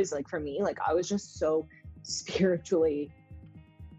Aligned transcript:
was 0.00 0.12
like 0.12 0.28
for 0.28 0.40
me, 0.40 0.62
like 0.62 0.78
I 0.86 0.94
was 0.94 1.08
just 1.08 1.38
so 1.38 1.66
spiritually 2.02 3.10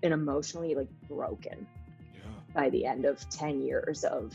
and 0.03 0.13
emotionally 0.13 0.75
like 0.75 0.89
broken 1.07 1.67
Yeah. 2.13 2.21
by 2.53 2.69
the 2.69 2.85
end 2.85 3.05
of 3.05 3.27
10 3.29 3.61
years 3.61 4.03
of 4.03 4.33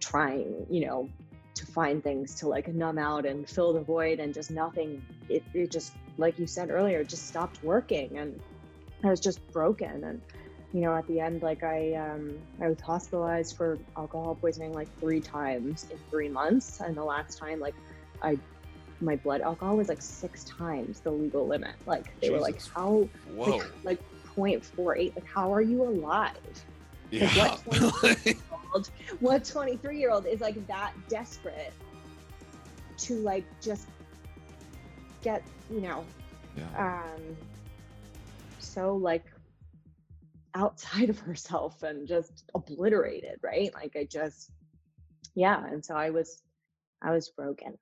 trying, 0.00 0.66
you 0.68 0.86
know, 0.86 1.08
to 1.54 1.66
find 1.66 2.02
things 2.02 2.34
to 2.36 2.48
like 2.48 2.68
numb 2.68 2.98
out 2.98 3.26
and 3.26 3.48
fill 3.48 3.72
the 3.72 3.80
void 3.80 4.20
and 4.20 4.32
just 4.32 4.50
nothing. 4.50 5.02
It, 5.28 5.42
it 5.54 5.70
just, 5.70 5.92
like 6.18 6.38
you 6.38 6.46
said 6.46 6.70
earlier, 6.70 7.04
just 7.04 7.28
stopped 7.28 7.62
working 7.62 8.18
and 8.18 8.40
I 9.04 9.08
was 9.08 9.20
just 9.20 9.46
broken. 9.52 10.04
And, 10.04 10.20
you 10.72 10.80
know, 10.80 10.94
at 10.94 11.06
the 11.06 11.20
end, 11.20 11.42
like 11.42 11.62
I, 11.62 11.94
um, 11.94 12.38
I 12.60 12.68
was 12.68 12.80
hospitalized 12.80 13.56
for 13.56 13.78
alcohol 13.96 14.36
poisoning 14.40 14.72
like 14.72 14.88
three 15.00 15.20
times 15.20 15.86
in 15.90 15.98
three 16.10 16.28
months. 16.28 16.80
And 16.80 16.96
the 16.96 17.04
last 17.04 17.38
time, 17.38 17.60
like 17.60 17.74
I, 18.22 18.38
my 19.00 19.16
blood 19.16 19.40
alcohol 19.40 19.76
was 19.76 19.88
like 19.88 20.02
six 20.02 20.44
times 20.44 21.00
the 21.00 21.10
legal 21.10 21.46
limit. 21.46 21.74
Like 21.86 22.18
they 22.20 22.30
were 22.30 22.40
like, 22.40 22.60
how, 22.74 23.08
Whoa. 23.34 23.56
like, 23.56 23.72
like 23.84 23.98
0.48, 24.36 25.14
like 25.14 25.26
how 25.26 25.52
are 25.52 25.62
you 25.62 25.82
alive? 25.82 26.36
yeah. 27.10 27.56
old, 28.74 28.90
what 29.20 29.44
23 29.44 29.98
year 29.98 30.10
old 30.10 30.26
is 30.26 30.40
like 30.40 30.66
that 30.66 30.92
desperate 31.08 31.72
to 32.98 33.14
like 33.16 33.44
just 33.60 33.88
get 35.22 35.42
you 35.70 35.80
know 35.80 36.04
yeah. 36.56 37.04
um 37.04 37.36
so 38.58 38.96
like 38.96 39.24
outside 40.54 41.10
of 41.10 41.18
herself 41.18 41.82
and 41.82 42.06
just 42.06 42.44
obliterated 42.54 43.38
right 43.42 43.72
like 43.74 43.94
i 43.96 44.04
just 44.04 44.50
yeah 45.34 45.64
and 45.66 45.84
so 45.84 45.94
i 45.94 46.10
was 46.10 46.42
i 47.02 47.12
was 47.12 47.28
broken 47.30 47.76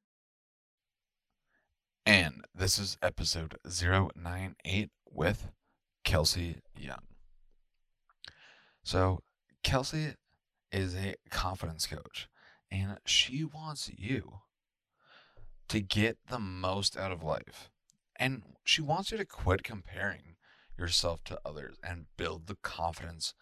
And 2.08 2.46
this 2.54 2.78
is 2.78 2.96
episode 3.02 3.58
098 3.66 4.88
with 5.12 5.50
Kelsey 6.04 6.56
Young. 6.74 7.02
So, 8.82 9.20
Kelsey 9.62 10.14
is 10.72 10.96
a 10.96 11.16
confidence 11.30 11.86
coach, 11.86 12.30
and 12.70 12.96
she 13.04 13.44
wants 13.44 13.90
you 13.94 14.38
to 15.68 15.80
get 15.82 16.16
the 16.30 16.38
most 16.38 16.96
out 16.96 17.12
of 17.12 17.22
life. 17.22 17.68
And 18.16 18.42
she 18.64 18.80
wants 18.80 19.12
you 19.12 19.18
to 19.18 19.26
quit 19.26 19.62
comparing 19.62 20.36
yourself 20.78 21.22
to 21.24 21.38
others 21.44 21.76
and 21.84 22.06
build 22.16 22.46
the 22.46 22.56
confidence 22.62 23.34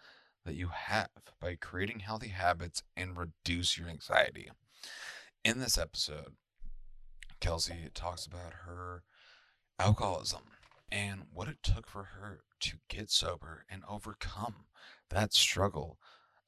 that 0.45 0.57
you 0.57 0.71
have 0.75 1.11
by 1.41 1.55
creating 1.55 2.01
healthy 2.01 2.31
habits 2.31 2.83
and 2.97 3.17
reduce 3.17 3.79
your 3.79 3.89
anxiety. 3.89 4.51
In 5.45 5.61
this 5.61 5.79
episode, 5.79 6.33
Kelsey 7.41 7.89
talks 7.95 8.27
about 8.27 8.53
her 8.65 9.03
mm-hmm. 9.81 9.89
alcoholism 9.89 10.43
and 10.91 11.23
what 11.33 11.49
it 11.49 11.63
took 11.63 11.87
for 11.87 12.05
her 12.05 12.41
to 12.61 12.77
get 12.89 13.11
sober 13.11 13.65
and 13.69 13.83
overcome 13.89 14.67
that 15.11 15.33
struggle 15.33 15.99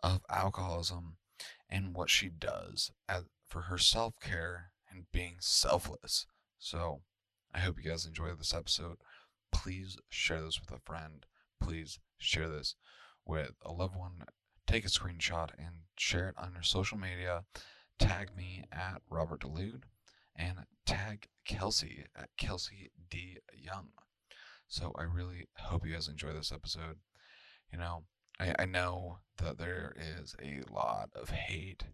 of 0.03 0.21
alcoholism 0.31 1.17
and 1.69 1.95
what 1.95 2.11
she 2.11 2.29
does 2.29 2.93
as, 3.09 3.25
for 3.49 3.63
her 3.63 3.79
self 3.79 4.15
care 4.21 4.73
and 4.91 5.05
being 5.13 5.37
selfless. 5.41 6.27
So, 6.59 7.03
I 7.55 7.61
hope 7.61 7.77
you 7.83 7.91
guys 7.91 8.07
enjoy 8.07 8.33
this 8.35 8.55
episode. 8.55 8.99
Please 9.53 9.97
share 10.09 10.43
this 10.43 10.61
with 10.61 10.71
a 10.71 10.81
friend. 10.85 11.25
Please 11.61 11.99
share 12.19 12.49
this 12.49 12.75
with 13.25 13.53
a 13.65 13.73
loved 13.73 13.97
one. 13.97 14.25
Take 14.67 14.85
a 14.85 14.89
screenshot 14.89 15.51
and 15.57 15.83
share 15.97 16.29
it 16.29 16.35
on 16.39 16.53
your 16.53 16.63
social 16.63 16.99
media. 16.99 17.45
Tag 17.99 18.37
me 18.37 18.65
at 18.71 19.03
Robert 19.09 19.41
Delude 19.41 19.85
and 20.39 20.59
tag 20.87 21.27
Kelsey 21.45 22.05
at 22.17 22.29
Kelsey 22.39 22.91
D 23.11 23.39
Young. 23.53 23.89
So 24.69 24.93
I 24.97 25.03
really 25.03 25.47
hope 25.57 25.87
you 25.87 25.95
guys 25.95 26.09
enjoy 26.09 26.33
this 26.33 26.53
episode. 26.53 26.99
You 27.73 27.79
know, 27.79 28.05
I, 28.39 28.55
I 28.59 28.65
know 28.67 29.19
that 29.39 29.59
there 29.59 29.95
is 29.99 30.37
a 30.43 30.63
lot 30.73 31.11
of 31.15 31.31
hate 31.31 31.85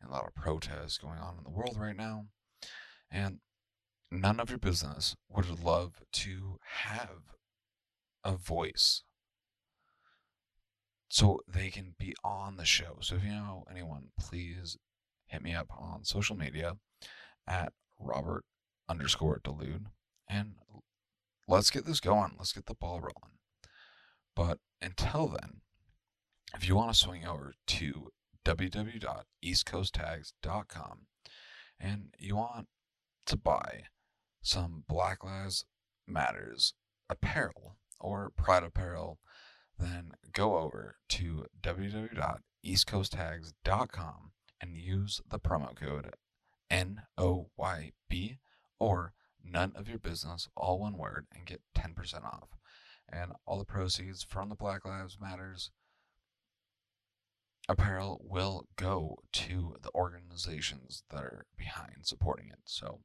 and 0.00 0.10
a 0.10 0.12
lot 0.12 0.26
of 0.26 0.34
protests 0.34 0.98
going 0.98 1.18
on 1.18 1.36
in 1.38 1.44
the 1.44 1.50
world 1.50 1.76
right 1.78 1.96
now. 1.96 2.26
And 3.10 3.38
none 4.10 4.40
of 4.40 4.50
your 4.50 4.58
business 4.58 5.16
would 5.28 5.62
love 5.62 6.02
to 6.12 6.58
have 6.86 7.34
a 8.24 8.32
voice 8.32 9.02
so 11.08 11.40
they 11.48 11.70
can 11.70 11.94
be 11.98 12.14
on 12.22 12.56
the 12.56 12.64
show. 12.64 12.98
So 13.00 13.16
if 13.16 13.24
you 13.24 13.30
know 13.30 13.64
anyone, 13.70 14.08
please 14.18 14.76
hit 15.26 15.42
me 15.42 15.54
up 15.54 15.68
on 15.70 16.04
social 16.04 16.36
media 16.36 16.74
at 17.46 17.72
Robert 17.98 18.44
underscore 18.88 19.40
Delude 19.42 19.86
and 20.28 20.54
let's 21.46 21.70
get 21.70 21.86
this 21.86 22.00
going. 22.00 22.34
Let's 22.38 22.52
get 22.52 22.66
the 22.66 22.74
ball 22.74 23.00
rolling. 23.00 23.38
But 24.36 24.58
until 24.80 25.28
then, 25.28 25.62
if 26.54 26.68
you 26.68 26.76
want 26.76 26.92
to 26.92 26.98
swing 26.98 27.26
over 27.26 27.54
to 27.66 28.10
www.eastcoasttags.com 28.44 31.06
and 31.80 32.14
you 32.18 32.36
want 32.36 32.68
to 33.26 33.36
buy 33.36 33.84
some 34.42 34.84
Black 34.88 35.24
Lives 35.24 35.64
Matters 36.06 36.74
apparel 37.10 37.76
or 38.00 38.30
Pride 38.36 38.62
apparel, 38.62 39.18
then 39.78 40.12
go 40.32 40.58
over 40.58 40.96
to 41.10 41.44
www.eastcoasttags.com 41.60 44.32
and 44.60 44.76
use 44.76 45.20
the 45.28 45.38
promo 45.38 45.76
code 45.76 46.14
NOYB 46.70 48.38
or 48.78 49.12
none 49.44 49.72
of 49.74 49.88
your 49.88 49.98
business, 49.98 50.48
all 50.56 50.78
one 50.78 50.96
word, 50.96 51.26
and 51.34 51.46
get 51.46 51.60
10% 51.76 52.24
off. 52.24 52.48
And 53.10 53.32
all 53.46 53.58
the 53.58 53.64
proceeds 53.64 54.22
from 54.22 54.48
the 54.48 54.54
Black 54.54 54.84
Lives 54.84 55.18
Matters 55.20 55.70
apparel 57.68 58.20
will 58.24 58.66
go 58.76 59.18
to 59.32 59.76
the 59.82 59.90
organizations 59.94 61.04
that 61.10 61.20
are 61.20 61.46
behind 61.56 62.04
supporting 62.06 62.48
it. 62.48 62.60
So 62.64 63.00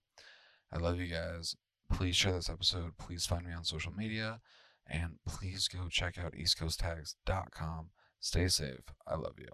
I 0.71 0.77
love 0.77 0.99
you 0.99 1.07
guys. 1.07 1.55
Please 1.91 2.15
share 2.15 2.33
this 2.33 2.49
episode. 2.49 2.97
Please 2.97 3.25
find 3.25 3.45
me 3.45 3.53
on 3.53 3.63
social 3.63 3.93
media. 3.93 4.39
And 4.87 5.19
please 5.27 5.67
go 5.67 5.87
check 5.89 6.17
out 6.17 6.33
eastcoasttags.com. 6.33 7.89
Stay 8.19 8.47
safe. 8.47 8.93
I 9.07 9.15
love 9.15 9.35
you. 9.37 9.47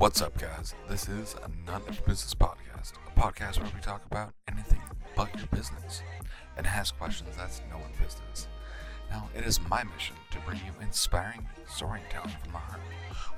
What's 0.00 0.22
up, 0.22 0.38
guys? 0.38 0.74
This 0.88 1.10
is 1.10 1.36
a 1.44 1.50
None 1.70 1.82
of 1.86 1.94
Your 1.94 2.06
Business 2.06 2.34
podcast, 2.34 2.94
a 3.06 3.20
podcast 3.20 3.60
where 3.60 3.70
we 3.74 3.82
talk 3.82 4.02
about 4.06 4.32
anything 4.48 4.80
but 5.14 5.28
your 5.36 5.46
business 5.48 6.02
and 6.56 6.66
ask 6.66 6.96
questions 6.96 7.36
that's 7.36 7.60
no 7.68 7.76
one's 7.76 7.98
business. 7.98 8.48
Now, 9.10 9.28
it 9.36 9.44
is 9.44 9.60
my 9.68 9.84
mission 9.84 10.16
to 10.30 10.38
bring 10.46 10.56
you 10.64 10.72
inspiring 10.80 11.46
storytelling 11.68 12.30
from 12.42 12.52
the 12.52 12.56
heart. 12.56 12.80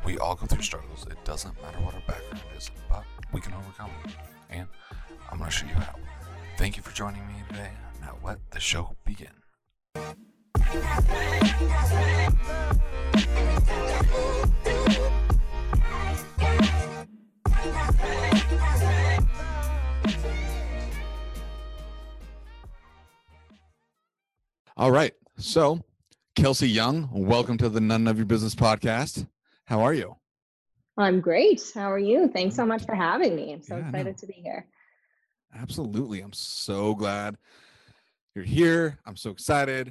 We 0.04 0.18
all 0.18 0.36
go 0.36 0.46
through 0.46 0.62
struggles. 0.62 1.04
It 1.10 1.18
doesn't 1.24 1.60
matter 1.60 1.80
what 1.80 1.94
our 1.94 2.02
background 2.06 2.44
is, 2.56 2.70
but 2.88 3.02
we 3.32 3.40
can 3.40 3.54
overcome 3.54 3.90
them. 4.04 4.12
And 4.48 4.68
I'm 5.32 5.38
going 5.38 5.50
to 5.50 5.56
show 5.56 5.66
you 5.66 5.74
how. 5.74 5.96
Thank 6.58 6.76
you 6.76 6.84
for 6.84 6.94
joining 6.94 7.26
me 7.26 7.42
today. 7.48 7.72
Now, 8.00 8.18
let 8.22 8.38
the 8.52 8.60
show 8.60 8.94
begin. 9.04 9.32
All 24.82 24.90
right. 24.90 25.14
So, 25.38 25.80
Kelsey 26.34 26.68
Young, 26.68 27.08
welcome 27.12 27.56
to 27.58 27.68
the 27.68 27.80
None 27.80 28.08
of 28.08 28.16
Your 28.16 28.26
Business 28.26 28.56
podcast. 28.56 29.28
How 29.66 29.80
are 29.80 29.94
you? 29.94 30.16
i'm 30.98 31.20
great 31.20 31.62
how 31.72 31.88
are 31.90 32.00
you 32.00 32.28
thanks 32.34 32.56
so 32.56 32.66
much 32.66 32.84
for 32.84 32.96
having 32.96 33.36
me 33.36 33.52
i'm 33.52 33.62
so 33.62 33.76
Yeah, 33.76 33.86
excited 33.86 34.18
to 34.18 34.26
be 34.26 34.32
here 34.32 34.66
Absolutely. 35.54 36.20
I'm 36.20 36.32
so 36.32 36.96
glad 36.96 37.36
you're 38.34 38.44
here. 38.44 38.98
I'm 39.06 39.14
so 39.16 39.30
excited. 39.30 39.88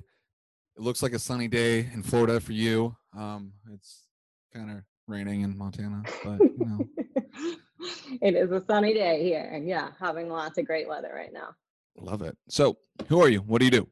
It 0.76 0.82
looks 0.82 1.02
like 1.02 1.14
a 1.14 1.20
sunny 1.20 1.48
day 1.48 1.90
in 1.94 2.04
Florida 2.04 2.42
for 2.42 2.52
you. 2.52 2.98
Um, 3.18 3.54
it's 3.74 4.08
kind 4.54 4.72
of 4.72 4.78
raining 5.08 5.42
in 5.42 5.58
Montana, 5.58 6.04
but 6.26 6.42
you 6.42 6.66
know, 6.66 6.86
it 8.22 8.36
is 8.36 8.52
a 8.52 8.62
sunny 8.68 8.94
day 8.94 9.24
here 9.24 9.58
yeah 9.66 9.92
having 10.02 10.28
lots 10.28 10.58
of 10.58 10.66
great 10.66 10.90
weather 10.90 11.14
right 11.16 11.32
now 11.32 11.56
love 11.98 12.22
it. 12.22 12.38
So, 12.50 12.78
who 13.08 13.22
are 13.22 13.30
you? 13.30 13.40
What 13.40 13.60
do 13.60 13.66
you 13.66 13.72
do? 13.72 13.88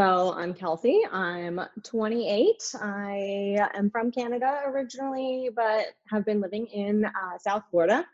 So 0.00 0.32
I'm 0.32 0.54
Kelsey. 0.54 1.02
I'm 1.12 1.60
28. 1.84 2.56
I 2.80 3.58
am 3.74 3.90
from 3.90 4.10
Canada 4.10 4.62
originally, 4.64 5.50
but 5.54 5.88
have 6.08 6.24
been 6.24 6.40
living 6.40 6.64
in 6.68 7.04
uh, 7.04 7.36
South 7.38 7.64
Florida 7.70 8.06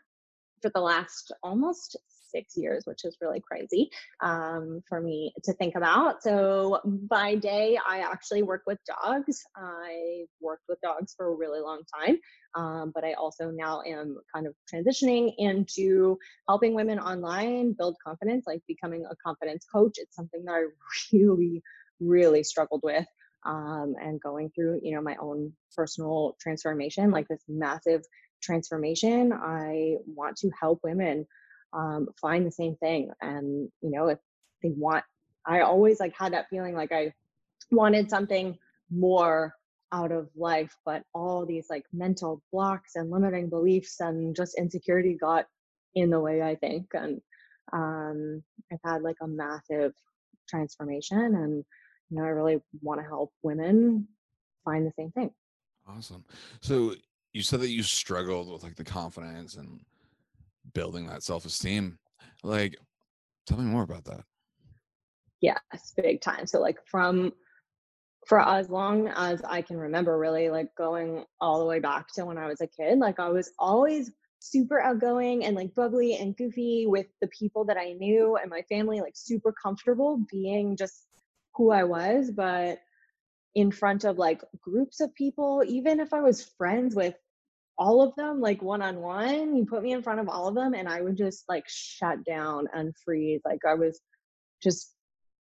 for 0.61 0.69
the 0.75 0.81
last 0.81 1.31
almost 1.43 1.95
six 2.29 2.57
years, 2.57 2.85
which 2.85 3.05
is 3.05 3.15
really 3.21 3.39
crazy 3.39 3.89
um, 4.21 4.83
for 4.89 4.99
me 4.99 5.33
to 5.45 5.53
think 5.53 5.75
about. 5.75 6.21
So 6.23 6.81
by 6.83 7.35
day, 7.35 7.79
I 7.87 7.99
actually 7.99 8.43
work 8.43 8.63
with 8.67 8.79
dogs. 8.85 9.41
I've 9.55 10.27
worked 10.41 10.65
with 10.67 10.81
dogs 10.81 11.13
for 11.15 11.27
a 11.27 11.35
really 11.35 11.61
long 11.61 11.83
time, 11.97 12.19
um, 12.57 12.91
but 12.93 13.03
I 13.03 13.13
also 13.13 13.51
now 13.51 13.83
am 13.85 14.17
kind 14.33 14.47
of 14.47 14.55
transitioning 14.73 15.31
into 15.37 16.17
helping 16.47 16.73
women 16.73 16.97
online 16.97 17.73
build 17.73 17.97
confidence, 18.03 18.47
like 18.47 18.63
becoming 18.67 19.05
a 19.05 19.15
confidence 19.23 19.63
coach. 19.71 19.97
It's 19.97 20.15
something 20.15 20.43
that 20.45 20.53
I 20.53 20.63
really, 21.13 21.61
really 21.99 22.43
struggled 22.43 22.81
with. 22.83 23.05
Um, 23.45 23.93
and 24.01 24.19
going 24.19 24.49
through, 24.49 24.79
you 24.81 24.95
know, 24.95 25.01
my 25.01 25.15
own 25.21 25.53
personal 25.75 26.35
transformation, 26.41 27.11
like 27.11 27.27
this 27.27 27.43
massive 27.47 28.01
transformation. 28.41 29.31
I 29.31 29.97
want 30.07 30.37
to 30.37 30.49
help 30.59 30.79
women 30.83 31.27
um, 31.73 32.07
find 32.19 32.45
the 32.45 32.51
same 32.51 32.75
thing. 32.77 33.11
And, 33.21 33.69
you 33.81 33.91
know, 33.91 34.07
if 34.07 34.17
they 34.63 34.71
want, 34.75 35.05
I 35.45 35.61
always 35.61 35.99
like 35.99 36.15
had 36.17 36.33
that 36.33 36.49
feeling 36.49 36.73
like 36.73 36.91
I 36.91 37.13
wanted 37.69 38.09
something 38.09 38.57
more 38.89 39.53
out 39.91 40.11
of 40.11 40.29
life, 40.35 40.75
but 40.85 41.03
all 41.13 41.45
these 41.45 41.67
like 41.69 41.83
mental 41.93 42.41
blocks 42.51 42.91
and 42.95 43.09
limiting 43.09 43.49
beliefs 43.49 43.99
and 43.99 44.35
just 44.35 44.57
insecurity 44.57 45.17
got 45.19 45.45
in 45.95 46.09
the 46.09 46.19
way, 46.19 46.41
I 46.41 46.55
think. 46.55 46.87
And 46.93 47.21
um, 47.73 48.43
I've 48.71 48.79
had 48.83 49.01
like 49.01 49.17
a 49.21 49.27
massive 49.27 49.93
transformation 50.49 51.19
and, 51.19 51.63
you 52.09 52.17
know, 52.17 52.23
I 52.23 52.29
really 52.29 52.61
want 52.81 53.01
to 53.01 53.07
help 53.07 53.31
women 53.43 54.07
find 54.63 54.85
the 54.85 54.93
same 54.97 55.11
thing. 55.11 55.31
Awesome. 55.87 56.25
So 56.61 56.95
you 57.33 57.43
said 57.43 57.61
that 57.61 57.69
you 57.69 57.83
struggled 57.83 58.51
with 58.51 58.63
like 58.63 58.75
the 58.75 58.83
confidence 58.83 59.55
and 59.55 59.79
building 60.73 61.07
that 61.07 61.23
self-esteem 61.23 61.97
like 62.43 62.75
tell 63.45 63.57
me 63.57 63.63
more 63.63 63.83
about 63.83 64.03
that 64.05 64.21
yes 65.41 65.59
big 65.95 66.19
time 66.19 66.47
so 66.47 66.59
like 66.59 66.79
from 66.85 67.31
for 68.27 68.39
as 68.39 68.69
long 68.69 69.07
as 69.15 69.41
i 69.47 69.61
can 69.61 69.77
remember 69.77 70.17
really 70.17 70.49
like 70.49 70.73
going 70.75 71.23
all 71.41 71.59
the 71.59 71.65
way 71.65 71.79
back 71.79 72.07
to 72.13 72.25
when 72.25 72.37
i 72.37 72.47
was 72.47 72.61
a 72.61 72.67
kid 72.67 72.99
like 72.99 73.19
i 73.19 73.29
was 73.29 73.51
always 73.57 74.11
super 74.39 74.79
outgoing 74.79 75.43
and 75.45 75.55
like 75.55 75.73
bubbly 75.73 76.15
and 76.15 76.37
goofy 76.37 76.85
with 76.87 77.07
the 77.21 77.27
people 77.27 77.65
that 77.65 77.77
i 77.77 77.93
knew 77.93 78.37
and 78.37 78.51
my 78.51 78.61
family 78.69 79.01
like 79.01 79.15
super 79.15 79.51
comfortable 79.51 80.19
being 80.29 80.75
just 80.75 81.07
who 81.55 81.71
i 81.71 81.83
was 81.83 82.29
but 82.29 82.79
in 83.55 83.71
front 83.71 84.03
of 84.03 84.17
like 84.17 84.41
groups 84.61 84.99
of 84.99 85.13
people 85.15 85.63
even 85.65 85.99
if 85.99 86.13
i 86.13 86.21
was 86.21 86.51
friends 86.57 86.95
with 86.95 87.15
all 87.79 88.01
of 88.01 88.15
them 88.15 88.39
like 88.39 88.61
one 88.61 88.81
on 88.81 88.99
one 89.01 89.55
you 89.55 89.65
put 89.65 89.83
me 89.83 89.93
in 89.93 90.03
front 90.03 90.19
of 90.19 90.29
all 90.29 90.47
of 90.47 90.55
them 90.55 90.73
and 90.73 90.87
i 90.87 91.01
would 91.01 91.17
just 91.17 91.43
like 91.49 91.63
shut 91.67 92.23
down 92.23 92.67
and 92.73 92.93
freeze 93.03 93.41
like 93.45 93.59
i 93.67 93.73
was 93.73 93.99
just 94.61 94.93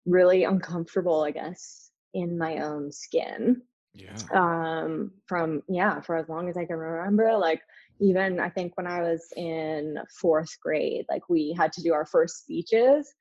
really 0.07 0.45
uncomfortable 0.45 1.23
i 1.23 1.31
guess 1.31 1.86
in 2.17 2.37
my 2.39 2.59
own 2.59 2.91
skin 2.91 3.63
yeah 3.95 4.17
um 4.35 5.11
from 5.27 5.63
yeah 5.69 6.01
for 6.01 6.17
as 6.17 6.29
long 6.29 6.49
as 6.49 6.57
i 6.57 6.65
can 6.65 6.77
remember 6.77 7.37
like 7.37 7.63
even 8.01 8.39
i 8.41 8.49
think 8.49 8.77
when 8.77 8.87
i 8.87 9.01
was 9.01 9.33
in 9.37 9.97
fourth 10.21 10.55
grade 10.61 11.05
like 11.09 11.29
we 11.29 11.55
had 11.57 11.73
to 11.73 11.83
do 11.83 11.95
our 11.95 12.05
first 12.05 12.41
speeches 12.41 13.15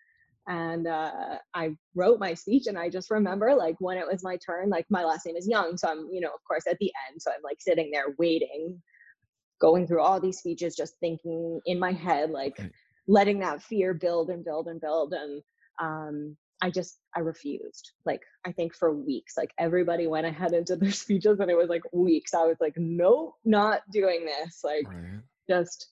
and 0.48 0.86
uh, 0.86 1.38
i 1.54 1.70
wrote 1.96 2.20
my 2.20 2.34
speech 2.34 2.68
and 2.68 2.78
i 2.78 2.90
just 2.90 3.10
remember 3.10 3.56
like 3.56 3.76
when 3.80 3.98
it 3.98 4.06
was 4.06 4.24
my 4.24 4.38
turn 4.46 4.70
like 4.70 4.86
my 4.90 5.04
last 5.04 5.26
name 5.26 5.36
is 5.36 5.48
young 5.48 5.78
so 5.78 5.88
i'm 5.88 6.08
you 6.12 6.20
know 6.20 6.30
of 6.30 6.44
course 6.48 6.64
at 6.70 6.78
the 6.80 6.92
end 7.10 7.22
so 7.22 7.32
i'm 7.32 7.42
like 7.44 7.58
sitting 7.60 7.90
there 7.92 8.14
waiting 8.20 8.80
going 9.60 9.88
through 9.88 10.02
all 10.02 10.20
these 10.20 10.40
speeches, 10.40 10.76
just 10.76 10.96
thinking 11.00 11.60
in 11.66 11.80
my 11.80 11.92
head, 11.92 12.30
like 12.32 12.58
letting 13.08 13.40
that 13.40 13.62
fear 13.62 13.94
build 13.94 14.30
and 14.30 14.44
build 14.44 14.68
and 14.68 14.82
build. 14.82 15.14
And 15.14 15.42
um, 15.82 16.38
I 16.66 16.72
just, 16.72 16.98
I 17.16 17.20
refused. 17.20 17.92
Like, 18.08 18.22
I 18.44 18.52
think 18.52 18.74
for 18.74 18.92
weeks, 18.92 19.38
like 19.38 19.52
everybody 19.60 20.08
went 20.08 20.26
ahead 20.26 20.54
into 20.54 20.76
their 20.76 20.92
speeches 21.04 21.40
and 21.40 21.52
it 21.52 21.56
was 21.58 21.70
like 21.70 21.84
weeks. 21.94 22.34
I 22.34 22.46
was 22.46 22.58
like, 22.60 22.74
nope, 22.76 23.36
not 23.46 23.82
doing 23.92 24.26
this. 24.26 24.62
Like, 24.64 24.88
right. 24.88 25.22
just 25.48 25.88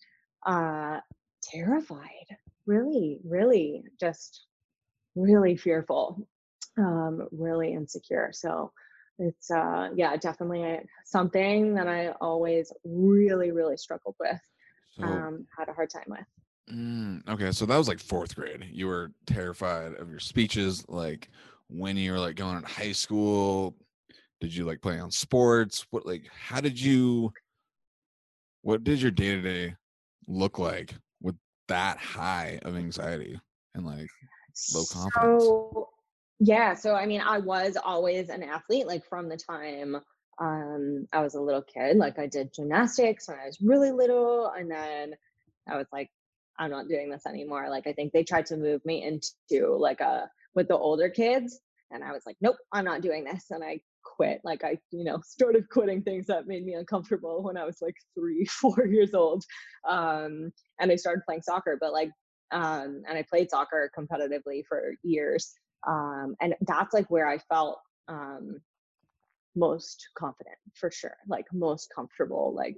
uh, 0.48 1.00
terrified. 1.44 2.26
Really, 2.66 3.20
really, 3.24 3.84
just 4.00 4.48
really 5.16 5.58
fearful, 5.58 6.28
um, 6.80 7.28
really 7.32 7.74
insecure. 7.74 8.32
So, 8.34 8.72
it's 9.20 9.52
uh 9.52 9.90
yeah 9.96 10.18
definitely 10.18 10.80
something 11.06 11.76
that 11.76 11.88
i 11.88 12.08
always 12.20 12.74
really 12.84 13.52
really 13.52 13.78
struggled 13.78 14.16
with 14.20 14.42
so, 14.98 15.04
um 15.04 15.46
had 15.56 15.70
a 15.70 15.74
hard 15.74 15.88
time 15.92 16.08
with 16.08 16.26
mm, 16.72 17.28
okay 17.28 17.52
so 17.52 17.66
that 17.66 17.78
was 17.78 17.88
like 17.88 18.00
fourth 18.00 18.36
grade. 18.36 18.68
You 18.72 18.88
were 18.88 19.12
terrified 19.26 19.94
of 19.96 20.10
your 20.10 20.20
speeches 20.20 20.84
like 20.88 21.30
when 21.68 21.98
you 21.98 22.12
were 22.12 22.20
like 22.20 22.36
going 22.36 22.58
in 22.58 22.64
high 22.64 22.92
school? 22.92 23.76
Did 24.42 24.54
you 24.54 24.66
like 24.66 24.82
play 24.82 25.00
on 25.00 25.12
sports? 25.12 25.86
What 25.92 26.06
like 26.06 26.28
how 26.34 26.62
did 26.62 26.80
you 26.80 27.32
what 28.62 28.84
did 28.84 29.02
your 29.02 29.12
day-to-day 29.12 29.76
look 30.28 30.58
like 30.58 30.96
with 31.22 31.36
that 31.68 31.98
high 31.98 32.60
of 32.64 32.76
anxiety 32.78 33.40
and 33.76 33.86
like 33.86 34.08
low 34.74 34.84
confidence? 34.92 35.44
So 35.44 35.90
yeah, 36.40 36.74
so 36.74 36.96
I 36.96 37.06
mean, 37.06 37.22
I 37.22 37.40
was 37.40 37.78
always 37.82 38.30
an 38.30 38.44
athlete, 38.44 38.88
like 38.88 39.06
from 39.06 39.30
the 39.30 39.38
time 39.38 39.98
um, 40.40 41.08
I 41.14 41.22
was 41.22 41.36
a 41.36 41.42
little 41.42 41.62
kid. 41.62 41.98
Like 41.98 42.20
I 42.20 42.28
did 42.28 42.54
gymnastics 42.54 43.28
when 43.28 43.38
I 43.40 43.46
was 43.46 43.62
really 43.62 43.92
little, 43.92 44.48
and 44.48 44.70
then 44.70 45.14
I 45.68 45.78
was 45.78 45.88
like, 45.92 46.10
I'm 46.60 46.72
not 46.72 46.88
doing 46.88 47.10
this 47.10 47.26
anymore. 47.26 47.70
Like 47.70 47.88
I 47.88 47.94
think 47.94 48.14
they 48.14 48.24
tried 48.24 48.46
to 48.48 48.58
move 48.58 48.86
me 48.86 49.04
into 49.04 49.76
like 49.76 50.02
a 50.02 50.30
with 50.56 50.68
the 50.68 50.78
older 50.78 51.10
kids, 51.10 51.60
and 51.92 52.04
I 52.04 52.12
was 52.12 52.24
like, 52.26 52.38
nope, 52.42 52.58
I'm 52.72 52.86
not 52.86 53.02
doing 53.02 53.24
this, 53.24 53.46
and 53.50 53.64
I 53.64 53.80
quit. 54.04 54.42
Like 54.44 54.64
I, 54.64 54.78
you 54.92 55.04
know, 55.04 55.20
started 55.26 55.70
quitting 55.70 56.04
things 56.04 56.28
that 56.28 56.48
made 56.48 56.66
me 56.66 56.74
uncomfortable 56.74 57.44
when 57.44 57.58
I 57.58 57.66
was 57.66 57.82
like 57.82 57.96
three, 58.16 58.46
four 58.50 58.86
years 58.86 59.14
old, 59.14 59.44
um, 59.88 60.52
and 60.80 60.92
I 60.92 60.96
started 60.96 61.24
playing 61.26 61.42
soccer. 61.42 61.78
But 61.80 61.94
like, 61.94 62.12
um, 62.52 63.04
and 63.08 63.18
I 63.18 63.24
played 63.30 63.50
soccer 63.50 63.92
competitively 63.98 64.64
for 64.68 64.94
years 65.04 65.54
um, 65.88 66.36
and 66.42 66.56
that's 66.62 66.94
like 66.94 67.10
where 67.10 67.28
i 67.28 67.38
felt 67.38 67.80
um, 68.08 68.60
most 69.56 70.08
confident 70.18 70.56
for 70.74 70.92
sure 70.92 71.16
like 71.28 71.46
most 71.54 71.92
comfortable 71.96 72.54
like 72.56 72.76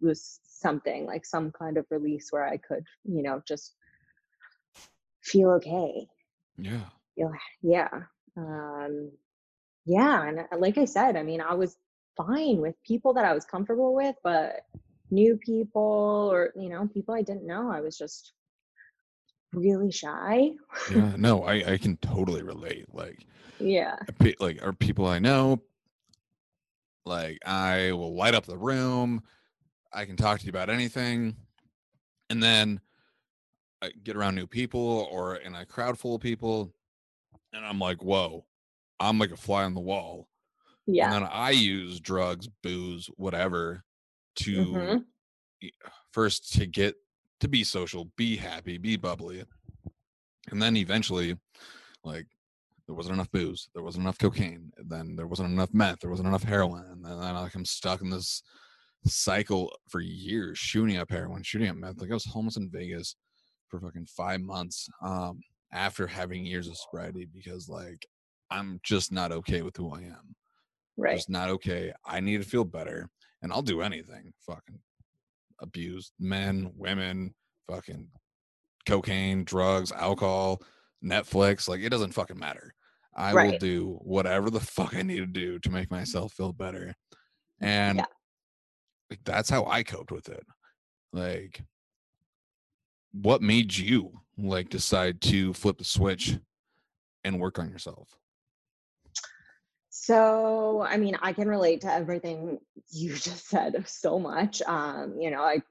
was 0.00 0.40
something 0.44 1.06
like 1.06 1.24
some 1.24 1.50
kind 1.50 1.76
of 1.76 1.86
release 1.90 2.28
where 2.30 2.46
i 2.46 2.56
could 2.56 2.84
you 3.04 3.22
know 3.22 3.42
just 3.46 3.74
feel 5.22 5.50
okay 5.50 6.06
yeah 6.58 6.84
feel, 7.16 7.32
yeah 7.62 7.88
um 8.36 9.10
yeah 9.84 10.28
and 10.28 10.40
uh, 10.40 10.58
like 10.58 10.78
i 10.78 10.84
said 10.84 11.16
i 11.16 11.22
mean 11.22 11.40
i 11.40 11.54
was 11.54 11.76
fine 12.16 12.58
with 12.58 12.74
people 12.82 13.14
that 13.14 13.24
i 13.24 13.32
was 13.32 13.44
comfortable 13.44 13.94
with 13.94 14.16
but 14.22 14.62
new 15.10 15.36
people 15.36 16.28
or 16.32 16.52
you 16.56 16.68
know 16.68 16.88
people 16.88 17.14
i 17.14 17.22
didn't 17.22 17.46
know 17.46 17.70
i 17.70 17.80
was 17.80 17.96
just 17.96 18.32
really 19.56 19.90
shy. 19.90 20.52
yeah, 20.90 21.14
no, 21.16 21.44
I 21.44 21.72
I 21.72 21.78
can 21.78 21.96
totally 21.96 22.42
relate. 22.42 22.86
Like, 22.92 23.26
yeah, 23.58 23.96
like 24.38 24.62
are 24.62 24.72
people 24.72 25.06
I 25.06 25.18
know. 25.18 25.62
Like 27.04 27.38
I 27.46 27.92
will 27.92 28.14
light 28.14 28.34
up 28.34 28.46
the 28.46 28.58
room. 28.58 29.22
I 29.92 30.04
can 30.04 30.16
talk 30.16 30.38
to 30.40 30.44
you 30.44 30.50
about 30.50 30.70
anything, 30.70 31.36
and 32.30 32.42
then 32.42 32.80
I 33.82 33.90
get 34.02 34.16
around 34.16 34.34
new 34.34 34.46
people 34.46 35.08
or 35.10 35.36
in 35.36 35.54
a 35.54 35.66
crowd 35.66 35.98
full 35.98 36.14
of 36.14 36.20
people, 36.20 36.72
and 37.52 37.64
I'm 37.64 37.78
like, 37.78 38.02
whoa, 38.02 38.44
I'm 39.00 39.18
like 39.18 39.30
a 39.30 39.36
fly 39.36 39.64
on 39.64 39.74
the 39.74 39.80
wall. 39.80 40.28
Yeah. 40.86 41.06
And 41.06 41.14
then 41.14 41.30
I 41.30 41.50
use 41.50 42.00
drugs, 42.00 42.48
booze, 42.62 43.10
whatever 43.16 43.84
to 44.36 44.64
mm-hmm. 44.64 45.66
first 46.12 46.52
to 46.54 46.66
get 46.66 46.94
to 47.40 47.48
be 47.48 47.64
social, 47.64 48.10
be 48.16 48.36
happy, 48.36 48.78
be 48.78 48.96
bubbly. 48.96 49.44
And 50.50 50.62
then 50.62 50.76
eventually, 50.76 51.36
like, 52.04 52.26
there 52.86 52.94
wasn't 52.94 53.14
enough 53.14 53.32
booze, 53.32 53.68
there 53.74 53.82
wasn't 53.82 54.04
enough 54.04 54.18
cocaine, 54.18 54.72
then 54.78 55.16
there 55.16 55.26
wasn't 55.26 55.50
enough 55.50 55.74
meth, 55.74 56.00
there 56.00 56.10
wasn't 56.10 56.28
enough 56.28 56.44
heroin. 56.44 56.84
And 56.84 57.04
then 57.04 57.34
like 57.34 57.54
I'm 57.54 57.64
stuck 57.64 58.00
in 58.00 58.10
this 58.10 58.42
cycle 59.06 59.72
for 59.88 60.00
years, 60.00 60.58
shooting 60.58 60.96
up 60.96 61.10
heroin, 61.10 61.42
shooting 61.42 61.68
up 61.68 61.76
meth. 61.76 62.00
Like 62.00 62.10
I 62.10 62.14
was 62.14 62.24
homeless 62.24 62.56
in 62.56 62.70
Vegas 62.70 63.16
for 63.68 63.80
fucking 63.80 64.06
five 64.06 64.40
months 64.40 64.88
um, 65.02 65.40
after 65.72 66.06
having 66.06 66.44
years 66.44 66.68
of 66.68 66.76
sobriety 66.76 67.26
because 67.32 67.68
like 67.68 68.06
I'm 68.50 68.80
just 68.82 69.12
not 69.12 69.32
okay 69.32 69.62
with 69.62 69.76
who 69.76 69.92
I 69.92 70.00
am. 70.00 70.34
Right. 70.96 71.16
Just 71.16 71.30
not 71.30 71.50
okay. 71.50 71.92
I 72.04 72.20
need 72.20 72.42
to 72.42 72.48
feel 72.48 72.64
better. 72.64 73.08
And 73.42 73.52
I'll 73.52 73.62
do 73.62 73.82
anything. 73.82 74.32
Fucking 74.46 74.78
abused 75.60 76.12
men, 76.18 76.72
women, 76.76 77.34
fucking 77.68 78.08
cocaine, 78.86 79.44
drugs, 79.44 79.92
alcohol, 79.92 80.62
Netflix. 81.04 81.68
Like 81.68 81.80
it 81.80 81.90
doesn't 81.90 82.12
fucking 82.12 82.38
matter. 82.38 82.74
I 83.14 83.32
right. 83.32 83.52
will 83.52 83.58
do 83.58 83.98
whatever 84.02 84.50
the 84.50 84.60
fuck 84.60 84.94
I 84.94 85.02
need 85.02 85.20
to 85.20 85.26
do 85.26 85.58
to 85.60 85.70
make 85.70 85.90
myself 85.90 86.32
feel 86.32 86.52
better. 86.52 86.94
And 87.60 87.98
yeah. 87.98 88.04
That's 89.24 89.50
how 89.50 89.64
I 89.66 89.82
coped 89.82 90.12
with 90.12 90.28
it. 90.28 90.44
Like 91.12 91.62
what 93.22 93.42
made 93.42 93.76
you 93.76 94.12
like 94.36 94.68
decide 94.68 95.20
to 95.22 95.52
flip 95.54 95.78
the 95.78 95.84
switch 95.84 96.38
and 97.24 97.40
work 97.40 97.58
on 97.58 97.70
yourself? 97.70 98.16
So, 99.88 100.86
I 100.86 100.98
mean, 100.98 101.16
I 101.20 101.32
can 101.32 101.48
relate 101.48 101.80
to 101.80 101.92
everything 101.92 102.58
you 102.90 103.10
just 103.14 103.48
said 103.48 103.84
so 103.88 104.18
much. 104.18 104.62
Um, 104.62 105.14
you 105.18 105.30
know, 105.30 105.42
I 105.42 105.62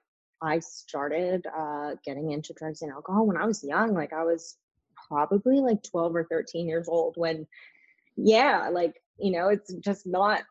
I 0.42 0.60
started 0.60 1.46
uh, 1.58 1.96
getting 2.04 2.32
into 2.32 2.54
drugs 2.54 2.82
and 2.82 2.92
alcohol 2.92 3.26
when 3.26 3.38
I 3.38 3.46
was 3.46 3.64
young. 3.64 3.94
Like 3.94 4.14
I 4.14 4.24
was 4.24 4.58
probably 5.08 5.60
like 5.60 5.82
12 5.84 6.16
or 6.16 6.28
13 6.30 6.68
years 6.68 6.88
old 6.90 7.16
when, 7.18 7.48
yeah, 8.18 8.70
like, 8.70 9.02
you 9.18 9.32
know, 9.32 9.48
it's 9.48 9.74
just 9.76 10.06
not 10.06 10.42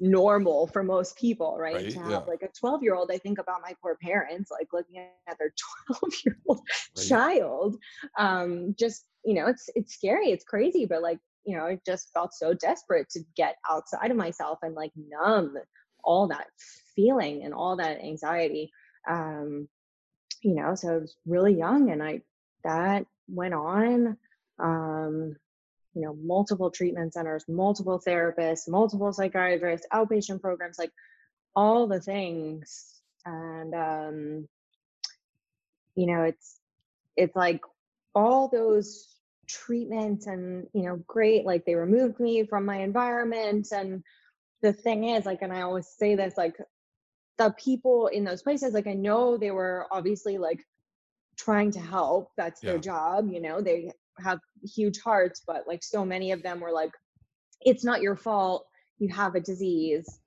normal 0.00 0.66
for 0.68 0.82
most 0.82 1.16
people, 1.16 1.56
right? 1.58 1.76
Right. 1.76 1.90
To 1.90 1.98
have 1.98 2.10
Yeah. 2.10 2.20
like 2.26 2.42
a 2.42 2.48
12 2.58 2.82
year 2.82 2.94
old, 2.94 3.10
I 3.12 3.18
think 3.18 3.38
about 3.38 3.62
my 3.62 3.74
poor 3.82 3.96
parents, 4.02 4.50
like 4.50 4.68
looking 4.72 4.98
at 4.98 5.38
their 5.38 5.52
12 5.86 6.12
year 6.24 6.38
old 6.48 6.60
Right. 6.96 7.06
child. 7.08 7.76
Um, 8.18 8.74
just, 8.78 9.06
you 9.24 9.34
know, 9.34 9.46
it's 9.46 9.68
it's 9.74 9.94
scary, 9.94 10.30
it's 10.30 10.44
crazy, 10.44 10.86
but 10.86 11.02
like, 11.02 11.18
you 11.44 11.56
know, 11.56 11.64
I 11.64 11.80
just 11.86 12.10
felt 12.12 12.34
so 12.34 12.54
desperate 12.54 13.08
to 13.10 13.20
get 13.36 13.56
outside 13.70 14.10
of 14.10 14.16
myself 14.16 14.58
and 14.62 14.74
like 14.74 14.92
numb 14.96 15.54
all 16.04 16.28
that 16.28 16.46
feeling 16.94 17.44
and 17.44 17.54
all 17.54 17.76
that 17.76 18.00
anxiety. 18.02 18.70
Um, 19.08 19.68
you 20.42 20.54
know, 20.54 20.74
so 20.74 20.94
I 20.94 20.96
was 20.98 21.16
really 21.26 21.54
young 21.54 21.90
and 21.90 22.02
I 22.02 22.22
that 22.64 23.06
went 23.28 23.54
on. 23.54 24.16
Um, 24.58 25.36
you 25.98 26.04
know, 26.04 26.14
multiple 26.22 26.70
treatment 26.70 27.12
centers, 27.12 27.44
multiple 27.48 28.00
therapists, 28.06 28.68
multiple 28.68 29.12
psychiatrists, 29.12 29.84
outpatient 29.92 30.40
programs, 30.40 30.78
like 30.78 30.92
all 31.56 31.88
the 31.88 32.00
things. 32.00 33.00
And 33.26 33.74
um, 33.74 34.48
you 35.96 36.06
know, 36.06 36.22
it's 36.22 36.60
it's 37.16 37.34
like 37.34 37.62
all 38.14 38.48
those 38.48 39.08
treatments 39.48 40.28
and 40.28 40.68
you 40.72 40.84
know, 40.84 41.02
great, 41.08 41.44
like 41.44 41.64
they 41.64 41.74
removed 41.74 42.20
me 42.20 42.46
from 42.46 42.64
my 42.64 42.76
environment. 42.76 43.66
And 43.72 44.04
the 44.62 44.72
thing 44.72 45.02
is, 45.02 45.26
like, 45.26 45.42
and 45.42 45.52
I 45.52 45.62
always 45.62 45.88
say 45.88 46.14
this, 46.14 46.36
like 46.36 46.56
the 47.38 47.52
people 47.58 48.06
in 48.06 48.22
those 48.22 48.42
places, 48.42 48.72
like 48.72 48.86
I 48.86 48.94
know 48.94 49.36
they 49.36 49.50
were 49.50 49.88
obviously 49.90 50.38
like 50.38 50.64
trying 51.36 51.72
to 51.72 51.80
help. 51.80 52.30
That's 52.36 52.60
their 52.60 52.78
job, 52.78 53.32
you 53.32 53.40
know, 53.40 53.60
they 53.60 53.90
have 54.22 54.40
huge 54.62 55.00
hearts, 55.00 55.42
but 55.46 55.66
like 55.66 55.82
so 55.82 56.04
many 56.04 56.32
of 56.32 56.42
them 56.42 56.60
were 56.60 56.72
like, 56.72 56.92
it's 57.60 57.84
not 57.84 58.02
your 58.02 58.16
fault. 58.16 58.66
You 58.98 59.08
have 59.08 59.34
a 59.34 59.40
disease. 59.40 60.20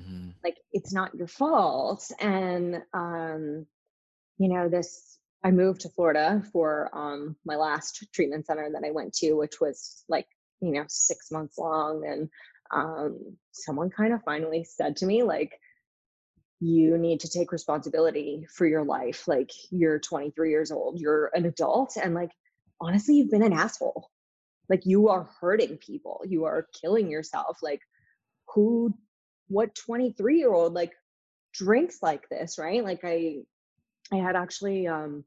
Mhm. 0.00 0.34
Like 0.42 0.58
it's 0.72 0.92
not 0.92 1.14
your 1.14 1.26
fault. 1.28 2.10
And 2.20 2.82
um, 2.92 3.66
you 4.38 4.48
know, 4.48 4.68
this 4.68 5.18
I 5.42 5.50
moved 5.50 5.82
to 5.82 5.88
Florida 5.90 6.42
for 6.52 6.90
um 6.94 7.36
my 7.44 7.56
last 7.56 8.06
treatment 8.12 8.46
center 8.46 8.70
that 8.72 8.84
I 8.86 8.90
went 8.90 9.14
to, 9.14 9.32
which 9.34 9.60
was 9.60 10.04
like, 10.08 10.26
you 10.60 10.72
know, 10.72 10.84
six 10.88 11.30
months 11.30 11.58
long. 11.58 12.04
And 12.06 12.28
um 12.72 13.36
someone 13.52 13.90
kind 13.90 14.12
of 14.12 14.22
finally 14.22 14.64
said 14.64 14.96
to 14.96 15.06
me, 15.06 15.22
like, 15.22 15.58
you 16.60 16.98
need 16.98 17.20
to 17.20 17.28
take 17.30 17.52
responsibility 17.52 18.46
for 18.54 18.66
your 18.66 18.84
life. 18.84 19.26
Like 19.26 19.50
you're 19.70 19.98
23 19.98 20.50
years 20.50 20.70
old, 20.70 21.00
you're 21.00 21.30
an 21.34 21.46
adult, 21.46 21.96
and 21.96 22.14
like 22.14 22.30
honestly, 22.80 23.16
you've 23.16 23.30
been 23.30 23.42
an 23.42 23.52
asshole. 23.52 24.10
Like 24.68 24.86
you 24.86 25.08
are 25.08 25.28
hurting 25.40 25.78
people, 25.78 26.22
you 26.26 26.44
are 26.44 26.68
killing 26.80 27.10
yourself. 27.10 27.58
Like 27.62 27.80
who, 28.54 28.94
what 29.48 29.74
23 29.74 30.38
year 30.38 30.52
old 30.52 30.74
like 30.74 30.92
drinks 31.52 31.98
like 32.02 32.28
this, 32.28 32.58
right? 32.58 32.84
Like 32.84 33.00
I, 33.04 33.40
I 34.12 34.16
had 34.16 34.36
actually 34.36 34.86
um 34.86 35.24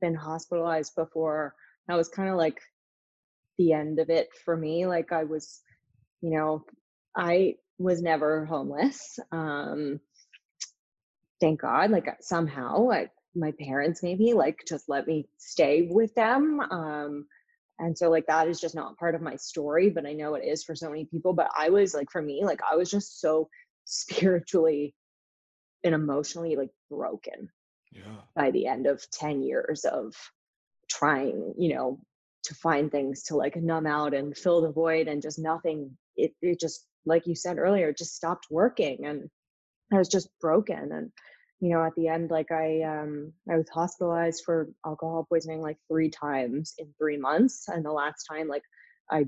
been 0.00 0.14
hospitalized 0.14 0.94
before. 0.94 1.54
That 1.88 1.96
was 1.96 2.08
kind 2.08 2.28
of 2.28 2.36
like 2.36 2.60
the 3.58 3.72
end 3.72 3.98
of 3.98 4.10
it 4.10 4.28
for 4.44 4.56
me. 4.56 4.86
Like 4.86 5.12
I 5.12 5.24
was, 5.24 5.62
you 6.20 6.30
know, 6.30 6.64
I 7.16 7.56
was 7.78 8.02
never 8.02 8.44
homeless. 8.44 9.18
Um, 9.32 10.00
thank 11.40 11.60
God, 11.60 11.90
like 11.90 12.06
somehow 12.20 12.90
I, 12.90 13.10
my 13.36 13.52
parents 13.58 14.02
maybe 14.02 14.32
like 14.32 14.64
just 14.66 14.88
let 14.88 15.06
me 15.06 15.28
stay 15.38 15.88
with 15.90 16.14
them. 16.14 16.60
Um, 16.60 17.26
and 17.78 17.96
so 17.96 18.08
like 18.10 18.26
that 18.26 18.48
is 18.48 18.60
just 18.60 18.74
not 18.74 18.96
part 18.96 19.14
of 19.14 19.20
my 19.20 19.36
story, 19.36 19.90
but 19.90 20.06
I 20.06 20.14
know 20.14 20.34
it 20.34 20.44
is 20.44 20.64
for 20.64 20.74
so 20.74 20.88
many 20.88 21.04
people. 21.04 21.32
But 21.34 21.50
I 21.56 21.68
was 21.68 21.94
like, 21.94 22.10
for 22.10 22.22
me, 22.22 22.44
like 22.44 22.60
I 22.70 22.76
was 22.76 22.90
just 22.90 23.20
so 23.20 23.48
spiritually 23.84 24.94
and 25.84 25.94
emotionally 25.94 26.56
like 26.56 26.70
broken 26.90 27.50
Yeah. 27.92 28.20
by 28.34 28.50
the 28.50 28.66
end 28.66 28.86
of 28.86 29.08
10 29.10 29.42
years 29.42 29.84
of 29.84 30.14
trying, 30.88 31.54
you 31.58 31.74
know, 31.74 32.00
to 32.44 32.54
find 32.54 32.90
things 32.90 33.24
to 33.24 33.36
like 33.36 33.56
numb 33.56 33.86
out 33.86 34.14
and 34.14 34.36
fill 34.36 34.62
the 34.62 34.72
void 34.72 35.08
and 35.08 35.22
just 35.22 35.38
nothing. 35.38 35.96
It, 36.16 36.32
it 36.42 36.58
just, 36.58 36.86
like 37.04 37.26
you 37.26 37.34
said 37.34 37.58
earlier, 37.58 37.92
just 37.92 38.16
stopped 38.16 38.46
working. 38.50 39.04
And 39.04 39.28
I 39.92 39.98
was 39.98 40.08
just 40.08 40.28
broken. 40.40 40.90
And, 40.92 41.12
you 41.60 41.70
know, 41.70 41.84
at 41.84 41.94
the 41.96 42.08
end, 42.08 42.30
like 42.30 42.52
I, 42.52 42.82
um, 42.82 43.32
I 43.50 43.56
was 43.56 43.68
hospitalized 43.68 44.42
for 44.44 44.68
alcohol 44.84 45.26
poisoning 45.28 45.60
like 45.60 45.78
three 45.88 46.10
times 46.10 46.74
in 46.78 46.92
three 46.98 47.16
months. 47.16 47.68
And 47.68 47.84
the 47.84 47.92
last 47.92 48.24
time, 48.30 48.48
like 48.48 48.64
I, 49.10 49.26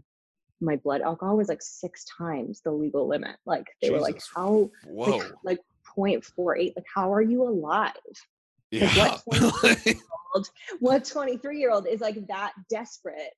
my 0.61 0.76
blood 0.76 1.00
alcohol 1.00 1.37
was 1.37 1.49
like 1.49 1.62
six 1.62 2.04
times 2.18 2.61
the 2.62 2.70
legal 2.70 3.08
limit. 3.08 3.37
Like 3.47 3.66
they 3.80 3.90
were 3.90 4.00
like, 4.00 4.20
how, 4.35 4.70
Whoa. 4.87 5.18
like, 5.18 5.32
like 5.44 5.58
0.48, 5.97 6.75
like 6.76 6.85
how 6.94 7.12
are 7.12 7.23
you 7.23 7.44
alive? 7.44 7.92
yeah. 8.70 9.18
what 9.25 10.50
what 10.80 11.04
23 11.04 11.58
year 11.58 11.70
old 11.70 11.87
is 11.87 12.00
like 12.00 12.26
that 12.28 12.52
desperate 12.68 13.32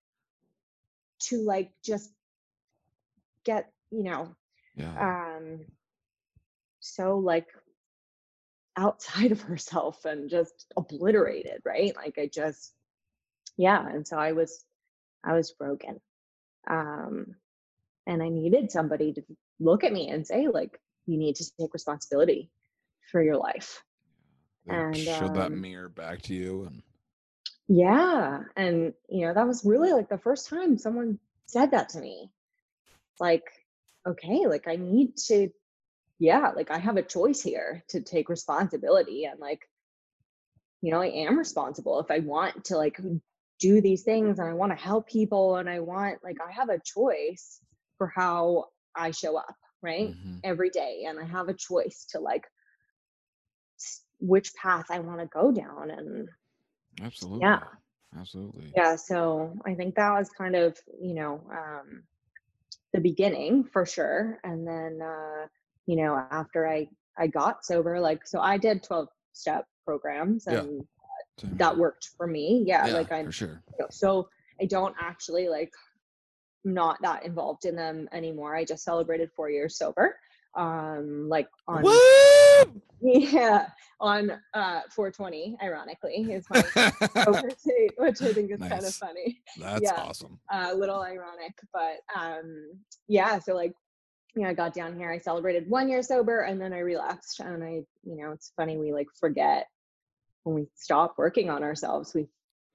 to 1.21 1.43
like 1.43 1.71
just 1.85 2.11
get 3.45 3.71
you 3.91 4.03
know 4.03 4.35
yeah. 4.77 5.37
um 5.37 5.61
so 6.81 7.19
like 7.19 7.47
outside 8.77 9.33
of 9.33 9.41
herself 9.41 10.05
and 10.05 10.31
just 10.31 10.67
obliterated 10.77 11.61
right 11.65 11.95
like 11.97 12.19
i 12.19 12.29
just 12.33 12.75
yeah 13.57 13.87
and 13.89 14.07
so 14.07 14.17
i 14.17 14.33
was 14.33 14.65
i 15.25 15.35
was 15.35 15.53
broken 15.53 16.01
um 16.69 17.27
and 18.07 18.23
i 18.23 18.29
needed 18.29 18.71
somebody 18.71 19.13
to 19.13 19.23
look 19.59 19.85
at 19.85 19.93
me 19.93 20.09
and 20.09 20.27
say 20.27 20.49
like 20.49 20.79
you 21.07 21.19
need 21.19 21.37
to 21.37 21.45
take 21.59 21.75
responsibility 21.75 22.51
for 23.11 23.23
your 23.23 23.37
life 23.37 23.83
and, 24.69 24.97
showed 24.97 25.35
that 25.35 25.53
um, 25.53 25.61
mirror 25.61 25.89
back 25.89 26.23
to 26.23 26.35
you 26.35 26.65
and 26.65 26.83
Yeah. 27.69 28.41
And, 28.57 28.95
you 29.09 29.27
know, 29.27 29.35
that 29.35 29.47
was 29.47 29.65
really 29.65 29.93
like 29.93 30.09
the 30.09 30.19
first 30.19 30.49
time 30.49 30.77
someone 30.77 31.21
said 31.47 31.71
that 31.71 31.91
to 31.91 32.01
me. 32.01 32.29
Like, 33.21 33.45
okay, 34.07 34.47
like 34.47 34.67
I 34.67 34.75
need 34.75 35.17
to, 35.29 35.51
yeah, 36.21 36.53
like 36.55 36.71
I 36.71 36.79
have 36.79 36.99
a 36.99 37.03
choice 37.03 37.41
here 37.43 37.83
to 37.89 38.03
take 38.03 38.29
responsibility. 38.29 39.25
And 39.25 39.41
like, 39.41 39.69
you 40.83 40.93
know, 40.93 41.01
I 41.01 41.07
am 41.07 41.39
responsible 41.39 41.99
if 41.99 42.11
I 42.11 42.21
want 42.21 42.67
to 42.67 42.77
like 42.77 43.01
do 43.59 43.81
these 43.81 44.03
things 44.03 44.39
and 44.39 44.49
I 44.49 44.53
want 44.53 44.71
to 44.71 44.77
help 44.83 45.09
people 45.09 45.57
and 45.57 45.69
I 45.69 45.81
want, 45.81 46.23
like, 46.23 46.37
I 46.47 46.53
have 46.53 46.69
a 46.69 46.79
choice 46.85 47.61
for 47.99 48.07
how 48.15 48.67
I 48.95 49.11
show 49.11 49.37
up, 49.37 49.57
right? 49.83 50.11
Mhm. 50.11 50.41
Every 50.45 50.69
day. 50.71 51.05
And 51.09 51.19
I 51.19 51.25
have 51.25 51.49
a 51.49 51.55
choice 51.55 52.07
to 52.11 52.21
like 52.21 52.47
which 54.21 54.55
path 54.55 54.87
I 54.91 54.99
want 54.99 55.21
to 55.21 55.27
go 55.27 55.51
down. 55.51 55.91
And 55.91 56.29
absolutely. 57.03 57.41
yeah. 57.41 57.65
Absolutely. 58.17 58.73
yeah 58.77 58.97
so 58.97 59.57
i 59.65 59.75
think 59.75 59.95
that 59.95 60.19
was 60.19 60.29
kind 60.31 60.57
of 60.57 60.77
you 61.01 61.15
know 61.15 61.41
um 61.53 62.03
the 62.93 63.01
beginning 63.01 63.65
for 63.65 63.87
sure 63.87 64.41
and 64.43 64.67
then 64.67 65.01
uh 65.01 65.47
you 65.91 65.97
know 65.97 66.13
after 66.31 66.69
i 66.69 66.87
i 67.19 67.27
got 67.27 67.65
sober 67.65 67.99
like 68.09 68.25
so 68.33 68.39
i 68.41 68.57
did 68.57 68.83
12 68.83 69.09
step 69.33 69.65
programs 69.85 70.47
and 70.47 70.83
Same 71.41 71.57
that 71.57 71.77
worked 71.77 72.11
for 72.17 72.27
me 72.37 72.63
yeah, 72.67 72.87
Yeah, 72.87 72.95
like 73.01 73.11
i'm 73.11 73.31
sure. 73.31 73.57
you 73.71 73.77
know, 73.81 73.87
so 73.91 74.29
i 74.63 74.67
don't 74.67 74.95
actually 75.01 75.49
like 75.49 75.73
not 76.65 76.97
that 77.03 77.25
involved 77.25 77.65
in 77.65 77.75
them 77.75 78.09
anymore 78.13 78.55
i 78.55 78.65
just 78.65 78.85
celebrated 78.85 79.31
four 79.35 79.51
years 79.51 79.77
sober 79.79 80.07
um 80.57 81.29
like 81.29 81.49
on 81.67 81.83
Woo! 81.83 82.83
yeah 83.01 83.67
on 84.01 84.31
uh 84.55 84.81
420 84.95 85.57
ironically 85.63 86.33
is 86.37 86.45
my 86.51 86.63
sober 87.25 87.49
date 87.67 87.95
which 87.97 88.21
i 88.23 88.33
think 88.33 88.51
is 88.53 88.61
kind 88.61 88.85
of 88.85 88.95
funny 88.95 89.41
That's 89.59 89.83
Yeah. 89.83 90.01
awesome. 90.09 90.39
a 90.53 90.75
little 90.75 91.01
ironic, 91.03 91.55
but 91.73 91.97
um, 92.15 92.49
yeah. 93.09 93.39
So 93.39 93.55
like, 93.55 93.73
you 94.35 94.43
know, 94.43 94.49
I 94.49 94.55
got 94.55 94.75
down 94.75 94.97
here. 94.97 95.11
I 95.11 95.19
celebrated 95.19 95.69
one 95.69 95.89
year 95.89 96.03
sober, 96.03 96.41
and 96.43 96.61
then 96.61 96.73
I 96.73 96.79
relapsed. 96.79 97.41
And 97.41 97.65
I, 97.65 97.83
you 98.05 98.17
know, 98.17 98.33
it's 98.33 98.53
funny 98.57 98.77
we 98.77 98.93
like 98.93 99.09
forget 99.19 99.67
when 100.45 100.55
we 100.55 100.67
stop 100.75 101.15
working 101.19 101.51
on 101.51 101.63
ourselves, 101.63 102.15
we 102.15 102.29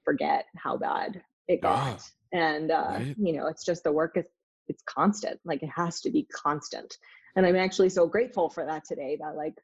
forget 0.04 0.46
how 0.56 0.78
bad 0.78 1.22
it 1.48 1.62
got. 1.62 2.02
And 2.32 2.72
uh, 2.72 2.88
right. 2.92 3.16
you 3.18 3.34
know, 3.34 3.48
it's 3.48 3.66
just 3.66 3.84
the 3.84 3.92
work 3.92 4.18
is 4.18 4.26
it's 4.68 4.84
constant. 4.84 5.40
Like 5.46 5.64
it 5.64 5.70
has 5.76 6.02
to 6.02 6.12
be 6.12 6.28
constant. 6.32 6.98
And 7.36 7.46
I'm 7.46 7.56
actually 7.56 7.90
so 7.90 8.08
grateful 8.08 8.50
for 8.50 8.66
that 8.66 8.86
today. 8.86 9.18
That 9.20 9.36
like, 9.36 9.56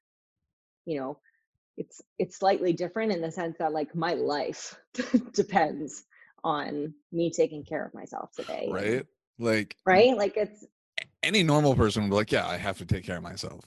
you 0.85 0.99
know, 0.99 1.19
it's 1.77 2.01
it's 2.17 2.37
slightly 2.37 2.73
different 2.73 3.11
in 3.11 3.21
the 3.21 3.31
sense 3.31 3.57
that 3.59 3.73
like 3.73 3.95
my 3.95 4.13
life 4.13 4.79
depends 5.33 6.03
on 6.43 6.93
me 7.11 7.31
taking 7.31 7.63
care 7.63 7.85
of 7.85 7.93
myself 7.93 8.31
today. 8.33 8.69
Right? 8.71 9.05
Like 9.37 9.75
Right? 9.85 10.15
Like 10.15 10.37
it's 10.37 10.65
any 11.23 11.43
normal 11.43 11.75
person 11.75 12.03
would 12.03 12.09
be 12.09 12.15
like, 12.15 12.31
yeah, 12.31 12.47
I 12.47 12.57
have 12.57 12.77
to 12.79 12.85
take 12.85 13.03
care 13.05 13.17
of 13.17 13.23
myself. 13.23 13.61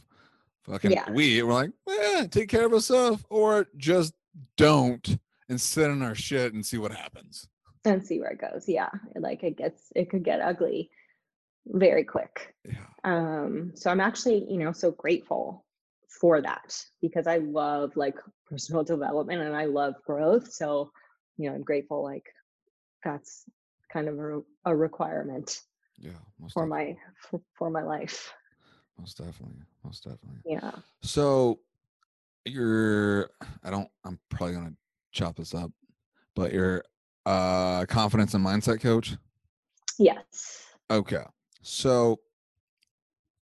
Fucking 0.64 0.92
Yeah. 0.92 1.10
we 1.10 1.42
we're 1.42 1.52
like, 1.52 1.70
yeah, 1.88 2.26
take 2.30 2.48
care 2.48 2.66
of 2.66 2.72
ourselves, 2.72 3.24
or 3.28 3.66
just 3.76 4.14
don't 4.56 5.18
and 5.48 5.60
sit 5.60 5.90
in 5.90 6.02
our 6.02 6.14
shit 6.14 6.54
and 6.54 6.64
see 6.64 6.78
what 6.78 6.92
happens. 6.92 7.46
and 7.84 8.04
see 8.04 8.18
where 8.18 8.30
it 8.30 8.40
goes. 8.40 8.66
Yeah. 8.68 8.88
Like 9.14 9.42
it 9.44 9.56
gets 9.58 9.92
it 9.94 10.08
could 10.10 10.24
get 10.24 10.40
ugly 10.40 10.90
very 11.66 12.04
quick. 12.04 12.54
Yeah. 12.64 12.86
Um 13.04 13.72
so 13.74 13.90
I'm 13.90 14.00
actually, 14.00 14.46
you 14.50 14.58
know, 14.58 14.72
so 14.72 14.90
grateful 14.92 15.64
for 16.08 16.40
that 16.40 16.82
because 17.02 17.26
I 17.26 17.38
love 17.38 17.94
like 17.96 18.16
personal 18.48 18.84
development 18.94 19.42
and 19.42 19.54
I 19.54 19.66
love 19.66 19.94
growth. 20.06 20.50
So, 20.50 20.90
you 21.36 21.48
know, 21.50 21.54
I'm 21.54 21.62
grateful 21.62 22.02
like 22.02 22.24
that's 23.04 23.44
kind 23.92 24.08
of 24.08 24.18
a, 24.18 24.40
a 24.64 24.74
requirement 24.74 25.60
Yeah. 25.98 26.10
Most, 26.38 26.52
for 26.54 26.64
def- 26.64 26.70
my 26.70 26.96
for, 27.18 27.40
for 27.54 27.70
my 27.70 27.82
life. 27.82 28.32
most 28.98 29.18
definitely. 29.18 29.62
Most 29.84 30.04
definitely. 30.04 30.40
Yeah. 30.44 30.72
So 31.02 31.60
you're 32.44 33.30
I 33.62 33.70
don't 33.70 33.88
I'm 34.04 34.18
probably 34.28 34.54
gonna 34.54 34.74
chop 35.12 35.36
this 35.36 35.54
up, 35.54 35.70
but 36.34 36.52
you're 36.52 36.84
uh 37.26 37.86
confidence 37.86 38.34
and 38.34 38.44
mindset 38.44 38.80
coach. 38.80 39.16
Yes. 39.98 40.66
Okay. 40.90 41.22
So 41.62 42.20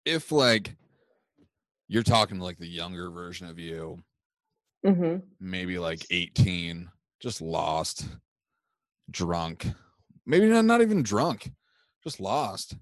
if 0.04 0.30
like 0.32 0.76
you're 1.88 2.02
talking 2.02 2.38
to 2.38 2.44
like 2.44 2.58
the 2.58 2.66
younger 2.68 3.10
version 3.10 3.46
of 3.48 3.58
you, 3.58 3.98
Mhm. 4.84 5.22
maybe 5.40 5.78
like 5.78 6.06
18, 6.10 6.88
just 7.20 7.40
lost, 7.40 8.08
drunk, 9.10 9.66
maybe 10.24 10.46
not, 10.46 10.64
not 10.64 10.80
even 10.80 11.02
drunk, 11.02 11.50
just 12.06 12.20
lost. 12.20 12.76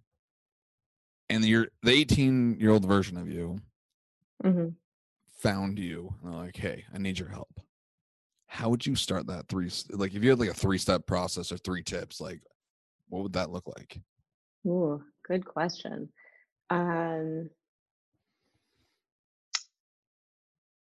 And 1.31 1.43
you're 1.47 1.69
the 1.83 1.93
18 1.93 2.61
year 2.61 2.71
old 2.71 2.85
version 2.85 3.16
of 3.16 3.26
you 3.31 3.59
Mhm. 4.45 4.76
found 5.38 5.78
you 5.78 6.14
and 6.23 6.31
they're 6.31 6.38
like, 6.38 6.57
hey, 6.57 6.85
I 6.93 6.99
need 6.99 7.19
your 7.19 7.31
help. 7.31 7.59
How 8.47 8.69
would 8.69 8.85
you 8.85 8.95
start 8.95 9.26
that 9.28 9.49
three? 9.49 9.71
Like, 9.90 10.14
if 10.14 10.23
you 10.23 10.28
had 10.28 10.38
like 10.38 10.50
a 10.50 10.54
three 10.54 10.76
step 10.76 11.07
process 11.07 11.50
or 11.50 11.57
three 11.57 11.83
tips, 11.83 12.21
like, 12.21 12.43
what 13.09 13.23
would 13.23 13.33
that 13.33 13.50
look 13.50 13.66
like? 13.66 13.99
Ooh, 14.66 15.02
good 15.26 15.47
question. 15.47 16.12
Um, 16.69 17.49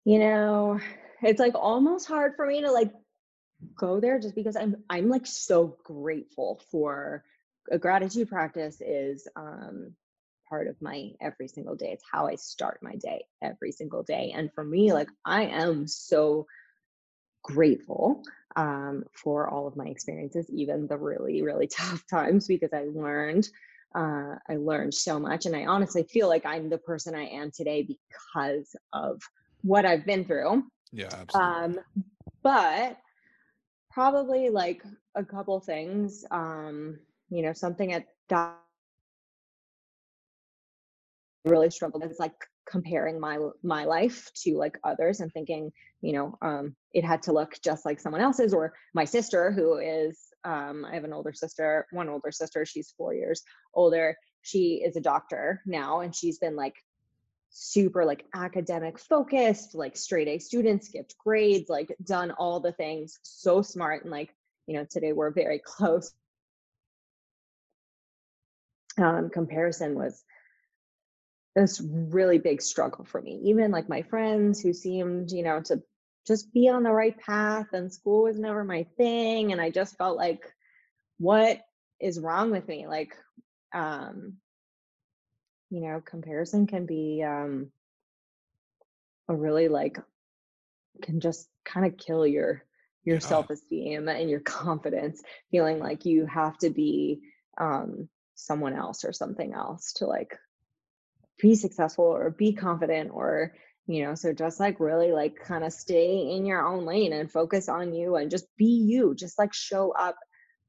you 0.04 0.20
know, 0.20 0.78
it's 1.20 1.40
like 1.40 1.54
almost 1.56 2.06
hard 2.06 2.36
for 2.36 2.46
me 2.46 2.60
to 2.62 2.70
like 2.70 2.92
go 3.74 3.98
there 3.98 4.20
just 4.20 4.36
because 4.36 4.54
I'm 4.54 4.84
I'm 4.88 5.08
like 5.08 5.26
so 5.26 5.76
grateful 5.84 6.62
for 6.70 7.24
a 7.70 7.78
gratitude 7.78 8.28
practice 8.28 8.80
is 8.80 9.28
um 9.36 9.94
part 10.48 10.66
of 10.66 10.76
my 10.82 11.12
every 11.20 11.48
single 11.48 11.76
day. 11.76 11.92
It's 11.92 12.04
how 12.10 12.26
I 12.26 12.34
start 12.34 12.80
my 12.82 12.96
day 12.96 13.24
every 13.40 13.72
single 13.72 14.02
day. 14.02 14.32
And 14.34 14.52
for 14.52 14.64
me, 14.64 14.92
like 14.92 15.08
I 15.24 15.44
am 15.44 15.86
so 15.86 16.46
grateful 17.42 18.22
um, 18.56 19.04
for 19.12 19.48
all 19.48 19.66
of 19.66 19.76
my 19.76 19.86
experiences, 19.86 20.50
even 20.50 20.86
the 20.86 20.98
really, 20.98 21.42
really 21.42 21.66
tough 21.72 22.04
times, 22.10 22.48
because 22.48 22.72
I 22.72 22.84
learned, 22.92 23.48
uh, 23.94 24.34
I 24.48 24.56
learned 24.56 24.92
so 24.92 25.18
much. 25.18 25.46
And 25.46 25.54
I 25.54 25.66
honestly 25.66 26.02
feel 26.02 26.28
like 26.28 26.44
I'm 26.44 26.68
the 26.68 26.78
person 26.78 27.14
I 27.14 27.26
am 27.26 27.50
today 27.50 27.86
because 27.86 28.74
of 28.92 29.22
what 29.62 29.86
I've 29.86 30.04
been 30.04 30.24
through. 30.24 30.64
Yeah, 30.92 31.08
absolutely. 31.12 31.78
Um, 31.78 31.80
but 32.42 32.98
probably 33.90 34.50
like 34.50 34.82
a 35.14 35.24
couple 35.24 35.60
things, 35.60 36.24
um, 36.30 36.98
you 37.30 37.42
know, 37.42 37.52
something 37.52 37.92
at 37.92 38.06
really 41.44 41.70
struggled 41.70 42.04
is 42.04 42.18
like 42.18 42.34
comparing 42.70 43.18
my 43.18 43.38
my 43.62 43.84
life 43.84 44.30
to 44.34 44.56
like 44.56 44.78
others 44.84 45.20
and 45.20 45.32
thinking 45.32 45.72
you 46.02 46.12
know 46.12 46.36
um 46.42 46.74
it 46.92 47.04
had 47.04 47.22
to 47.22 47.32
look 47.32 47.54
just 47.64 47.84
like 47.84 47.98
someone 47.98 48.20
else's 48.20 48.52
or 48.52 48.72
my 48.94 49.04
sister 49.04 49.50
who 49.50 49.78
is 49.78 50.18
um 50.44 50.84
i 50.84 50.94
have 50.94 51.04
an 51.04 51.12
older 51.12 51.32
sister 51.32 51.86
one 51.92 52.08
older 52.08 52.30
sister 52.30 52.64
she's 52.64 52.94
four 52.96 53.14
years 53.14 53.42
older. 53.74 54.16
She 54.42 54.82
is 54.82 54.96
a 54.96 55.02
doctor 55.02 55.60
now 55.66 56.00
and 56.00 56.14
she's 56.14 56.38
been 56.38 56.56
like 56.56 56.74
super 57.50 58.06
like 58.06 58.24
academic 58.34 58.98
focused 58.98 59.74
like 59.74 59.96
straight 59.96 60.28
a 60.28 60.38
student 60.38 60.82
skipped 60.82 61.14
grades 61.22 61.68
like 61.68 61.94
done 62.04 62.30
all 62.30 62.58
the 62.60 62.72
things 62.72 63.18
so 63.22 63.60
smart 63.60 64.02
and 64.02 64.10
like 64.10 64.34
you 64.66 64.76
know 64.76 64.86
today 64.88 65.12
we're 65.12 65.30
very 65.30 65.58
close 65.64 66.12
um 69.00 69.30
comparison 69.30 69.94
was 69.94 70.24
this 71.56 71.80
really 71.80 72.38
big 72.38 72.62
struggle 72.62 73.04
for 73.04 73.20
me. 73.20 73.40
Even 73.44 73.70
like 73.70 73.88
my 73.88 74.02
friends 74.02 74.60
who 74.60 74.72
seemed, 74.72 75.30
you 75.32 75.42
know, 75.42 75.60
to 75.62 75.82
just 76.26 76.52
be 76.52 76.68
on 76.68 76.82
the 76.82 76.92
right 76.92 77.18
path 77.18 77.66
and 77.72 77.92
school 77.92 78.22
was 78.24 78.38
never 78.38 78.62
my 78.64 78.84
thing. 78.96 79.52
And 79.52 79.60
I 79.60 79.70
just 79.70 79.98
felt 79.98 80.16
like, 80.16 80.42
what 81.18 81.60
is 82.00 82.20
wrong 82.20 82.50
with 82.50 82.66
me? 82.68 82.86
Like, 82.86 83.16
um, 83.74 84.36
you 85.70 85.80
know, 85.80 86.00
comparison 86.04 86.66
can 86.66 86.86
be 86.86 87.22
um 87.22 87.70
a 89.28 89.34
really 89.34 89.68
like 89.68 89.98
can 91.02 91.20
just 91.20 91.48
kind 91.64 91.86
of 91.86 91.96
kill 91.96 92.26
your 92.26 92.64
your 93.04 93.16
Yeah. 93.16 93.20
self-esteem 93.20 94.08
and 94.08 94.30
your 94.30 94.40
confidence, 94.44 95.22
feeling 95.50 95.78
like 95.78 96.04
you 96.04 96.26
have 96.26 96.58
to 96.58 96.70
be 96.70 97.20
um 97.58 98.08
someone 98.46 98.74
else 98.74 99.04
or 99.04 99.12
something 99.12 99.54
else 99.54 99.92
to 99.94 100.06
like 100.06 100.38
be 101.40 101.54
successful 101.54 102.04
or 102.04 102.30
be 102.30 102.52
confident 102.52 103.10
or 103.12 103.54
you 103.86 104.04
know 104.04 104.14
so 104.14 104.32
just 104.32 104.60
like 104.60 104.78
really 104.78 105.12
like 105.12 105.36
kind 105.36 105.64
of 105.64 105.72
stay 105.72 106.30
in 106.30 106.44
your 106.44 106.66
own 106.66 106.84
lane 106.84 107.12
and 107.12 107.30
focus 107.30 107.68
on 107.68 107.94
you 107.94 108.16
and 108.16 108.30
just 108.30 108.46
be 108.56 108.84
you 108.86 109.14
just 109.14 109.38
like 109.38 109.52
show 109.52 109.92
up 109.92 110.16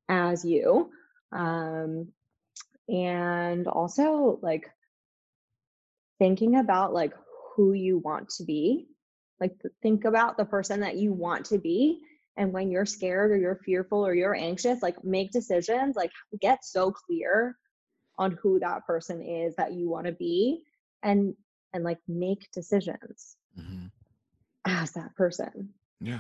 as 0.10 0.44
you. 0.46 0.90
Um 1.32 2.10
and 2.90 3.68
also 3.68 4.40
like 4.42 4.70
thinking 6.20 6.58
about 6.58 6.94
like 6.94 7.14
who 7.56 7.74
you 7.74 7.98
want 7.98 8.30
to 8.30 8.44
be 8.44 8.88
like 9.40 9.56
think 9.82 10.06
about 10.06 10.38
the 10.38 10.46
person 10.46 10.82
that 10.82 10.98
you 10.98 11.14
want 11.14 11.46
to 11.46 11.58
be 11.58 12.02
and 12.38 12.54
when 12.54 12.72
you're 12.72 12.86
scared 12.86 13.32
or 13.32 13.38
you're 13.38 13.60
fearful 13.66 14.06
or 14.06 14.14
you're 14.14 14.36
anxious 14.36 14.82
like 14.82 15.04
make 15.04 15.32
decisions 15.32 15.96
like 15.96 16.12
get 16.40 16.64
so 16.64 16.92
clear 16.92 17.58
on 18.18 18.38
who 18.42 18.60
that 18.60 18.86
person 18.86 19.22
is 19.22 19.56
that 19.56 19.74
you 19.74 19.90
want 19.90 20.06
to 20.06 20.12
be 20.14 20.64
and 21.04 21.34
and 21.74 21.84
like 21.84 22.00
make 22.08 22.50
decisions 22.52 23.36
hmm 23.56 23.86
as 24.66 24.92
that 24.92 25.14
person 25.16 25.70
Yeah, 26.00 26.20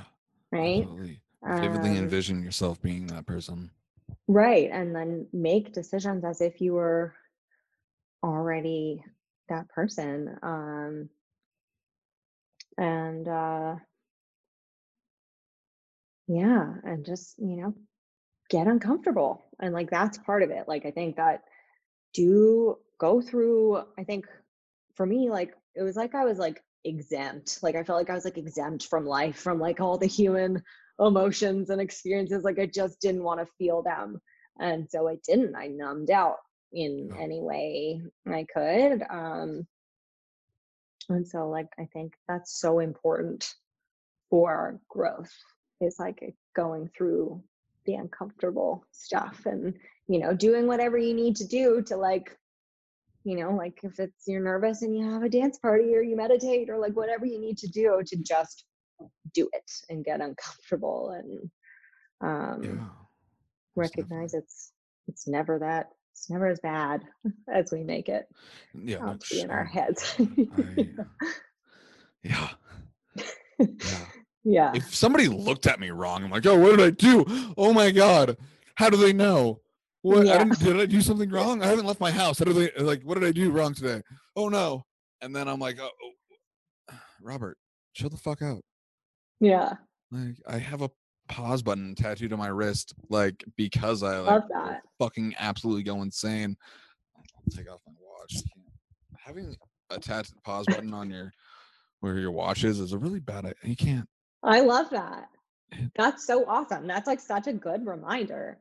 right 0.52 0.82
absolutely. 0.84 1.22
Vividly 1.44 1.92
Um, 1.92 1.98
envision 1.98 2.44
yourself 2.44 2.82
being 2.82 3.08
that 3.08 3.26
person. 3.26 3.70
right 4.28 4.70
and 4.72 4.96
then 4.96 5.28
make 5.34 5.74
decisions 5.74 6.24
as 6.24 6.42
if 6.42 6.60
you 6.62 6.74
were 6.74 7.14
already 8.24 9.04
that 9.50 9.68
person 9.70 10.38
um 10.44 11.10
and 12.78 13.28
uh 13.28 13.76
yeah 16.32 16.76
and 16.86 17.06
just 17.06 17.36
you 17.40 17.58
know 17.58 17.74
get 18.50 18.68
uncomfortable 18.68 19.44
and 19.60 19.74
like 19.74 19.90
that's 19.90 20.18
part 20.20 20.44
of 20.44 20.50
it 20.50 20.68
like 20.68 20.86
i 20.86 20.92
think 20.92 21.16
that 21.18 21.42
do 22.14 22.78
go 23.00 23.22
through 23.22 23.84
i 23.98 24.04
think 24.04 24.26
for 24.96 25.06
me 25.06 25.30
like 25.30 25.54
it 25.76 25.84
was 25.84 25.96
like 25.96 26.16
i 26.16 26.24
was 26.24 26.38
like 26.38 26.62
exempt 26.86 27.60
like 27.62 27.76
i 27.76 27.84
felt 27.84 28.00
like 28.00 28.10
i 28.10 28.14
was 28.14 28.26
like 28.26 28.38
exempt 28.38 28.86
from 28.88 29.06
life 29.06 29.36
from 29.38 29.60
like 29.60 29.80
all 29.82 29.98
the 29.98 30.08
human 30.08 30.62
emotions 31.00 31.70
and 31.70 31.82
experiences 31.82 32.44
like 32.44 32.60
i 32.60 32.66
just 32.66 33.00
didn't 33.02 33.24
want 33.24 33.40
to 33.40 33.54
feel 33.58 33.82
them 33.82 34.20
and 34.60 34.88
so 34.90 35.08
i 35.08 35.18
didn't 35.28 35.56
i 35.56 35.68
numbed 35.68 36.12
out 36.12 36.38
in 36.74 37.10
Yeah. 37.12 37.22
any 37.22 37.42
way 37.42 38.02
i 38.28 38.46
could 38.54 39.04
um 39.10 39.68
and 41.10 41.28
so 41.28 41.50
like 41.50 41.68
i 41.78 41.86
think 41.94 42.14
that's 42.28 42.60
so 42.60 42.80
important 42.80 43.54
for 44.30 44.80
growth 44.90 45.34
is 45.82 45.98
like 46.00 46.36
going 46.56 46.90
through 46.96 47.42
the 47.86 47.96
uncomfortable 47.96 48.86
stuff 48.92 49.42
and 49.46 49.74
you 50.08 50.20
know 50.20 50.34
doing 50.36 50.68
whatever 50.68 50.98
you 50.98 51.14
need 51.14 51.36
to 51.36 51.48
do 51.48 51.82
to 51.82 51.96
like 51.98 52.38
you 53.24 53.36
know 53.36 53.52
like 53.52 53.80
if 53.84 54.00
it's 54.00 54.28
you're 54.28 54.42
nervous 54.44 54.82
and 54.84 54.96
you 54.98 55.10
have 55.10 55.24
a 55.24 55.30
dance 55.30 55.58
party 55.60 55.96
or 55.96 56.02
you 56.02 56.16
meditate 56.16 56.70
or 56.70 56.78
like 56.78 56.94
whatever 56.96 57.26
you 57.26 57.40
need 57.40 57.58
to 57.58 57.68
do 57.68 58.02
to 58.06 58.16
just 58.18 58.66
do 59.34 59.50
it 59.54 59.72
and 59.90 60.06
get 60.06 60.22
uncomfortable 60.22 61.12
and 61.12 61.50
um 62.22 62.64
Yeah. 62.64 62.88
recognize 63.76 64.34
it's 64.36 64.72
it's 65.08 65.28
never 65.28 65.58
that 65.60 65.90
it's 66.14 66.30
never 66.30 66.48
as 66.48 66.60
bad 66.60 67.04
as 67.54 67.72
we 67.72 67.84
make 67.84 68.10
it 68.10 68.28
Yeah. 68.76 69.00
no, 69.00 69.18
to 69.20 69.40
in 69.40 69.50
our 69.50 69.66
heads 69.66 70.14
I- 70.20 70.88
yeah. 72.24 72.50
Yeah. 73.60 74.06
Yeah. 74.44 74.72
If 74.74 74.94
somebody 74.94 75.28
looked 75.28 75.68
at 75.68 75.80
me 75.80 75.92
wrong, 75.92 76.24
I'm 76.24 76.32
like, 76.32 76.46
oh, 76.46 76.58
what 76.58 76.78
did 76.78 76.86
I 76.86 76.90
do? 76.92 77.26
Oh 77.58 77.74
my 77.74 77.92
god, 77.92 78.38
how 78.76 78.90
do 78.90 78.98
they 78.98 79.14
know? 79.14 79.60
What 80.04 80.28
I 80.28 80.40
didn't, 80.40 80.60
did 80.60 80.80
I 80.80 80.88
do 80.88 81.02
something 81.02 81.30
wrong? 81.30 81.62
I 81.62 81.68
haven't 81.68 81.86
left 81.86 82.00
my 82.00 82.10
house. 82.10 82.40
How 82.40 82.46
do 82.46 82.54
they 82.54 82.72
like? 82.82 83.04
What 83.04 83.20
did 83.20 83.28
I 83.28 83.32
do 83.32 83.52
wrong 83.52 83.74
today? 83.74 84.02
Oh 84.36 84.50
no! 84.50 84.84
And 85.22 85.36
then 85.36 85.48
I'm 85.48 85.60
like, 85.60 85.78
oh, 85.80 85.90
oh, 86.04 86.96
Robert, 87.22 87.58
chill 87.94 88.10
the 88.10 88.18
fuck 88.18 88.42
out. 88.42 88.64
Yeah. 89.40 89.74
Like 90.12 90.38
I 90.48 90.58
have 90.58 90.82
a 90.82 90.90
pause 91.30 91.62
button 91.62 91.96
tattooed 91.96 92.34
on 92.34 92.40
my 92.40 92.48
wrist, 92.48 92.94
like 93.10 93.44
because 93.58 94.02
I 94.04 94.20
like 94.20 94.32
Love 94.32 94.44
that. 94.54 94.82
fucking 95.00 95.36
absolutely 95.38 95.84
go 95.84 96.02
insane. 96.02 96.58
I'll 97.16 97.56
take 97.56 97.72
off 97.72 97.82
my 97.86 97.94
watch. 98.00 98.44
Having 99.24 99.56
a 99.92 100.00
tattooed 100.00 100.42
pause 100.44 100.66
button 100.66 100.94
on 100.94 101.10
your 101.12 101.32
where 102.00 102.18
your 102.18 102.32
watch 102.32 102.64
is 102.64 102.80
is 102.80 102.94
a 102.94 102.98
really 102.98 103.20
bad. 103.20 103.54
You 103.64 103.76
can't. 103.76 104.08
I 104.44 104.62
love 104.62 104.90
that. 104.92 105.30
That's 105.96 106.26
so 106.26 106.46
awesome. 106.48 106.88
That's 106.88 107.08
like 107.08 107.20
such 107.20 107.48
a 107.48 107.54
good 107.54 107.86
reminder. 107.86 108.58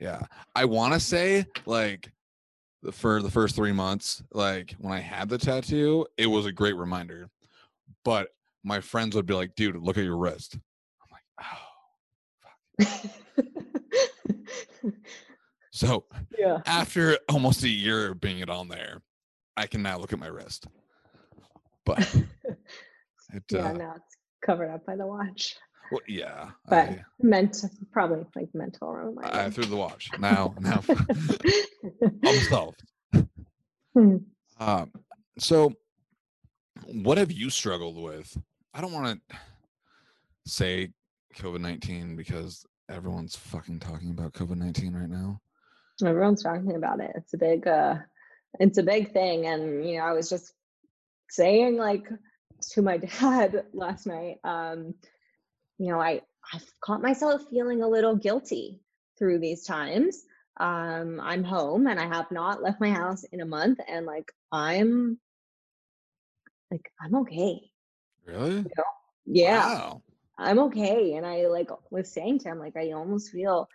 Yeah, 0.00 0.22
I 0.54 0.64
want 0.64 0.94
to 0.94 1.00
say 1.00 1.46
like 1.64 2.10
the 2.82 2.92
for 2.92 3.22
the 3.22 3.30
first 3.30 3.56
three 3.56 3.72
months, 3.72 4.22
like 4.32 4.74
when 4.78 4.92
I 4.92 5.00
had 5.00 5.28
the 5.28 5.38
tattoo, 5.38 6.06
it 6.16 6.26
was 6.26 6.46
a 6.46 6.52
great 6.52 6.76
reminder. 6.76 7.28
But 8.04 8.28
my 8.62 8.80
friends 8.80 9.14
would 9.16 9.26
be 9.26 9.34
like, 9.34 9.54
"Dude, 9.54 9.76
look 9.76 9.98
at 9.98 10.04
your 10.04 10.16
wrist." 10.16 10.58
I'm 11.02 11.08
like, 11.12 11.24
"Oh." 12.80 12.94
fuck." 14.82 14.92
So 15.76 16.06
yeah. 16.38 16.62
after 16.64 17.18
almost 17.28 17.62
a 17.62 17.68
year 17.68 18.12
of 18.12 18.18
being 18.18 18.38
it 18.38 18.48
on 18.48 18.68
there, 18.68 19.02
I 19.58 19.66
can 19.66 19.82
now 19.82 19.98
look 19.98 20.14
at 20.14 20.18
my 20.18 20.26
wrist. 20.26 20.66
But 21.84 21.98
it, 23.34 23.42
Yeah, 23.50 23.68
uh, 23.68 23.72
now 23.74 23.94
it's 23.94 24.15
covered 24.46 24.70
up 24.70 24.86
by 24.86 24.96
the 24.96 25.06
watch. 25.06 25.56
well, 25.90 26.00
yeah, 26.06 26.50
But 26.68 26.88
I, 26.88 27.04
meant 27.20 27.56
probably 27.92 28.24
like 28.34 28.54
mental 28.54 28.92
reminder. 28.92 29.36
I 29.36 29.50
threw 29.50 29.64
the 29.64 29.76
watch. 29.76 30.10
Now, 30.18 30.54
now, 30.60 30.82
I'm 32.24 32.40
solved. 32.48 32.82
Hmm. 33.94 34.16
Um, 34.58 34.92
so, 35.38 35.72
what 36.86 37.18
have 37.18 37.32
you 37.32 37.50
struggled 37.50 37.96
with? 38.00 38.36
I 38.72 38.80
don't 38.80 38.92
want 38.92 39.20
to 39.30 39.36
say 40.46 40.92
COVID 41.36 41.60
nineteen 41.60 42.16
because 42.16 42.64
everyone's 42.88 43.36
fucking 43.36 43.80
talking 43.80 44.10
about 44.10 44.32
COVID 44.32 44.56
nineteen 44.56 44.94
right 44.94 45.10
now. 45.10 45.40
Everyone's 46.04 46.42
talking 46.42 46.76
about 46.76 47.00
it. 47.00 47.12
It's 47.14 47.34
a 47.34 47.38
big 47.38 47.66
uh 47.66 47.96
it's 48.60 48.78
a 48.78 48.82
big 48.82 49.12
thing. 49.12 49.46
And 49.46 49.86
you 49.88 49.98
know, 49.98 50.04
I 50.04 50.12
was 50.12 50.28
just 50.28 50.52
saying 51.28 51.76
like 51.76 52.08
to 52.72 52.82
my 52.82 52.96
dad 53.20 53.64
last 53.72 54.06
night, 54.06 54.38
um, 54.44 54.94
you 55.78 55.90
know, 55.90 56.00
I 56.00 56.22
I've 56.52 56.72
caught 56.80 57.02
myself 57.02 57.42
feeling 57.50 57.82
a 57.82 57.88
little 57.88 58.16
guilty 58.16 58.80
through 59.18 59.40
these 59.40 59.64
times. 59.64 60.24
Um, 60.58 61.20
I'm 61.20 61.44
home 61.44 61.86
and 61.86 62.00
I 62.00 62.06
have 62.06 62.30
not 62.30 62.62
left 62.62 62.80
my 62.80 62.90
house 62.90 63.24
in 63.24 63.40
a 63.40 63.46
month 63.46 63.78
and 63.88 64.06
like 64.06 64.32
I'm 64.52 65.18
like 66.70 66.90
I'm 67.00 67.14
okay. 67.16 67.70
Really? 68.24 68.64
Yeah. 69.26 69.66
Wow. 69.66 70.02
I'm 70.38 70.58
okay. 70.60 71.14
And 71.14 71.26
I 71.26 71.46
like 71.46 71.70
was 71.90 72.12
saying 72.12 72.40
to 72.40 72.50
him, 72.50 72.58
like, 72.58 72.76
I 72.76 72.92
almost 72.92 73.30
feel 73.30 73.68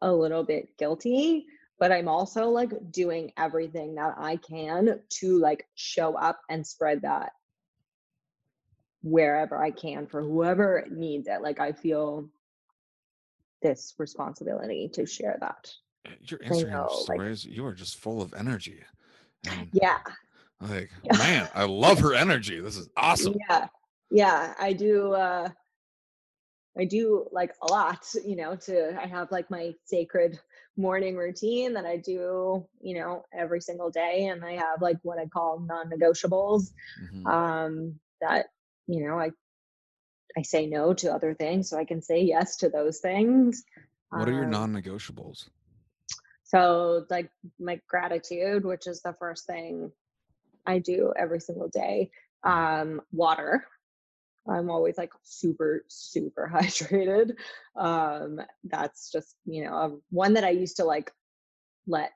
a 0.00 0.12
little 0.12 0.42
bit 0.42 0.76
guilty, 0.76 1.46
but 1.78 1.92
I'm 1.92 2.08
also 2.08 2.48
like 2.48 2.72
doing 2.90 3.32
everything 3.36 3.94
that 3.94 4.14
I 4.18 4.36
can 4.36 5.00
to 5.08 5.38
like 5.38 5.66
show 5.74 6.14
up 6.14 6.40
and 6.48 6.66
spread 6.66 7.02
that 7.02 7.32
wherever 9.02 9.56
I 9.62 9.70
can 9.70 10.06
for 10.06 10.22
whoever 10.22 10.84
needs 10.90 11.28
it. 11.28 11.42
Like, 11.42 11.60
I 11.60 11.72
feel 11.72 12.28
this 13.62 13.94
responsibility 13.98 14.88
to 14.94 15.06
share 15.06 15.36
that. 15.40 15.70
Uh, 16.06 16.10
Your 16.22 16.40
Instagram 16.40 16.70
know, 16.70 16.82
like- 17.08 17.16
stories, 17.16 17.44
you 17.44 17.64
are 17.66 17.74
just 17.74 17.98
full 18.00 18.20
of 18.22 18.34
energy. 18.34 18.80
And 19.48 19.68
Yeah. 19.72 19.98
like, 20.60 20.90
Yeah. 21.04 21.16
man, 21.18 21.50
I 21.54 21.64
love 21.64 21.98
her 22.00 22.14
energy. 22.14 22.60
This 22.60 22.76
is 22.76 22.88
awesome. 22.96 23.34
Yeah. 23.48 23.68
Yeah. 24.10 24.54
I 24.58 24.72
do. 24.72 25.12
Uh, 25.12 25.48
I 26.78 26.86
do 26.86 27.28
like 27.32 27.52
a 27.60 27.66
lot, 27.70 28.02
you 28.24 28.34
know, 28.34 28.56
to, 28.56 28.98
I 28.98 29.06
have 29.06 29.30
like 29.30 29.50
my 29.50 29.74
sacred 29.84 30.40
morning 30.78 31.16
routine 31.16 31.74
that 31.74 31.84
I 31.84 31.98
do, 31.98 32.66
you 32.80 32.94
know, 32.98 33.24
every 33.34 33.60
single 33.60 33.90
day. 33.90 34.28
And 34.28 34.42
I 34.42 34.52
have 34.52 34.80
like 34.80 34.96
what 35.02 35.18
I 35.18 35.26
call 35.26 35.60
non 35.60 35.90
negotiables 35.90 36.72
Mhm. 37.12 37.26
um, 37.26 38.00
that, 38.22 38.46
you 38.86 39.06
know, 39.06 39.18
I, 39.18 39.30
I 40.36 40.42
say 40.42 40.66
no 40.66 40.94
to 40.94 41.12
other 41.12 41.34
things 41.34 41.68
so 41.70 41.78
I 41.78 41.84
can 41.84 42.02
say 42.02 42.22
yes 42.22 42.56
to 42.58 42.68
those 42.68 42.98
things. 43.00 43.64
what 44.10 44.28
are 44.28 44.32
your 44.32 44.44
Um, 44.44 44.50
non-negotiables? 44.50 45.48
so 46.44 47.06
like 47.08 47.30
my 47.58 47.80
gratitude, 47.88 48.64
which 48.64 48.86
is 48.86 49.00
the 49.02 49.14
first 49.14 49.46
thing 49.46 49.90
I 50.66 50.78
do 50.80 51.12
every 51.16 51.40
single 51.40 51.68
day. 51.68 52.10
Um, 52.44 53.00
water. 53.12 53.64
I'm 54.48 54.70
always 54.70 54.98
like 54.98 55.12
super, 55.22 55.84
super 55.88 56.50
hydrated. 56.54 57.36
Um, 57.76 58.40
that's 58.64 59.10
just, 59.10 59.36
you 59.46 59.64
know, 59.64 60.02
one 60.10 60.34
that 60.34 60.44
I 60.44 60.50
used 60.50 60.76
to 60.76 60.84
like 60.84 61.12
let 61.86 62.12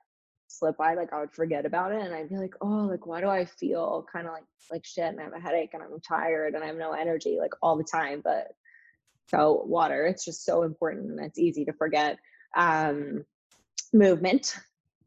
slip 0.47 0.77
by. 0.77 0.93
Like 0.93 1.13
I 1.13 1.19
would 1.19 1.31
forget 1.31 1.65
about 1.65 1.91
it 1.91 2.01
and 2.01 2.13
I'd 2.13 2.29
be 2.29 2.37
like, 2.37 2.55
oh, 2.61 2.87
like 2.89 3.05
why 3.05 3.21
do 3.21 3.27
I 3.27 3.45
feel 3.45 4.05
kind 4.11 4.27
of 4.27 4.33
like 4.33 4.45
like 4.71 4.85
shit 4.85 5.05
and 5.05 5.19
I 5.19 5.23
have 5.23 5.33
a 5.33 5.39
headache 5.39 5.71
and 5.73 5.83
I'm 5.83 5.99
tired 5.99 6.53
and 6.53 6.63
I 6.63 6.67
have 6.67 6.77
no 6.77 6.91
energy 6.91 7.37
like 7.39 7.53
all 7.61 7.77
the 7.77 7.83
time. 7.83 8.21
But 8.23 8.53
so 9.29 9.63
water, 9.65 10.05
it's 10.05 10.25
just 10.25 10.45
so 10.45 10.63
important 10.63 11.11
and 11.11 11.19
it's 11.19 11.39
easy 11.39 11.65
to 11.65 11.73
forget. 11.73 12.17
Um, 12.55 13.25
movement. 13.93 14.55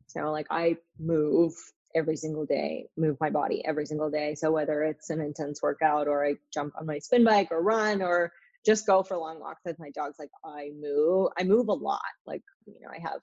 So 0.07 0.31
like 0.31 0.47
I 0.51 0.77
move 0.99 1.55
every 1.95 2.17
single 2.17 2.47
day, 2.47 2.87
move 2.97 3.17
my 3.21 3.31
body 3.31 3.65
every 3.65 3.87
single 3.87 4.11
day. 4.11 4.35
So 4.35 4.51
whether 4.53 4.83
it's 4.83 5.11
an 5.11 5.21
intense 5.21 5.63
workout 5.63 6.09
or 6.09 6.25
I 6.25 6.37
jump 6.53 6.75
on 6.79 6.87
my 6.87 6.99
spin 6.99 7.25
bike 7.25 7.49
or 7.51 7.63
run 7.63 8.03
or 8.03 8.33
just 8.65 8.87
go 8.87 9.03
for 9.03 9.17
long 9.17 9.41
walks 9.41 9.63
with 9.65 9.79
my 9.79 9.91
dogs, 9.91 10.17
like 10.19 10.31
I 10.45 10.71
move, 10.81 11.31
I 11.39 11.45
move 11.45 11.69
a 11.69 11.73
lot. 11.75 12.01
Like, 12.27 12.43
you 12.67 12.81
know, 12.81 12.91
I 12.91 13.01
have 13.01 13.21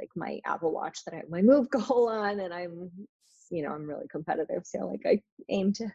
like 0.00 0.10
my 0.16 0.40
Apple 0.44 0.72
Watch 0.72 1.04
that 1.04 1.14
I 1.14 1.18
have 1.18 1.30
my 1.30 1.42
move 1.42 1.70
goal 1.70 2.08
on 2.08 2.40
and 2.40 2.52
I'm, 2.52 2.90
you 3.50 3.62
know, 3.62 3.72
I'm 3.72 3.88
really 3.88 4.08
competitive. 4.10 4.62
So 4.64 4.86
like 4.88 5.02
I 5.06 5.22
aim 5.48 5.72
to, 5.74 5.92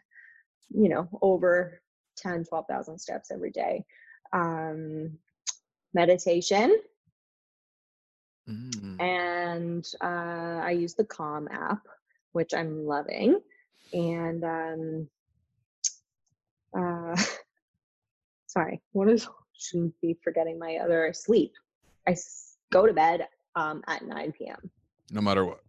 you 0.70 0.88
know, 0.88 1.08
over 1.22 1.80
10, 2.16 2.44
12,000 2.44 2.98
steps 2.98 3.30
every 3.30 3.50
day. 3.50 3.84
Um, 4.32 5.18
meditation 5.92 6.78
Mm. 8.48 9.00
and 9.00 9.86
uh, 10.02 10.60
I 10.64 10.72
use 10.72 10.94
the 10.94 11.04
Calm 11.04 11.48
app, 11.50 11.82
which 12.32 12.52
I'm 12.54 12.86
loving. 12.86 13.40
And 13.92 14.44
um, 14.44 15.08
uh, 16.76 17.22
sorry, 18.46 18.80
what 18.92 19.08
is? 19.08 19.28
Shouldn't 19.58 19.94
be 20.00 20.16
forgetting 20.24 20.58
my 20.58 20.76
other 20.76 21.12
sleep. 21.12 21.52
I 22.08 22.16
go 22.72 22.86
to 22.86 22.94
bed 22.94 23.28
um, 23.56 23.82
at 23.86 24.04
9 24.04 24.32
p.m. 24.32 24.70
No 25.10 25.20
matter 25.20 25.44
what. 25.44 25.60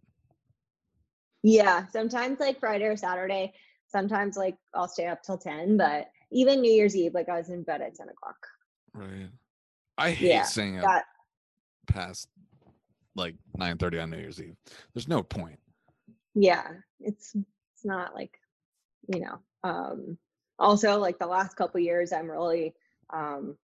Yeah, 1.42 1.86
sometimes 1.88 2.38
like 2.40 2.60
Friday 2.60 2.84
or 2.84 2.96
Saturday. 2.96 3.52
Sometimes 3.88 4.36
like 4.36 4.56
I'll 4.74 4.88
stay 4.88 5.06
up 5.06 5.22
till 5.22 5.38
10, 5.38 5.76
but 5.76 6.08
even 6.30 6.60
New 6.60 6.72
Year's 6.72 6.96
Eve, 6.96 7.14
like 7.14 7.28
I 7.28 7.36
was 7.38 7.50
in 7.50 7.62
bed 7.62 7.82
at 7.82 7.94
10 7.94 8.08
o'clock. 8.08 8.36
Right. 8.94 9.28
I 9.98 10.10
hate 10.12 10.28
Yeah, 10.28 10.42
staying 10.44 10.78
up 10.78 10.84
That 10.84 11.04
past 11.86 12.28
like 13.14 13.34
9:30 13.58 14.02
on 14.02 14.10
New 14.10 14.18
Year's 14.18 14.40
Eve. 14.40 14.56
There's 14.94 15.08
no 15.08 15.22
point. 15.22 15.58
yeah 16.34 16.68
it's 17.00 17.34
it's 17.34 17.84
not 17.84 18.14
like 18.14 18.38
you 19.12 19.20
know 19.20 19.38
um 19.64 20.16
also 20.58 20.98
like 20.98 21.18
the 21.18 21.26
last 21.26 21.56
couple 21.56 21.78
years 21.78 22.10
i'm 22.12 22.30
really 22.30 22.74
um 23.12 23.56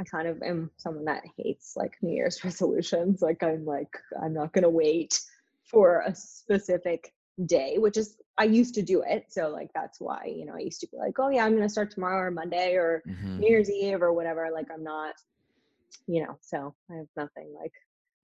i 0.00 0.04
kind 0.04 0.26
of 0.26 0.42
am 0.42 0.70
someone 0.78 1.04
that 1.04 1.22
hates 1.36 1.74
like 1.76 1.96
new 2.02 2.14
year's 2.14 2.42
resolutions 2.44 3.22
like 3.22 3.42
i'm 3.42 3.64
like 3.64 3.92
i'm 4.22 4.32
not 4.34 4.52
going 4.52 4.62
to 4.62 4.70
wait 4.70 5.20
for 5.64 6.02
a 6.06 6.14
specific 6.14 7.12
day 7.46 7.76
which 7.78 7.96
is 7.96 8.16
i 8.38 8.44
used 8.44 8.74
to 8.74 8.82
do 8.82 9.02
it 9.06 9.26
so 9.28 9.48
like 9.48 9.70
that's 9.74 10.00
why 10.00 10.24
you 10.24 10.44
know 10.44 10.54
i 10.54 10.58
used 10.58 10.80
to 10.80 10.88
be 10.88 10.96
like 10.96 11.18
oh 11.18 11.28
yeah 11.28 11.44
i'm 11.44 11.52
going 11.52 11.62
to 11.62 11.68
start 11.68 11.90
tomorrow 11.90 12.26
or 12.26 12.30
monday 12.30 12.74
or 12.74 13.02
Mhm. 13.06 13.38
new 13.38 13.48
year's 13.48 13.70
eve 13.70 14.02
or 14.02 14.12
whatever 14.12 14.48
like 14.52 14.66
i'm 14.74 14.82
not 14.82 15.14
you 16.06 16.22
know 16.24 16.36
so 16.40 16.74
i 16.90 16.96
have 16.96 17.06
nothing 17.16 17.52
like 17.60 17.72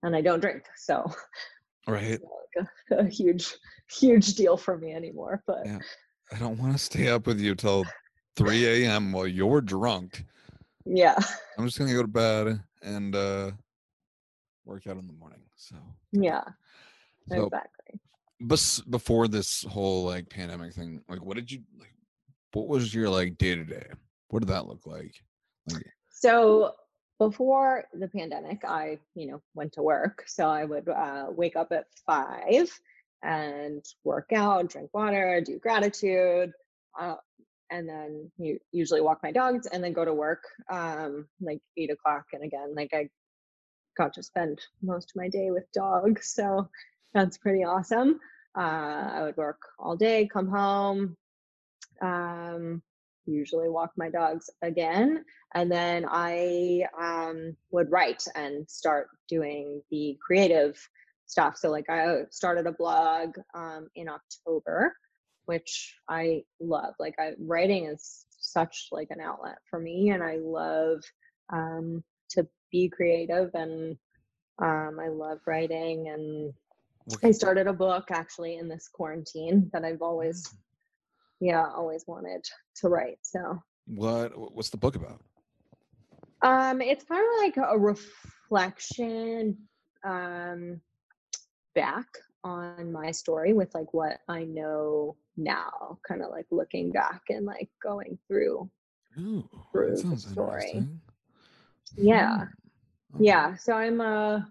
and 0.03 0.15
i 0.15 0.21
don't 0.21 0.41
drink 0.41 0.63
so 0.75 1.05
Right. 1.87 2.03
it's 2.03 2.23
not 2.23 2.65
like 2.65 2.99
a, 2.99 3.05
a 3.05 3.09
huge 3.09 3.55
huge 3.89 4.35
deal 4.35 4.57
for 4.57 4.77
me 4.77 4.91
anymore 4.93 5.41
but 5.47 5.65
Yeah. 5.65 5.79
I 6.33 6.37
don't 6.37 6.57
want 6.57 6.73
to 6.73 6.77
stay 6.77 7.07
up 7.07 7.25
with 7.25 7.39
you 7.39 7.55
till 7.55 7.85
3 8.35 8.83
a.m. 8.83 9.13
while 9.13 9.25
you're 9.27 9.61
drunk. 9.61 10.25
Yeah 10.87 11.17
I'm 11.57 11.65
just 11.65 11.77
gonna 11.77 11.93
go 11.93 12.01
to 12.01 12.07
bed 12.07 12.61
and 12.81 13.15
uh 13.15 13.51
work 14.65 14.85
out 14.87 14.97
in 14.97 15.07
the 15.07 15.13
morning. 15.13 15.39
So, 15.55 15.75
yeah 16.11 16.43
so 17.29 17.45
exactly 17.45 17.99
bes- 18.39 18.81
before 18.81 19.27
this 19.27 19.63
whole 19.63 20.05
like 20.05 20.29
pandemic 20.29 20.73
thing, 20.73 21.01
like 21.09 21.23
what 21.23 21.35
did 21.35 21.51
you 21.51 21.61
like? 21.77 21.93
What 22.53 22.67
was 22.67 22.93
your 22.93 23.09
like 23.09 23.37
day 23.37 23.55
to 23.55 23.63
day? 23.63 23.87
What 24.29 24.39
did 24.39 24.49
that 24.49 24.67
look 24.67 24.85
like? 24.85 25.13
Like, 25.71 25.85
So 26.09 26.73
before 27.19 27.85
the 27.93 28.07
pandemic, 28.07 28.63
I, 28.65 28.99
you 29.15 29.27
know, 29.27 29.41
went 29.53 29.73
to 29.73 29.81
work. 29.81 30.23
So 30.27 30.47
I 30.47 30.65
would 30.65 30.87
uh, 30.87 31.27
wake 31.29 31.55
up 31.55 31.71
at 31.71 31.85
five 32.05 32.69
and 33.23 33.83
work 34.03 34.31
out, 34.33 34.69
drink 34.69 34.89
water, 34.93 35.41
do 35.43 35.59
gratitude, 35.59 36.51
uh, 36.99 37.15
and 37.71 37.87
then 37.87 38.31
you 38.37 38.59
usually 38.71 39.01
walk 39.01 39.19
my 39.23 39.31
dogs 39.31 39.67
and 39.67 39.83
then 39.83 39.93
go 39.93 40.05
to 40.05 40.13
work 40.13 40.43
um, 40.71 41.27
like 41.41 41.61
eight 41.77 41.91
o'clock. 41.91 42.25
And 42.33 42.43
again, 42.43 42.73
like 42.75 42.93
I 42.93 43.09
got 43.97 44.13
to 44.13 44.23
spend 44.23 44.61
most 44.81 45.11
of 45.11 45.15
my 45.15 45.29
day 45.29 45.51
with 45.51 45.71
dogs. 45.73 46.31
So 46.33 46.69
that's 47.13 47.37
pretty 47.37 47.63
awesome. 47.63 48.19
Uh, 48.57 49.09
I 49.13 49.21
would 49.23 49.37
work 49.37 49.59
all 49.79 49.95
day, 49.95 50.27
come 50.31 50.47
home, 50.47 51.15
um, 52.01 52.81
usually 53.25 53.69
walk 53.69 53.91
my 53.97 54.09
dogs 54.09 54.49
again, 54.61 55.23
and 55.53 55.71
then 55.71 56.05
I 56.09 56.83
um, 56.99 57.55
would 57.71 57.91
write 57.91 58.23
and 58.35 58.67
start 58.69 59.09
doing 59.27 59.81
the 59.91 60.17
creative 60.25 60.77
stuff. 61.25 61.57
So 61.57 61.69
like 61.69 61.89
I 61.89 62.21
started 62.31 62.67
a 62.67 62.71
blog 62.71 63.37
um, 63.53 63.89
in 63.95 64.07
October, 64.09 64.95
which 65.47 65.95
I 66.07 66.43
love. 66.59 66.93
Like 66.99 67.15
I 67.19 67.31
writing 67.39 67.85
is 67.85 68.25
such 68.39 68.87
like 68.91 69.07
an 69.09 69.19
outlet 69.19 69.57
for 69.69 69.79
me, 69.79 70.11
and 70.11 70.23
I 70.23 70.37
love 70.37 71.01
um, 71.51 72.03
to 72.31 72.47
be 72.71 72.89
creative 72.89 73.49
and 73.53 73.97
um, 74.59 74.99
I 74.99 75.07
love 75.07 75.39
writing 75.47 76.09
and 76.09 76.53
I 77.23 77.31
started 77.31 77.67
a 77.67 77.73
book 77.73 78.05
actually 78.11 78.57
in 78.57 78.67
this 78.67 78.89
quarantine 78.91 79.69
that 79.71 79.85
I've 79.85 80.01
always, 80.01 80.53
yeah, 81.39 81.65
always 81.65 82.03
wanted 82.05 82.45
to 82.81 82.89
write. 82.89 83.19
So, 83.21 83.61
what 83.85 84.33
what's 84.53 84.69
the 84.69 84.77
book 84.77 84.95
about? 84.95 85.21
um, 86.41 86.81
it's 86.81 87.03
kind 87.05 87.21
of 87.21 87.41
like 87.41 87.69
a 87.71 87.77
reflection, 87.79 89.57
um, 90.03 90.81
back 91.75 92.07
on 92.47 92.91
my 92.91 93.11
story 93.11 93.53
with 93.53 93.73
like 93.75 93.93
what 93.93 94.19
I 94.27 94.43
know 94.45 95.15
now, 95.35 95.99
kind 96.07 96.23
of 96.23 96.31
like 96.31 96.47
looking 96.51 96.91
back 96.91 97.21
and 97.29 97.45
like 97.45 97.69
going 97.83 98.17
through. 98.27 98.69
Ooh, 99.19 99.47
Through 99.71 99.97
the 99.97 100.17
story. 100.17 100.69
interesting. 100.69 101.01
Yeah. 101.97 102.33
Okay. 103.15 103.23
Yeah. 103.25 103.55
So 103.55 103.73
I'm, 103.73 103.99
uh, 103.99 104.41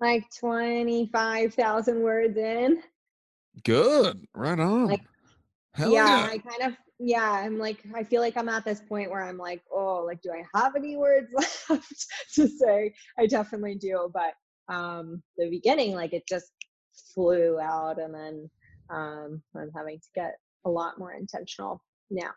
like 0.00 0.24
25,000 0.40 2.02
words 2.02 2.36
in. 2.36 2.82
Good. 3.64 4.26
Right 4.34 4.58
on. 4.58 4.86
Like, 4.86 5.02
Hell 5.74 5.92
yeah, 5.92 6.06
yeah. 6.06 6.26
I 6.32 6.38
kind 6.38 6.72
of 6.72 6.76
yeah, 6.98 7.30
I'm 7.30 7.58
like 7.58 7.82
I 7.94 8.04
feel 8.04 8.20
like 8.20 8.36
I'm 8.36 8.48
at 8.48 8.64
this 8.64 8.80
point 8.80 9.10
where 9.10 9.24
I'm 9.24 9.38
like, 9.38 9.62
oh, 9.72 10.04
like 10.06 10.20
do 10.22 10.30
I 10.30 10.44
have 10.58 10.76
any 10.76 10.96
words 10.96 11.28
left 11.70 12.06
to 12.34 12.48
say? 12.48 12.92
I 13.18 13.26
definitely 13.26 13.76
do, 13.76 14.10
but 14.12 14.34
um 14.72 15.22
the 15.36 15.50
beginning 15.50 15.94
like 15.94 16.12
it 16.12 16.24
just 16.28 16.52
flew 17.14 17.58
out 17.60 17.98
and 17.98 18.14
then 18.14 18.50
um 18.90 19.42
I'm 19.56 19.70
having 19.74 19.98
to 19.98 20.08
get 20.14 20.34
a 20.64 20.70
lot 20.70 20.98
more 20.98 21.12
intentional 21.12 21.82
now. 22.10 22.30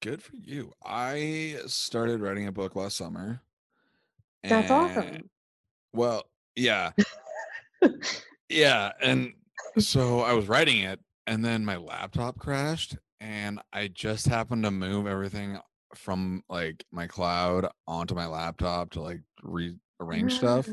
Good 0.00 0.22
for 0.22 0.36
you. 0.36 0.72
I 0.84 1.56
started 1.66 2.20
writing 2.20 2.46
a 2.46 2.52
book 2.52 2.74
last 2.74 2.96
summer. 2.96 3.42
That's 4.42 4.70
awesome. 4.70 5.28
Well, 5.92 6.24
yeah. 6.56 6.92
yeah. 8.48 8.92
And 9.02 9.34
so 9.78 10.20
I 10.20 10.32
was 10.32 10.48
writing 10.48 10.78
it, 10.78 11.00
and 11.26 11.44
then 11.44 11.64
my 11.64 11.76
laptop 11.76 12.38
crashed, 12.38 12.96
and 13.20 13.60
I 13.72 13.88
just 13.88 14.26
happened 14.26 14.64
to 14.64 14.70
move 14.70 15.06
everything 15.06 15.58
from 15.94 16.42
like 16.48 16.84
my 16.92 17.06
cloud 17.06 17.68
onto 17.86 18.14
my 18.14 18.26
laptop 18.26 18.90
to 18.92 19.02
like 19.02 19.20
rearrange 19.42 20.34
stuff, 20.34 20.68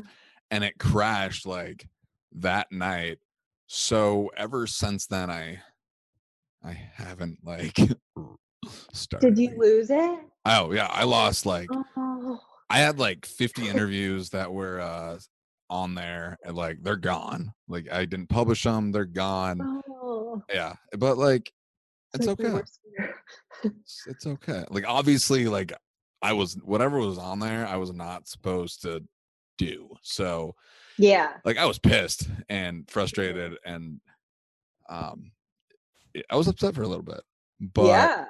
and 0.50 0.64
it 0.64 0.78
crashed 0.78 1.46
like 1.46 1.86
that 2.32 2.70
night. 2.70 3.18
So 3.66 4.30
ever 4.36 4.66
since 4.66 5.06
then, 5.06 5.30
I 5.30 5.60
I 6.64 6.72
haven't 6.72 7.38
like 7.44 7.76
started. 8.92 9.34
Did 9.34 9.38
you 9.38 9.58
lose 9.58 9.90
it? 9.90 10.20
Oh 10.44 10.72
yeah, 10.72 10.88
I 10.90 11.04
lost 11.04 11.46
like 11.46 11.68
Oh, 11.96 12.40
I 12.70 12.78
had 12.78 12.98
like 12.98 13.26
50 13.26 13.68
interviews 13.68 14.30
that 14.30 14.52
were 14.52 14.80
uh 14.80 15.18
on 15.70 15.94
there 15.94 16.38
and 16.44 16.56
like 16.56 16.82
they're 16.82 16.96
gone. 16.96 17.52
Like 17.68 17.90
I 17.92 18.04
didn't 18.06 18.28
publish 18.28 18.62
them, 18.62 18.90
they're 18.92 19.04
gone. 19.04 19.82
oh. 19.90 20.42
Yeah, 20.52 20.74
but 20.98 21.18
like 21.18 21.52
it's 22.14 22.28
okay. 22.28 22.60
It's, 23.64 24.04
it's 24.06 24.26
okay. 24.26 24.64
Like 24.70 24.84
obviously 24.86 25.46
like 25.48 25.72
I 26.22 26.32
was 26.32 26.54
whatever 26.64 26.98
was 26.98 27.18
on 27.18 27.40
there, 27.40 27.66
I 27.66 27.76
was 27.76 27.92
not 27.92 28.28
supposed 28.28 28.82
to 28.82 29.02
do. 29.58 29.88
So 30.02 30.54
Yeah. 30.98 31.32
like 31.44 31.58
I 31.58 31.66
was 31.66 31.78
pissed 31.78 32.28
and 32.48 32.88
frustrated 32.90 33.56
and 33.64 34.00
um 34.88 35.32
I 36.30 36.36
was 36.36 36.48
upset 36.48 36.74
for 36.74 36.82
a 36.82 36.88
little 36.88 37.04
bit. 37.04 37.20
But 37.60 37.86
yeah. 37.86 38.24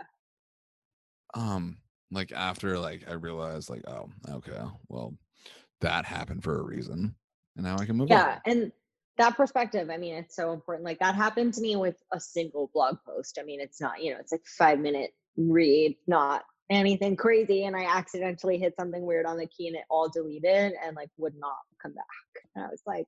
um 1.34 1.78
like 2.10 2.32
after 2.32 2.78
like 2.78 3.04
i 3.08 3.12
realized 3.12 3.70
like 3.70 3.82
oh 3.86 4.08
okay 4.30 4.58
well 4.88 5.14
that 5.80 6.04
happened 6.04 6.42
for 6.42 6.58
a 6.58 6.62
reason 6.62 7.14
and 7.56 7.64
now 7.64 7.76
i 7.76 7.84
can 7.84 7.96
move 7.96 8.08
yeah 8.08 8.38
on 8.46 8.52
and 8.52 8.72
that 9.16 9.36
perspective 9.36 9.90
i 9.90 9.96
mean 9.96 10.14
it's 10.14 10.36
so 10.36 10.52
important 10.52 10.84
like 10.84 10.98
that 10.98 11.14
happened 11.14 11.52
to 11.52 11.60
me 11.60 11.76
with 11.76 11.96
a 12.12 12.20
single 12.20 12.70
blog 12.72 12.96
post 13.04 13.38
i 13.40 13.44
mean 13.44 13.60
it's 13.60 13.80
not 13.80 14.02
you 14.02 14.12
know 14.12 14.18
it's 14.20 14.32
like 14.32 14.46
five 14.46 14.78
minute 14.78 15.10
read 15.36 15.96
not 16.06 16.44
anything 16.70 17.16
crazy 17.16 17.64
and 17.64 17.76
i 17.76 17.84
accidentally 17.84 18.58
hit 18.58 18.74
something 18.78 19.04
weird 19.06 19.26
on 19.26 19.38
the 19.38 19.46
key 19.46 19.68
and 19.68 19.76
it 19.76 19.84
all 19.90 20.08
deleted 20.08 20.74
and 20.84 20.96
like 20.96 21.08
would 21.16 21.34
not 21.38 21.56
come 21.82 21.92
back. 21.92 22.04
And 22.54 22.64
i 22.64 22.68
was 22.68 22.82
like 22.86 23.06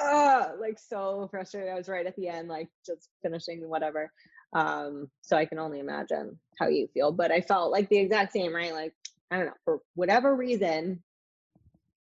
uh 0.00 0.52
like 0.60 0.78
so 0.78 1.28
frustrated. 1.30 1.70
I 1.70 1.74
was 1.74 1.88
right 1.88 2.06
at 2.06 2.16
the 2.16 2.28
end 2.28 2.48
like 2.48 2.68
just 2.84 3.08
finishing 3.22 3.68
whatever. 3.68 4.10
Um 4.54 5.10
so 5.22 5.36
i 5.36 5.44
can 5.44 5.58
only 5.58 5.80
imagine 5.80 6.38
how 6.58 6.68
you 6.68 6.88
feel 6.94 7.12
but 7.12 7.30
i 7.30 7.40
felt 7.40 7.70
like 7.70 7.88
the 7.88 7.98
exact 7.98 8.32
same 8.32 8.54
right? 8.54 8.72
Like 8.72 8.94
i 9.30 9.36
don't 9.36 9.46
know 9.46 9.52
for 9.64 9.80
whatever 9.94 10.34
reason 10.34 11.02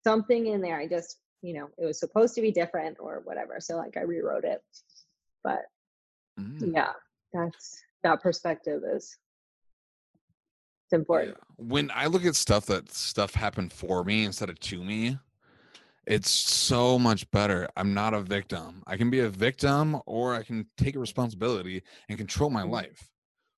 something 0.04 0.46
in 0.46 0.60
there 0.60 0.78
i 0.78 0.86
just 0.86 1.18
you 1.42 1.54
know 1.54 1.68
it 1.78 1.84
was 1.86 1.98
supposed 1.98 2.34
to 2.34 2.42
be 2.42 2.50
different 2.52 2.98
or 3.00 3.22
whatever 3.24 3.56
so 3.60 3.76
like 3.76 3.96
i 3.96 4.02
rewrote 4.02 4.44
it. 4.44 4.62
But 5.42 5.62
Mm, 6.38 6.74
yeah 6.74 6.92
that's 7.32 7.82
that 8.02 8.20
perspective 8.22 8.82
is 8.84 9.16
important. 10.94 11.36
Yeah. 11.38 11.64
when 11.66 11.90
i 11.94 12.06
look 12.06 12.24
at 12.24 12.34
stuff 12.36 12.66
that 12.66 12.90
stuff 12.92 13.34
happened 13.34 13.72
for 13.72 14.04
me 14.04 14.24
instead 14.24 14.48
of 14.50 14.58
to 14.60 14.82
me 14.82 15.18
it's 16.06 16.28
so 16.30 16.98
much 16.98 17.30
better. 17.30 17.66
I'm 17.78 17.94
not 17.94 18.12
a 18.12 18.20
victim. 18.20 18.82
I 18.86 18.98
can 18.98 19.08
be 19.08 19.20
a 19.20 19.28
victim 19.30 19.98
or 20.04 20.34
i 20.34 20.42
can 20.42 20.66
take 20.76 20.96
a 20.96 20.98
responsibility 20.98 21.82
and 22.10 22.18
control 22.18 22.50
my 22.50 22.62
Mhm. 22.62 22.70
life. 22.70 23.10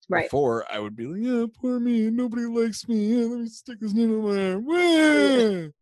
Right. 0.09 0.27
Before 0.27 0.65
i 0.71 0.79
would 0.79 0.95
be 0.95 1.07
like 1.07 1.23
yeah 1.25 1.47
poor 1.61 1.81
me. 1.81 2.09
Nobody 2.11 2.47
likes 2.47 2.87
me. 2.89 2.99
Yeah, 3.07 3.27
let 3.27 3.41
me 3.41 3.49
stick 3.49 3.81
this 3.81 3.93
needle 3.93 4.33
in 4.33 4.65
my 4.65 4.73
arm. 4.73 5.73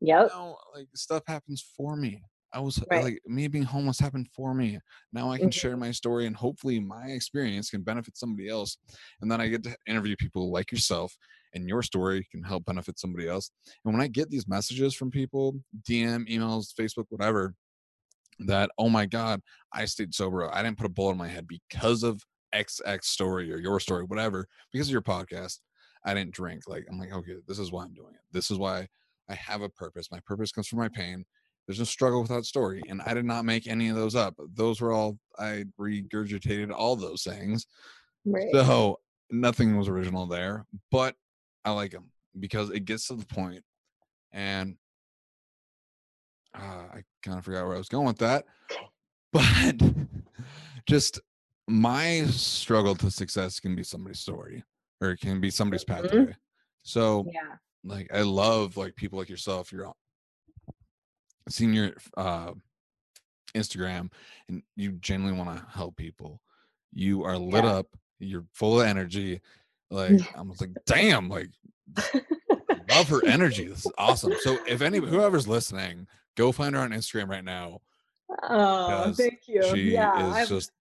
yep. 0.00 0.28
Now 0.32 0.56
like 0.72 0.86
stuff 0.94 1.24
happens 1.26 1.60
for 1.76 1.96
me 1.96 2.22
i 2.52 2.60
was 2.60 2.82
Right. 2.90 3.02
like 3.02 3.20
me 3.26 3.48
being 3.48 3.64
homeless 3.64 3.98
happened 3.98 4.28
for 4.34 4.54
me 4.54 4.78
now 5.12 5.30
i 5.30 5.38
can 5.38 5.48
Mhm. 5.48 5.54
share 5.54 5.76
my 5.76 5.90
story 5.90 6.26
and 6.26 6.36
hopefully 6.36 6.80
my 6.80 7.06
experience 7.08 7.70
can 7.70 7.82
benefit 7.82 8.16
somebody 8.16 8.48
else 8.48 8.78
and 9.20 9.30
then 9.30 9.40
i 9.40 9.48
get 9.48 9.62
to 9.64 9.76
interview 9.86 10.16
people 10.16 10.50
like 10.50 10.72
yourself 10.72 11.16
and 11.54 11.68
your 11.68 11.82
story 11.82 12.26
can 12.30 12.42
help 12.42 12.64
benefit 12.64 12.98
somebody 12.98 13.28
else 13.28 13.50
and 13.84 13.92
when 13.94 14.02
i 14.02 14.06
get 14.06 14.30
these 14.30 14.48
messages 14.48 14.94
from 14.94 15.10
people 15.10 15.54
dm 15.88 16.28
emails 16.28 16.72
facebook 16.74 17.06
whatever 17.10 17.54
that 18.40 18.70
oh 18.78 18.88
my 18.88 19.04
god 19.04 19.40
i 19.72 19.84
stayed 19.84 20.14
sober 20.14 20.52
i 20.54 20.62
didn't 20.62 20.78
put 20.78 20.86
a 20.86 20.90
bullet 20.90 21.12
in 21.12 21.18
my 21.18 21.28
head 21.28 21.46
because 21.48 22.02
of 22.02 22.22
xx 22.54 23.04
story 23.04 23.52
or 23.52 23.58
your 23.58 23.78
story 23.80 24.04
whatever 24.04 24.46
because 24.72 24.88
of 24.88 24.92
your 24.92 25.02
podcast 25.02 25.58
i 26.04 26.14
didn't 26.14 26.32
drink 26.32 26.62
like 26.66 26.86
i'm 26.90 26.98
like 26.98 27.12
okay 27.12 27.34
this 27.46 27.58
is 27.58 27.70
why 27.72 27.84
i'm 27.84 27.92
doing 27.94 28.14
it 28.14 28.20
this 28.32 28.50
is 28.50 28.58
why 28.58 28.86
I 29.30 29.34
have 29.34 29.60
a 29.60 29.68
purpose. 29.68 30.10
My 30.10 30.20
purpose 30.24 30.50
comes 30.52 30.68
from 30.68 30.78
my 30.78 30.88
pain. 30.88 31.26
There's 31.68 31.78
no 31.78 31.84
struggle 31.84 32.22
without 32.22 32.46
story. 32.46 32.82
And 32.88 33.02
I 33.04 33.12
did 33.12 33.26
not 33.26 33.44
make 33.44 33.66
any 33.66 33.90
of 33.90 33.96
those 33.96 34.14
up. 34.16 34.34
Those 34.54 34.80
were 34.80 34.90
all, 34.90 35.18
I 35.38 35.64
regurgitated 35.78 36.72
all 36.72 36.96
those 36.96 37.22
things. 37.22 37.66
right 38.24 38.48
So 38.52 39.00
nothing 39.30 39.76
was 39.76 39.86
original 39.86 40.26
there, 40.26 40.64
but 40.90 41.14
I 41.66 41.72
like 41.72 41.92
them 41.92 42.10
because 42.40 42.70
it 42.70 42.86
gets 42.86 43.08
to 43.08 43.16
the 43.16 43.26
point 43.26 43.62
and 44.32 44.76
uh, 46.54 46.86
I 46.94 47.02
kind 47.22 47.38
of 47.38 47.44
forgot 47.44 47.66
where 47.66 47.74
I 47.74 47.78
was 47.78 47.90
going 47.90 48.06
with 48.06 48.18
that. 48.18 48.46
But 49.30 49.44
just 50.88 51.20
my 51.68 52.24
struggle 52.28 52.94
to 52.94 53.10
success 53.10 53.60
can 53.60 53.76
be 53.76 53.84
somebody's 53.84 54.20
story 54.20 54.64
or 55.02 55.10
it 55.10 55.20
can 55.20 55.38
be 55.38 55.50
somebody's 55.50 55.84
pathway. 55.84 56.34
So 56.82 57.26
yeah 57.30 57.56
like 57.84 58.08
i 58.12 58.22
love 58.22 58.76
like 58.76 58.94
people 58.96 59.18
like 59.18 59.28
yourself 59.28 59.72
you're 59.72 59.92
on 61.48 61.52
seeing 61.52 61.72
your 61.72 61.92
uh 62.16 62.52
instagram 63.54 64.10
and 64.48 64.62
you 64.76 64.92
genuinely 64.92 65.38
want 65.38 65.58
to 65.58 65.66
help 65.72 65.96
people 65.96 66.40
you 66.92 67.24
are 67.24 67.38
lit 67.38 67.64
Yeah. 67.64 67.70
up 67.70 67.86
you're 68.18 68.44
full 68.52 68.80
of 68.80 68.86
energy 68.86 69.40
Like 69.90 70.20
I 70.36 70.42
was 70.42 70.60
like, 70.60 70.70
damn, 70.86 71.28
like 71.30 71.48
love 72.90 73.08
her 73.08 73.24
energy. 73.24 73.64
This 73.66 73.86
is 73.86 73.92
awesome. 73.96 74.34
So 74.40 74.58
if 74.66 74.82
any 74.82 74.98
whoever's 74.98 75.48
listening, 75.48 76.06
go 76.36 76.52
find 76.52 76.74
her 76.74 76.82
on 76.82 76.90
Instagram 76.90 77.28
right 77.28 77.44
now. 77.44 77.80
Oh, 78.42 79.12
thank 79.16 79.40
you. 79.46 79.62
She 79.74 79.92
yeah, 79.92 80.28
is 80.28 80.34
I've, 80.34 80.48
just 80.48 80.72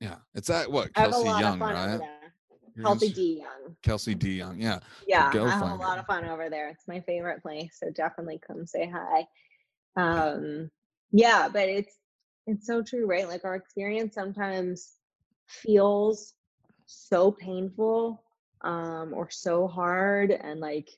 yeah. 0.00 0.16
It's 0.34 0.48
that 0.48 0.70
what 0.70 0.90
I 0.96 1.02
have 1.02 1.10
a 1.10 1.12
Kelsey 1.12 1.40
Young, 1.40 1.58
right? 1.60 2.00
Kelsey 2.82 3.12
D 3.12 3.38
Young. 3.38 3.76
Kelsey 3.82 4.14
D 4.16 4.32
Young. 4.38 4.60
Yeah. 4.60 4.80
Yeah, 5.06 5.30
go 5.32 5.46
I 5.46 5.50
have 5.50 5.62
a 5.62 5.74
lot 5.76 5.98
of 5.98 6.06
fun 6.06 6.24
over 6.24 6.50
there. 6.50 6.70
It's 6.70 6.88
my 6.88 7.00
favorite 7.00 7.42
place, 7.42 7.76
so 7.80 7.90
definitely 7.90 8.40
come 8.44 8.66
say 8.66 8.90
hi. 8.92 9.26
Um, 9.96 10.70
yeah, 11.10 11.48
but 11.52 11.68
it's 11.68 11.94
it's 12.46 12.66
so 12.66 12.82
true, 12.82 13.06
right? 13.06 13.28
Like 13.28 13.44
our 13.44 13.54
experience 13.54 14.14
sometimes 14.14 14.94
feels 15.46 16.34
so 16.86 17.30
painful 17.30 18.22
um, 18.62 19.12
or 19.14 19.30
so 19.30 19.68
hard, 19.68 20.30
and 20.30 20.60
like 20.60 20.88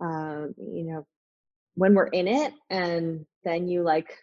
um, 0.00 0.54
you 0.58 0.84
know, 0.84 1.06
when 1.74 1.94
we're 1.94 2.06
in 2.06 2.28
it, 2.28 2.54
and 2.70 3.26
then 3.44 3.68
you 3.68 3.82
like 3.82 4.16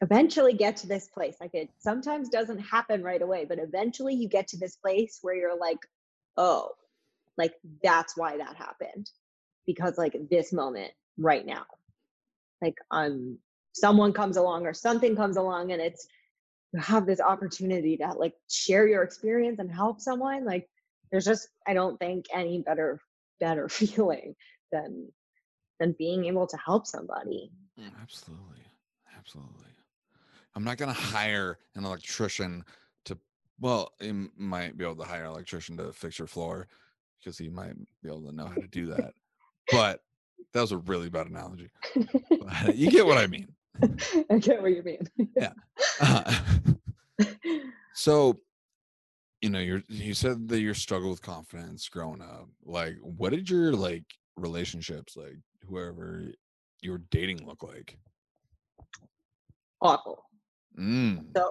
eventually 0.00 0.52
get 0.52 0.78
to 0.78 0.86
this 0.86 1.08
place. 1.08 1.36
Like 1.40 1.54
it 1.54 1.70
sometimes 1.78 2.28
doesn't 2.28 2.58
happen 2.58 3.02
right 3.02 3.22
away, 3.22 3.44
but 3.44 3.58
eventually 3.58 4.14
you 4.14 4.28
get 4.28 4.48
to 4.48 4.58
this 4.58 4.76
place 4.76 5.18
where 5.22 5.34
you're 5.34 5.58
like, 5.58 5.78
oh, 6.36 6.70
like 7.36 7.54
that's 7.82 8.16
why 8.16 8.38
that 8.38 8.56
happened. 8.56 9.10
Because 9.66 9.98
like 9.98 10.16
this 10.30 10.52
moment 10.52 10.92
right 11.18 11.44
now. 11.44 11.64
Like 12.62 12.76
um 12.90 13.38
someone 13.72 14.12
comes 14.12 14.36
along 14.36 14.66
or 14.66 14.72
something 14.72 15.14
comes 15.14 15.36
along 15.36 15.72
and 15.72 15.82
it's 15.82 16.06
you 16.72 16.80
have 16.80 17.06
this 17.06 17.20
opportunity 17.20 17.96
to 17.98 18.12
like 18.12 18.34
share 18.50 18.86
your 18.86 19.02
experience 19.02 19.58
and 19.58 19.70
help 19.70 20.00
someone. 20.00 20.44
Like 20.44 20.68
there's 21.10 21.24
just 21.24 21.48
I 21.66 21.74
don't 21.74 21.98
think 21.98 22.26
any 22.32 22.62
better 22.62 23.00
better 23.40 23.68
feeling 23.80 24.34
than 24.72 25.08
than 25.78 25.94
being 25.98 26.24
able 26.24 26.46
to 26.46 26.56
help 26.56 26.86
somebody. 26.86 27.52
Mm, 27.78 27.92
Absolutely. 28.00 28.64
Absolutely. 29.16 29.72
I'm 30.54 30.64
not 30.64 30.78
going 30.78 30.92
to 30.94 30.98
hire 31.00 31.58
an 31.74 31.84
electrician 31.84 32.64
to, 33.04 33.18
well, 33.60 33.92
he 34.00 34.28
might 34.36 34.78
be 34.78 34.84
able 34.84 34.96
to 34.96 35.04
hire 35.04 35.24
an 35.24 35.30
electrician 35.30 35.76
to 35.76 35.92
fix 35.92 36.18
your 36.18 36.28
floor 36.28 36.66
because 37.18 37.36
he 37.36 37.48
might 37.48 37.74
be 38.02 38.08
able 38.08 38.22
to 38.22 38.34
know 38.34 38.46
how 38.46 38.56
to 38.56 38.66
do 38.66 38.86
that. 38.86 39.12
But 39.70 40.00
that 40.52 40.60
was 40.60 40.72
a 40.72 40.78
really 40.78 41.08
bad 41.08 41.26
analogy. 41.28 41.70
You 42.74 42.90
get 42.90 43.06
what 43.06 43.18
I 43.18 43.26
mean. 43.26 43.48
I 44.30 44.38
get 44.38 44.62
what 44.62 44.72
you 44.72 44.82
mean. 44.82 45.08
Uh, 46.00 46.34
so, 47.94 48.38
you 49.40 49.48
know, 49.50 49.58
you're, 49.58 49.82
you 49.88 50.12
said 50.14 50.48
that 50.48 50.60
you 50.60 50.74
struggle 50.74 51.08
with 51.10 51.22
confidence 51.22 51.88
growing 51.88 52.20
up. 52.20 52.48
Like, 52.64 52.96
what 53.00 53.30
did 53.30 53.48
your 53.48 53.72
like 53.72 54.04
relationships, 54.36 55.16
like 55.16 55.38
whoever 55.66 56.24
you 56.82 56.90
were 56.92 57.02
dating, 57.10 57.46
look 57.46 57.62
like? 57.62 57.96
Awful. 59.80 60.22
Mm. 60.78 61.24
So 61.34 61.50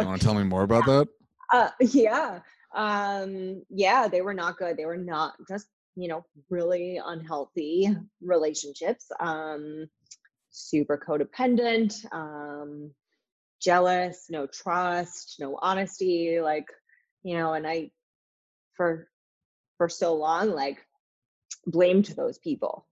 You 0.00 0.06
want 0.06 0.20
to 0.20 0.26
tell 0.26 0.34
me 0.34 0.42
more 0.44 0.62
about 0.62 0.86
that? 0.86 1.08
uh 1.52 1.68
yeah 1.78 2.40
um 2.74 3.62
yeah 3.68 4.08
they 4.08 4.22
were 4.22 4.32
not 4.34 4.56
good 4.56 4.76
they 4.78 4.86
were 4.86 4.96
not 4.96 5.34
just 5.46 5.68
you 5.96 6.08
know 6.08 6.24
really 6.50 7.00
unhealthy 7.04 7.88
relationships 8.22 9.06
um 9.20 9.86
super 10.50 10.98
codependent 10.98 12.04
um 12.12 12.90
jealous 13.60 14.26
no 14.30 14.46
trust 14.46 15.36
no 15.38 15.58
honesty 15.60 16.40
like 16.40 16.66
you 17.22 17.36
know 17.36 17.52
and 17.54 17.66
i 17.66 17.90
for 18.76 19.08
for 19.78 19.88
so 19.88 20.14
long 20.14 20.50
like 20.50 20.78
blamed 21.66 22.06
those 22.16 22.38
people 22.38 22.86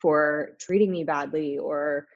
for 0.00 0.50
treating 0.60 0.90
me 0.90 1.04
badly 1.04 1.58
or 1.58 2.06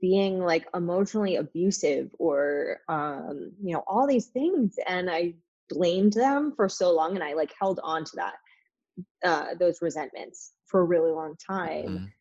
being 0.00 0.40
like 0.40 0.66
emotionally 0.74 1.36
abusive 1.36 2.10
or 2.18 2.78
um 2.88 3.52
you 3.62 3.72
know 3.72 3.82
all 3.86 4.06
these 4.06 4.26
things 4.26 4.74
and 4.86 5.08
i 5.08 5.32
blamed 5.70 6.12
them 6.12 6.52
for 6.54 6.68
so 6.68 6.92
long 6.92 7.14
and 7.14 7.24
i 7.24 7.32
like 7.32 7.52
held 7.58 7.80
on 7.82 8.04
to 8.04 8.16
that 8.16 8.34
uh 9.24 9.54
those 9.58 9.82
resentments 9.82 10.52
for 10.66 10.80
a 10.80 10.84
really 10.84 11.10
long 11.12 11.34
time 11.46 12.00
Mhm. 12.00 12.12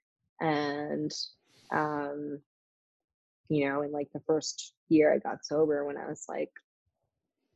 and 0.42 1.12
um 1.74 2.40
you 3.50 3.68
know 3.68 3.82
in 3.82 3.92
like 3.92 4.10
the 4.14 4.22
first 4.28 4.74
year 4.90 5.14
i 5.14 5.18
got 5.18 5.46
sober 5.46 5.86
when 5.86 5.98
i 5.98 6.08
was 6.08 6.26
like 6.30 6.52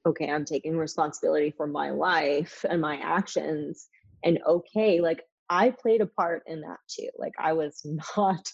okay 0.07 0.29
i'm 0.29 0.45
taking 0.45 0.77
responsibility 0.77 1.51
for 1.55 1.67
my 1.67 1.91
life 1.91 2.65
and 2.69 2.81
my 2.81 2.97
actions 2.97 3.87
and 4.23 4.39
okay 4.47 5.01
like 5.01 5.23
i 5.49 5.69
played 5.69 6.01
a 6.01 6.05
part 6.07 6.43
in 6.47 6.61
that 6.61 6.77
too 6.89 7.09
like 7.17 7.33
i 7.39 7.53
was 7.53 7.81
not 8.17 8.51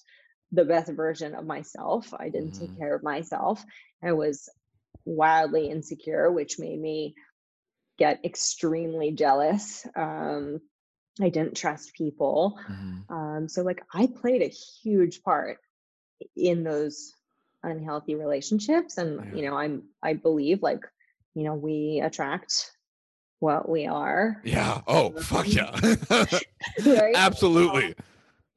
the 0.52 0.65
best 0.65 0.91
version 0.91 1.36
of 1.36 1.45
myself 1.45 2.13
i 2.19 2.30
didn't 2.30 2.56
Mhm. 2.56 2.60
take 2.60 2.71
care 2.78 2.95
of 2.95 3.04
myself 3.04 3.63
i 4.04 4.12
was 4.12 4.50
wildly 5.06 5.69
insecure 5.69 6.32
which 6.32 6.60
made 6.60 6.80
me 6.80 7.13
get 8.03 8.25
extremely 8.31 9.09
jealous 9.23 9.63
um 10.05 10.43
i 11.25 11.29
didn't 11.35 11.55
trust 11.63 11.93
people 12.01 12.57
Mhm. 12.69 12.97
um, 13.17 13.43
so 13.53 13.59
like 13.69 13.81
I 13.93 14.03
played 14.21 14.41
a 14.41 14.55
huge 14.81 15.15
part 15.27 15.57
in 16.35 16.63
those 16.63 16.95
unhealthy 17.63 18.15
relationships, 18.15 18.97
and 19.01 19.35
you 19.35 19.43
know 19.45 19.55
I'm 19.63 19.75
I 20.09 20.11
believe 20.27 20.59
like 20.69 20.83
you 21.35 21.43
know 21.45 21.55
we 21.67 22.01
attract 22.07 22.51
what 23.39 23.67
we 23.67 23.83
are, 23.87 24.41
Yeah. 24.45 24.81
Oh, 24.87 25.09
fuck 25.31 25.47
yeah. 25.59 25.71
right? 26.85 27.15
Absolutely. 27.27 27.95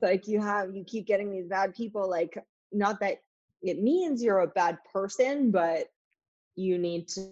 Like 0.00 0.28
you 0.28 0.38
have 0.40 0.66
you 0.76 0.84
keep 0.84 1.04
getting 1.06 1.30
these 1.32 1.48
bad 1.48 1.74
people. 1.74 2.04
Like 2.18 2.34
not 2.70 3.00
that 3.00 3.16
it 3.62 3.78
means 3.90 4.22
you're 4.22 4.44
a 4.46 4.54
bad 4.62 4.78
person, 4.92 5.50
but 5.50 5.88
you 6.54 6.78
need 6.78 7.08
to 7.14 7.22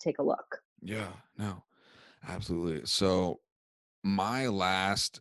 take 0.00 0.18
a 0.18 0.22
look. 0.22 0.60
Yeah. 0.82 1.08
No. 1.36 1.62
Absolutely. 2.26 2.82
So, 2.84 3.40
my 4.02 4.48
last 4.48 5.20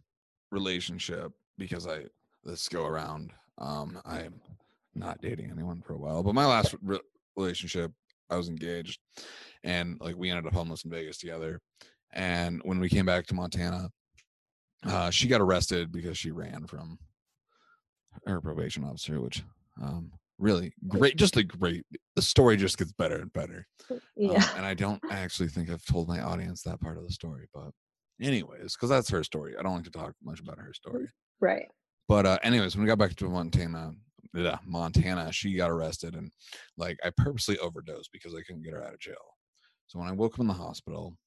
relationship, 0.52 1.32
because 1.58 1.88
I 1.88 2.06
let's 2.44 2.68
go 2.70 2.86
around. 2.86 3.32
Um, 3.60 4.00
I'm 4.06 4.40
not 4.96 5.22
dating 5.22 5.52
anyone 5.52 5.82
for 5.82 5.94
a 5.94 5.98
while, 5.98 6.24
but 6.24 6.36
my 6.36 6.46
last 6.46 6.76
re- 6.82 7.00
relationship, 7.36 7.92
I 8.30 8.36
was 8.36 8.50
engaged, 8.50 9.00
and 9.64 10.00
like 10.00 10.16
we 10.16 10.30
ended 10.30 10.48
up 10.48 10.54
homeless 10.54 10.86
in 10.86 10.92
Vegas 10.92 11.18
together. 11.18 11.60
And 12.14 12.62
when 12.64 12.80
we 12.80 12.90
came 12.90 13.06
back 13.06 13.26
to 13.28 13.36
Montana, 13.36 13.90
uh, 14.86 15.10
she 15.10 15.28
got 15.28 15.42
arrested 15.42 15.92
because 15.92 16.18
she 16.18 16.32
ran 16.32 16.66
from 16.68 16.98
her 18.26 18.42
probation 18.42 18.84
officer, 18.84 19.20
which 19.20 19.44
um, 19.82 20.12
really 20.40 20.74
great. 20.88 21.18
Just 21.18 21.38
a 21.38 21.44
great. 21.44 21.86
The 22.16 22.22
story 22.22 22.58
just 22.58 22.78
gets 22.78 22.92
better 22.94 23.18
and 23.18 23.34
better. 23.34 23.68
Um, 23.90 24.00
Yeah, 24.16 24.50
and 24.56 24.66
I 24.66 24.74
don't 24.74 25.02
actually 25.12 25.50
think 25.50 25.70
I've 25.70 25.86
told 25.86 26.08
my 26.08 26.22
audience 26.22 26.62
that 26.64 26.82
part 26.82 26.98
of 26.98 27.04
the 27.04 27.12
story, 27.12 27.48
but 27.54 27.72
anyways, 28.22 28.76
because 28.76 28.90
that's 28.90 29.10
her 29.10 29.24
story. 29.24 29.56
I 29.58 29.64
don't 29.64 29.76
like 29.76 29.84
to 29.86 29.92
talk 29.92 30.14
much 30.24 30.40
about 30.40 30.60
her 30.60 30.74
story. 30.74 31.08
right. 31.40 31.68
But 32.08 32.26
uh, 32.26 32.40
anyways, 32.42 32.76
when 32.76 32.84
we 32.84 32.88
got 32.88 32.98
back 32.98 33.16
to 33.16 33.30
Montana, 33.30 33.92
yeah, 34.34 34.58
Montana, 34.66 35.32
she 35.32 35.56
got 35.56 35.70
arrested 35.70 36.16
and 36.16 36.32
like 36.78 36.98
I 37.04 37.12
purposely 37.18 37.58
overdosed 37.60 38.12
because 38.14 38.34
I 38.34 38.42
couldn't 38.42 38.64
get 38.64 38.74
her 38.74 38.84
out 38.84 38.94
of 38.94 39.00
jail. 39.00 39.16
So 39.88 40.00
when 40.00 40.08
I 40.08 40.14
woke 40.14 40.36
up 40.36 40.40
in 40.40 40.48
the 40.48 40.54
hospital, 40.54 41.18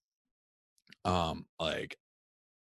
um, 1.05 1.44
like 1.59 1.96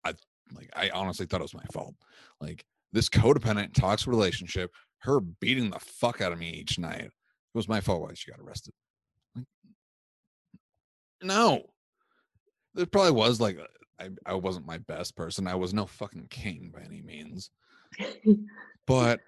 I 0.05 0.13
like 0.53 0.69
I 0.75 0.89
honestly 0.89 1.25
thought 1.25 1.41
it 1.41 1.43
was 1.43 1.53
my 1.53 1.65
fault. 1.71 1.95
Like 2.41 2.65
this 2.91 3.09
codependent 3.09 3.73
toxic 3.73 4.07
relationship, 4.07 4.71
her 4.99 5.19
beating 5.19 5.69
the 5.69 5.79
fuck 5.79 6.21
out 6.21 6.31
of 6.31 6.39
me 6.39 6.49
each 6.49 6.79
night. 6.79 7.05
It 7.05 7.11
was 7.53 7.67
my 7.67 7.81
fault 7.81 8.01
why 8.01 8.13
she 8.13 8.31
got 8.31 8.39
arrested. 8.39 8.73
No. 11.21 11.63
There 12.75 12.85
probably 12.85 13.11
was 13.11 13.41
like 13.41 13.57
uh, 13.57 13.63
I, 13.99 14.09
I 14.25 14.33
wasn't 14.35 14.65
my 14.65 14.77
best 14.77 15.15
person. 15.15 15.47
I 15.47 15.55
was 15.55 15.73
no 15.73 15.85
fucking 15.85 16.27
king 16.29 16.71
by 16.73 16.81
any 16.81 17.01
means 17.01 17.49
but 18.87 19.19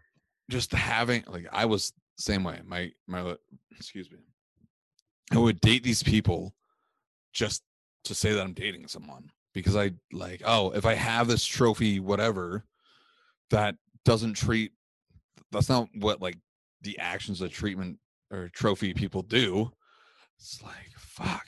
just 0.50 0.72
having 0.72 1.24
like 1.28 1.48
I 1.52 1.66
was 1.66 1.94
same 2.18 2.44
way. 2.44 2.60
My 2.66 2.92
my 3.08 3.36
excuse 3.76 4.10
me. 4.12 4.18
I 5.32 5.38
would 5.38 5.62
date 5.62 5.84
these 5.84 6.04
people 6.04 6.54
just 7.34 7.64
to 8.04 8.16
say 8.16 8.34
that 8.34 8.42
I'm 8.42 8.54
dating 8.54 8.88
someone 8.88 9.30
because 9.54 9.76
I 9.76 9.92
like 10.12 10.42
oh 10.46 10.72
if 10.72 10.86
I 10.86 10.96
have 10.96 11.28
this 11.28 11.46
trophy 11.46 12.00
whatever 12.00 12.66
that 13.50 13.76
doesn't 14.04 14.34
treat 14.34 14.72
that's 15.52 15.70
not 15.70 15.88
what 15.96 16.22
like 16.22 16.38
the 16.82 16.98
actions 17.00 17.42
of 17.42 17.52
treatment 17.52 18.00
or 18.32 18.50
trophy 18.50 18.94
people 18.94 19.22
do. 19.22 19.72
It's 20.40 20.62
like 20.64 20.92
fuck. 20.98 21.48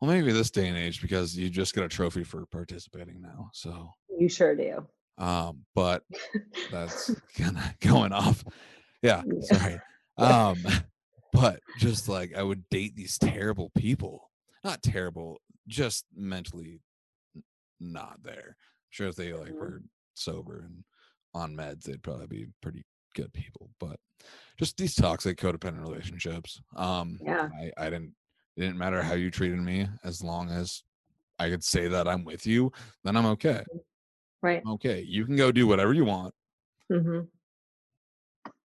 Well, 0.00 0.10
maybe 0.10 0.32
this 0.32 0.50
day 0.50 0.68
and 0.68 0.76
age 0.78 1.00
because 1.02 1.36
you 1.36 1.48
just 1.50 1.74
get 1.74 1.84
a 1.84 1.88
trophy 1.88 2.22
for 2.24 2.46
participating 2.46 3.20
now. 3.20 3.50
So, 3.52 3.94
You 4.16 4.28
sure 4.28 4.54
do. 4.54 4.86
um, 5.16 5.64
but 5.74 6.04
that's 6.70 7.14
kind 7.36 7.56
of 7.56 7.80
going 7.80 8.12
off. 8.12 8.44
Yeah, 9.02 9.22
Yeah. 9.26 9.40
sorry. 9.58 9.80
Um, 10.16 10.64
but 11.32 11.60
just 11.78 12.08
like 12.08 12.34
I 12.36 12.42
would 12.42 12.68
date 12.68 12.94
these 12.96 13.18
terrible 13.18 13.70
people, 13.76 14.30
not 14.62 14.82
terrible, 14.82 15.38
just 15.66 16.04
mentally 16.14 16.80
not 17.80 18.22
there. 18.22 18.56
I'm 18.56 18.90
sure 18.90 19.08
if 19.08 19.16
they 19.16 19.32
like 19.32 19.52
Mhm. 19.52 19.58
were 19.60 19.82
sober 20.14 20.60
and 20.60 20.84
on 21.34 21.54
meds, 21.56 21.82
they'd 21.84 22.02
probably 22.02 22.26
be 22.26 22.46
pretty 22.62 22.84
good 23.14 23.32
people. 23.32 23.70
But 23.78 23.98
just 24.58 24.76
these 24.76 24.94
toxic 24.94 25.38
codependent 25.38 25.82
relationships. 25.82 26.60
Um, 26.76 27.18
Yeah. 27.22 27.48
I, 27.60 27.70
I 27.76 27.84
didn't. 27.90 28.14
It 28.56 28.62
didn't 28.62 28.78
matter 28.78 29.02
how 29.02 29.14
you 29.14 29.30
treated 29.30 29.60
me, 29.60 29.86
as 30.02 30.20
long 30.22 30.50
as 30.50 30.82
I 31.38 31.48
could 31.48 31.62
say 31.62 31.86
that 31.86 32.08
I'm 32.08 32.24
with 32.24 32.44
you, 32.44 32.72
then 33.04 33.16
I'm 33.16 33.26
okay. 33.26 33.62
Right. 34.42 34.60
I'm 34.66 34.72
okay. 34.72 35.00
You 35.00 35.24
can 35.24 35.36
go 35.36 35.52
do 35.52 35.66
whatever 35.68 35.92
you 35.92 36.04
want, 36.04 36.34
Mm-hmm. 36.90 37.20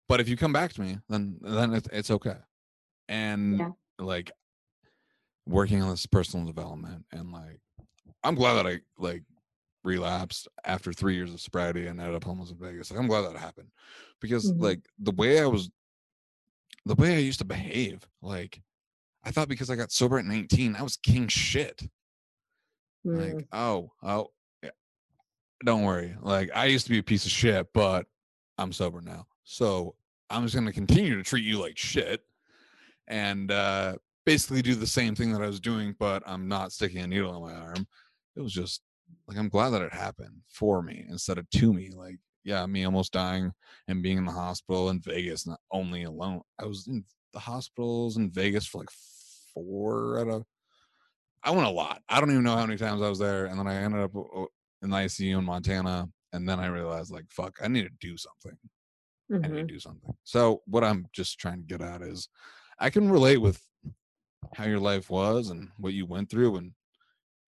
but 0.07 0.21
if 0.21 0.29
you 0.29 0.37
come 0.37 0.53
back 0.53 0.71
to 0.73 0.81
me, 0.81 0.99
then 1.09 1.37
then 1.41 1.73
it's, 1.73 1.89
it's 1.91 2.11
okay. 2.11 2.37
And 3.09 3.59
Yeah. 3.59 3.71
like 3.99 4.31
working 5.45 5.81
on 5.81 5.89
this 5.89 6.05
personal 6.05 6.45
development, 6.45 7.05
and 7.11 7.33
like 7.33 7.59
I'm 8.23 8.35
glad 8.35 8.53
that 8.53 8.67
I 8.67 8.79
like 8.97 9.23
relapsed 9.83 10.47
after 10.65 10.93
three 10.93 11.15
years 11.15 11.33
of 11.33 11.41
sobriety 11.41 11.87
and 11.87 11.99
ended 11.99 12.15
up 12.15 12.23
homeless 12.23 12.51
in 12.51 12.57
Vegas. 12.57 12.89
Like 12.91 12.99
I'm 12.99 13.07
glad 13.07 13.21
that 13.21 13.37
happened 13.37 13.69
because 14.21 14.51
Mhm. 14.51 14.61
like 14.61 14.79
the 14.99 15.11
way 15.11 15.39
I 15.41 15.45
was, 15.45 15.69
the 16.85 16.95
way 16.95 17.15
I 17.15 17.19
used 17.19 17.39
to 17.39 17.45
behave, 17.45 18.07
like 18.21 18.61
I 19.23 19.31
thought 19.31 19.47
because 19.49 19.69
I 19.69 19.75
got 19.75 19.91
sober 19.91 20.19
at 20.19 20.25
19, 20.25 20.75
I 20.75 20.81
was 20.83 20.97
king 20.97 21.27
shit. 21.27 21.81
Mm. 23.05 23.35
Like 23.35 23.47
oh 23.51 23.91
oh, 24.01 24.31
yeah, 24.61 24.69
don't 25.65 25.83
worry. 25.83 26.15
Like 26.21 26.49
I 26.55 26.65
used 26.65 26.85
to 26.85 26.91
be 26.91 26.99
a 26.99 27.03
piece 27.03 27.25
of 27.25 27.31
shit, 27.31 27.67
but 27.73 28.05
I'm 28.57 28.71
sober 28.71 29.01
now, 29.01 29.27
so 29.43 29.95
I'm 30.29 30.43
just 30.43 30.55
gonna 30.55 30.71
continue 30.73 31.15
to 31.17 31.23
treat 31.23 31.43
you 31.43 31.59
like 31.59 31.77
shit, 31.77 32.21
and 33.07 33.51
uh 33.51 33.95
basically 34.25 34.61
do 34.61 34.75
the 34.75 34.87
same 34.87 35.15
thing 35.15 35.33
that 35.33 35.41
I 35.41 35.47
was 35.47 35.59
doing, 35.59 35.93
but 35.99 36.23
I'm 36.25 36.47
not 36.47 36.71
sticking 36.71 37.01
a 37.01 37.07
needle 37.07 37.35
in 37.35 37.41
my 37.53 37.59
arm. 37.59 37.85
It 38.37 38.41
was 38.41 38.53
just 38.53 38.81
like 39.27 39.37
I'm 39.37 39.49
glad 39.49 39.69
that 39.71 39.81
it 39.81 39.93
happened 39.93 40.41
for 40.47 40.81
me 40.81 41.05
instead 41.09 41.37
of 41.37 41.49
to 41.51 41.73
me. 41.73 41.91
Like, 41.95 42.17
yeah, 42.43 42.65
me 42.65 42.83
almost 42.83 43.13
dying 43.13 43.51
and 43.87 44.03
being 44.03 44.17
in 44.17 44.25
the 44.25 44.31
hospital 44.31 44.89
in 44.89 44.99
Vegas, 44.99 45.47
not 45.47 45.59
only 45.71 46.03
alone. 46.03 46.41
I 46.59 46.65
was 46.65 46.87
in 46.87 47.05
the 47.33 47.39
hospitals 47.39 48.17
in 48.17 48.31
Vegas 48.31 48.65
for 48.65 48.79
like 48.79 48.89
four 49.53 50.19
out 50.19 50.27
of 50.27 50.43
I 51.43 51.51
went 51.51 51.67
a 51.67 51.71
lot. 51.71 52.01
I 52.07 52.19
don't 52.19 52.31
even 52.31 52.43
know 52.43 52.55
how 52.55 52.65
many 52.65 52.77
times 52.77 53.01
I 53.01 53.09
was 53.09 53.19
there. 53.19 53.45
And 53.45 53.59
then 53.59 53.67
I 53.67 53.75
ended 53.75 54.01
up 54.01 54.15
in 54.81 54.89
the 54.89 54.95
ICU 54.95 55.37
in 55.39 55.43
Montana. 55.43 56.07
And 56.31 56.47
then 56.47 56.59
I 56.59 56.67
realized 56.67 57.11
like, 57.11 57.25
fuck, 57.29 57.57
I 57.61 57.67
need 57.67 57.83
to 57.83 57.91
do 57.99 58.15
something. 58.17 58.57
I 59.31 59.35
need 59.35 59.43
to 59.43 59.49
mm-hmm. 59.49 59.67
do 59.67 59.79
something. 59.79 60.13
So 60.23 60.61
what 60.65 60.83
I'm 60.83 61.05
just 61.11 61.39
trying 61.39 61.59
to 61.59 61.67
get 61.67 61.81
at 61.81 62.01
is 62.01 62.29
I 62.79 62.89
can 62.89 63.09
relate 63.09 63.37
with 63.37 63.61
how 64.55 64.65
your 64.65 64.79
life 64.79 65.09
was 65.09 65.49
and 65.49 65.69
what 65.77 65.93
you 65.93 66.05
went 66.05 66.29
through 66.29 66.57
and 66.57 66.71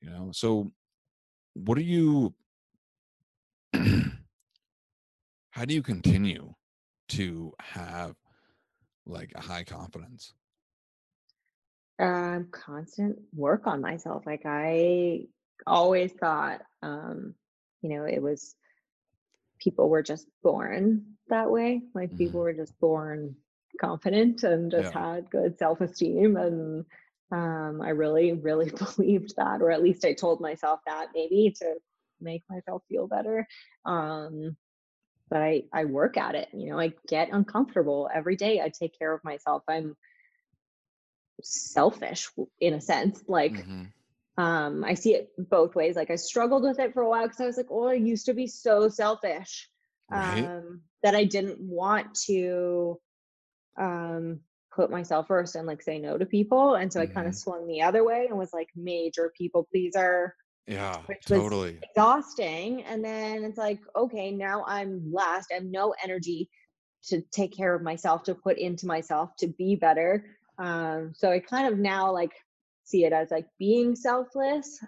you 0.01 0.09
know, 0.09 0.29
so 0.33 0.71
what 1.55 1.77
are 1.79 1.81
you 1.81 2.35
how 5.51 5.65
do 5.65 5.73
you 5.73 5.81
continue 5.81 6.53
to 7.09 7.53
have 7.59 8.15
like 9.05 9.31
a 9.35 9.41
high 9.41 9.63
confidence? 9.63 10.33
um 11.99 12.47
constant 12.51 13.17
work 13.33 13.67
on 13.67 13.81
myself 13.81 14.23
like 14.25 14.41
i 14.45 15.21
always 15.65 16.11
thought 16.13 16.61
um 16.83 17.33
you 17.81 17.89
know 17.89 18.05
it 18.05 18.21
was 18.21 18.55
people 19.59 19.89
were 19.89 20.03
just 20.03 20.27
born 20.43 21.05
that 21.29 21.49
way 21.49 21.81
like 21.93 22.15
people 22.17 22.39
Mhm. 22.39 22.41
were 22.41 22.53
just 22.53 22.77
born 22.79 23.35
confident 23.79 24.43
and 24.43 24.71
just 24.71 24.91
Yeah. 24.91 24.93
had 24.93 25.29
good 25.29 25.57
self-esteem 25.57 26.37
and 26.37 26.85
um 27.31 27.81
i 27.81 27.89
really 27.89 28.33
really 28.33 28.69
believed 28.95 29.33
that 29.37 29.61
or 29.61 29.71
at 29.71 29.81
least 29.83 30.05
i 30.05 30.13
told 30.13 30.39
myself 30.41 30.79
that 30.85 31.07
maybe 31.13 31.53
to 31.55 31.75
make 32.21 32.43
myself 32.49 32.81
feel 32.89 33.07
better 33.07 33.47
um 33.85 34.55
but 35.29 35.41
i 35.41 35.63
i 35.73 35.85
work 35.85 36.17
at 36.17 36.35
it 36.35 36.47
you 36.53 36.69
know 36.69 36.79
i 36.79 36.91
get 37.07 37.29
uncomfortable 37.31 38.09
every 38.13 38.35
day 38.35 38.61
i 38.61 38.69
take 38.69 38.97
care 38.97 39.13
of 39.13 39.23
myself 39.23 39.63
i'm 39.69 39.95
selfish 41.41 42.29
in 42.59 42.73
a 42.73 42.81
sense 42.81 43.23
like 43.27 43.67
Mhm. 43.67 43.91
um 44.37 44.83
i 44.83 44.93
see 44.93 45.13
it 45.13 45.29
both 45.49 45.75
ways 45.75 45.95
like 45.95 46.09
i 46.09 46.15
struggled 46.15 46.63
with 46.63 46.79
it 46.79 46.93
for 46.93 47.01
a 47.01 47.09
while 47.09 47.23
because 47.23 47.41
i 47.41 47.45
was 47.45 47.57
like 47.57 47.67
oh 47.71 47.87
i 47.87 47.93
used 47.93 48.25
to 48.25 48.33
be 48.33 48.47
so 48.47 48.87
selfish 48.87 49.69
Right? 50.09 50.51
um 50.51 50.81
that 51.03 51.15
i 51.15 51.23
didn't 51.23 51.59
want 51.59 52.13
to 52.15 52.99
um 53.79 54.39
put 54.75 54.91
myself 54.91 55.27
first 55.27 55.55
and 55.55 55.65
like 55.65 55.81
say 55.81 55.97
no 55.97 56.17
to 56.17 56.25
people 56.25 56.75
and 56.75 56.91
so 56.91 56.99
i 56.99 57.05
kind 57.05 57.27
of 57.27 57.35
swung 57.35 57.65
the 57.67 57.81
other 57.81 58.03
way 58.03 58.27
and 58.29 58.37
was 58.37 58.51
like 58.53 58.67
major 58.75 59.31
people 59.37 59.65
pleaser 59.71 60.35
Yeah, 60.67 61.01
totally. 61.25 61.79
exhausting 61.81 62.83
and 62.83 63.03
then 63.03 63.43
it's 63.43 63.57
like 63.57 63.79
okay 63.95 64.31
now 64.31 64.65
i'm 64.67 65.01
last 65.11 65.47
i 65.51 65.55
have 65.55 65.63
no 65.63 65.95
energy 66.03 66.49
to 67.03 67.21
take 67.31 67.55
care 67.55 67.73
of 67.73 67.83
myself 67.83 68.23
to 68.23 68.35
put 68.35 68.57
into 68.57 68.85
myself 68.85 69.29
to 69.39 69.47
be 69.47 69.75
better 69.75 70.25
um 70.59 71.13
so 71.15 71.31
i 71.31 71.39
kind 71.39 71.71
of 71.71 71.79
now 71.79 72.11
like 72.11 72.33
see 72.83 73.05
it 73.05 73.13
as 73.13 73.31
like 73.31 73.47
being 73.57 73.95
selfless 73.95 74.79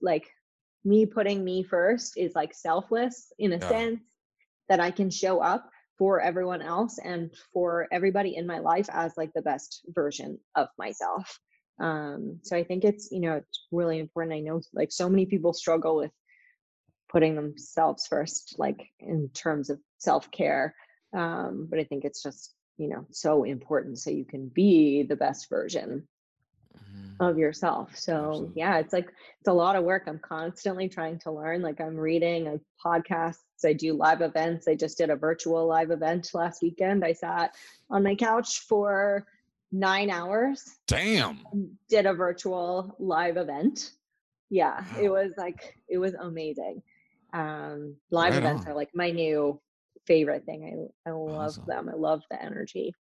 like 0.00 0.26
me 0.84 1.04
putting 1.04 1.44
me 1.44 1.62
first 1.62 2.14
is 2.16 2.34
like 2.34 2.54
selfless 2.54 3.32
in 3.38 3.52
a 3.52 3.60
Yeah. 3.60 3.68
sense 3.68 4.00
that 4.68 4.80
i 4.80 4.90
can 4.90 5.10
show 5.10 5.40
up 5.40 5.68
for 5.98 6.20
everyone 6.20 6.62
else 6.62 6.98
and 6.98 7.30
for 7.52 7.86
everybody 7.92 8.36
in 8.36 8.46
my 8.46 8.58
life 8.58 8.88
as 8.92 9.12
like 9.16 9.32
the 9.34 9.42
best 9.42 9.82
version 9.88 10.38
of 10.54 10.68
myself. 10.78 11.38
Um 11.80 12.38
so 12.42 12.56
i 12.56 12.62
think 12.62 12.84
it's 12.84 13.08
you 13.10 13.20
know 13.20 13.34
it's 13.36 13.66
really 13.72 13.98
important. 13.98 14.36
I 14.36 14.40
know 14.40 14.60
like 14.72 14.92
so 14.92 15.08
many 15.08 15.26
people 15.26 15.52
struggle 15.52 15.96
with 15.96 16.12
putting 17.14 17.36
themselves 17.36 18.06
first 18.06 18.56
like 18.58 18.88
in 18.98 19.28
terms 19.34 19.70
of 19.70 19.78
self-care 19.98 20.74
um 21.16 21.68
but 21.70 21.78
i 21.78 21.84
think 21.84 22.04
it's 22.04 22.22
just 22.22 22.54
you 22.76 22.88
know 22.88 23.06
so 23.10 23.44
important 23.44 23.98
so 23.98 24.10
you 24.10 24.24
can 24.24 24.48
be 24.48 25.04
the 25.04 25.14
best 25.14 25.48
version 25.48 26.08
Mhm. 26.76 27.30
of 27.30 27.38
yourself 27.38 27.96
so 27.96 28.28
Absolutely. 28.30 28.52
yeah 28.56 28.78
it's 28.78 28.92
like 28.92 29.06
it's 29.08 29.48
a 29.48 29.52
lot 29.52 29.76
of 29.76 29.84
work 29.84 30.02
i'm 30.06 30.18
constantly 30.18 30.88
trying 30.88 31.18
to 31.20 31.30
learn 31.30 31.62
like 31.62 31.80
i'm 31.80 31.96
reading 31.96 32.48
a 32.48 32.58
podcasts 32.84 33.36
i 33.64 33.72
do 33.72 33.92
live 33.94 34.20
events 34.20 34.66
i 34.68 34.74
just 34.74 34.98
did 34.98 35.10
a 35.10 35.16
virtual 35.16 35.66
live 35.66 35.90
event 35.90 36.30
last 36.34 36.62
weekend 36.62 37.04
i 37.04 37.12
sat 37.12 37.54
on 37.90 38.02
my 38.02 38.14
couch 38.14 38.60
for 38.68 39.24
nine 39.72 40.10
hours 40.10 40.62
Damn. 40.86 41.38
did 41.88 42.06
a 42.06 42.14
virtual 42.14 42.94
live 42.98 43.36
event. 43.36 43.90
Yeah, 44.50 44.84
it 45.00 45.08
was 45.08 45.32
like 45.36 45.74
it 45.88 45.98
was 45.98 46.14
amazing. 46.14 46.82
Um, 47.32 47.96
live 48.10 48.34
Right 48.34 48.38
events 48.38 48.66
on. 48.66 48.72
are 48.72 48.76
like 48.76 48.90
my 48.94 49.10
new 49.10 49.60
favorite 50.06 50.44
thing. 50.44 50.92
I 51.06 51.10
I 51.10 51.12
love 51.12 51.48
Awesome. 51.48 51.64
them. 51.66 51.88
I 51.88 51.96
love 51.96 52.22
the 52.30 52.40
energy 52.40 52.94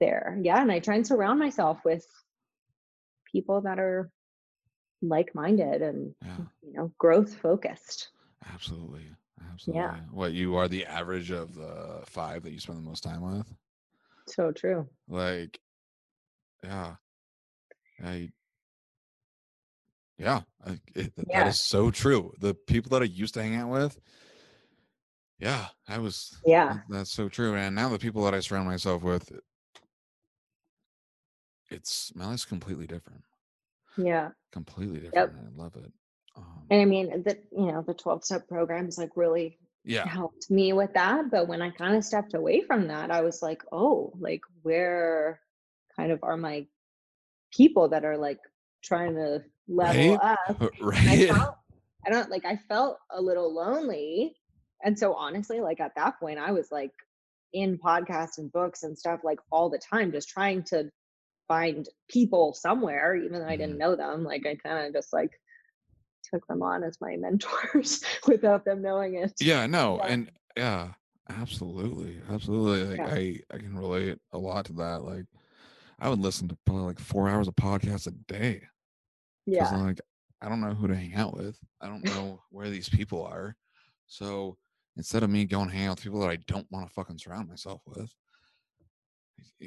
there. 0.00 0.36
Yeah, 0.42 0.60
and 0.60 0.72
I 0.72 0.80
try 0.80 0.96
and 0.96 1.06
surround 1.06 1.38
myself 1.38 1.78
with 1.84 2.04
people 3.30 3.60
that 3.62 3.78
are 3.78 4.10
like-minded 5.02 5.82
and 5.82 6.14
Yeah, 6.24 6.36
you 6.62 6.72
know 6.72 6.92
growth 6.98 7.34
focused. 7.34 8.10
absolutely. 8.52 9.10
Absolutely. 9.52 9.82
yeah. 9.82 9.96
What 10.10 10.32
you 10.32 10.56
are 10.56 10.68
the 10.68 10.84
average 10.86 11.30
of 11.30 11.54
the 11.54 12.02
five 12.06 12.42
that 12.42 12.52
you 12.52 12.60
spend 12.60 12.78
the 12.78 12.82
most 12.82 13.02
time 13.02 13.22
with? 13.22 13.52
So 14.26 14.52
true. 14.52 14.88
Like, 15.08 15.58
yeah. 16.62 16.96
I 18.04 18.30
yeah, 20.18 20.40
I, 20.66 20.80
it, 20.94 21.12
Yeah. 21.28 21.46
is 21.46 21.60
so 21.60 21.90
true. 21.90 22.32
The 22.40 22.54
people 22.54 22.90
that 22.90 23.02
I 23.02 23.06
used 23.06 23.34
to 23.34 23.42
hang 23.42 23.54
out 23.54 23.70
with, 23.70 23.98
yeah, 25.38 25.66
I 25.86 25.98
was. 25.98 26.36
Yeah. 26.44 26.78
That's 26.88 27.12
so 27.12 27.28
true. 27.28 27.54
And 27.54 27.74
now 27.76 27.88
the 27.88 27.98
people 27.98 28.24
that 28.24 28.34
I 28.34 28.40
surround 28.40 28.66
myself 28.68 29.02
with, 29.02 29.30
it's 31.70 32.12
my 32.14 32.26
life's 32.26 32.44
completely 32.44 32.86
different. 32.86 33.22
Yeah. 33.96 34.30
Completely 34.52 35.00
different. 35.00 35.32
Yep. 35.34 35.44
I 35.46 35.62
love 35.62 35.76
it. 35.76 35.92
Um, 36.36 36.62
And 36.70 36.80
I 36.80 36.84
mean 36.84 37.22
the 37.22 37.38
you 37.52 37.66
know 37.72 37.82
the 37.82 37.94
12 37.94 38.24
step 38.24 38.48
programs 38.48 38.98
like 38.98 39.10
really 39.16 39.58
yeah, 39.84 40.06
helped 40.06 40.50
me 40.50 40.72
with 40.72 40.92
that. 40.94 41.30
But 41.30 41.48
when 41.48 41.62
I 41.62 41.70
kind 41.70 41.96
of 41.96 42.04
stepped 42.04 42.34
away 42.34 42.60
from 42.60 42.88
that, 42.88 43.10
I 43.10 43.22
was 43.22 43.42
like, 43.42 43.62
oh, 43.72 44.12
like 44.18 44.42
where 44.62 45.40
kind 45.96 46.12
of 46.12 46.20
are 46.22 46.36
my 46.36 46.66
people 47.52 47.88
that 47.88 48.04
are 48.04 48.16
like 48.18 48.38
trying 48.84 49.14
to 49.14 49.42
level 49.66 50.16
Right? 50.16 50.36
up? 50.48 50.60
And 50.80 51.08
I 51.08 51.16
right. 51.16 51.28
felt, 51.28 51.54
I 52.06 52.10
don't 52.10 52.30
like, 52.30 52.44
I 52.44 52.56
felt 52.68 52.98
a 53.10 53.20
little 53.20 53.52
lonely. 53.54 54.36
And 54.84 54.98
so 54.98 55.14
honestly, 55.14 55.60
like 55.60 55.80
at 55.80 55.94
that 55.96 56.20
point, 56.20 56.38
I 56.38 56.52
was 56.52 56.70
like 56.70 56.92
in 57.52 57.78
podcasts 57.78 58.38
and 58.38 58.52
books 58.52 58.82
and 58.82 58.96
stuff 58.98 59.20
like 59.24 59.38
all 59.50 59.70
the 59.70 59.78
time, 59.78 60.12
just 60.12 60.28
trying 60.28 60.62
to 60.64 60.90
find 61.48 61.88
people 62.08 62.54
somewhere, 62.54 63.16
even 63.16 63.40
though 63.40 63.48
I 63.48 63.56
didn't 63.56 63.76
Mhm. 63.76 63.78
know 63.78 63.96
them. 63.96 64.22
Like 64.24 64.46
I 64.46 64.54
kind 64.56 64.86
of 64.86 64.92
just 64.92 65.12
like 65.12 65.40
took 66.22 66.46
them 66.46 66.62
on 66.62 66.84
as 66.84 67.00
my 67.00 67.16
mentors 67.20 68.02
without 68.26 68.64
them 68.64 68.82
knowing 68.82 69.14
it. 69.14 69.32
Yeah, 69.40 69.66
no, 69.66 69.96
Yeah. 69.96 70.06
and 70.06 70.30
yeah, 70.56 70.92
absolutely, 71.30 72.20
absolutely. 72.28 72.96
Like 72.96 73.06
Yeah. 73.06 73.14
I, 73.14 73.40
I 73.54 73.58
can 73.58 73.76
relate 73.78 74.18
a 74.32 74.38
lot 74.38 74.66
to 74.66 74.72
that. 74.74 75.02
Like, 75.04 75.24
I 75.98 76.08
would 76.08 76.20
listen 76.20 76.48
to 76.48 76.58
probably 76.64 76.84
like 76.84 77.00
four 77.00 77.28
hours 77.28 77.48
of 77.48 77.56
podcasts 77.56 78.06
a 78.06 78.12
day. 78.12 78.62
because 79.46 79.72
Yeah. 79.72 79.78
I'm 79.78 79.86
like, 79.86 80.00
I 80.40 80.48
don't 80.48 80.60
know 80.60 80.74
who 80.74 80.86
to 80.86 80.94
hang 80.94 81.14
out 81.14 81.34
with. 81.36 81.58
I 81.80 81.86
don't 81.88 82.04
know 82.14 82.42
where 82.50 82.70
these 82.70 82.88
people 82.88 83.24
are. 83.24 83.56
So 84.06 84.56
instead 84.96 85.22
of 85.22 85.30
me 85.30 85.44
going 85.44 85.68
hang 85.68 85.86
out 85.86 85.96
with 85.96 86.02
people 86.04 86.20
that 86.20 86.30
I 86.30 86.36
don't 86.46 86.70
want 86.70 86.86
to 86.88 86.92
fucking 86.94 87.18
surround 87.18 87.48
myself 87.48 87.82
with, 87.86 88.12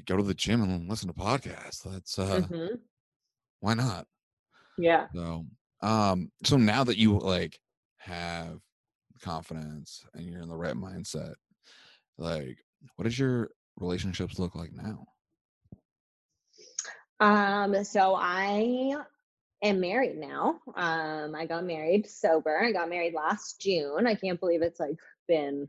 go 0.05 0.17
to 0.17 0.24
the 0.24 0.34
gym 0.34 0.61
and 0.63 0.89
listen 0.89 1.07
to 1.07 1.13
podcasts. 1.13 1.84
That's 1.84 2.17
uh, 2.19 2.41
Mhm. 2.41 2.80
why 3.59 3.74
not? 3.74 4.07
Yeah. 4.78 5.07
So, 5.13 5.45
um, 5.82 6.32
so 6.43 6.57
now 6.57 6.84
that 6.84 6.97
you 6.97 7.17
like 7.19 7.59
have 7.97 8.59
confidence 9.22 10.03
and 10.13 10.26
you're 10.26 10.41
in 10.41 10.49
the 10.49 10.57
right 10.57 10.76
mindset, 10.76 11.36
like, 12.17 12.57
what 12.95 13.03
does 13.05 13.17
your 13.17 13.51
relationships 13.78 14.39
look 14.39 14.55
like 14.55 14.74
now? 14.74 15.05
Um, 17.19 17.84
so 17.84 18.15
I 18.15 18.95
am 19.61 19.80
married 19.80 20.17
now. 20.17 20.59
Um, 20.76 21.36
I 21.36 21.45
got 21.45 21.65
married 21.65 22.09
sober. 22.09 22.63
I 22.63 22.72
got 22.72 22.89
married 22.89 23.13
last 23.13 23.61
June. 23.61 24.07
I 24.07 24.15
can't 24.15 24.39
believe 24.39 24.61
it's 24.63 24.80
like 24.80 24.97
been 25.28 25.67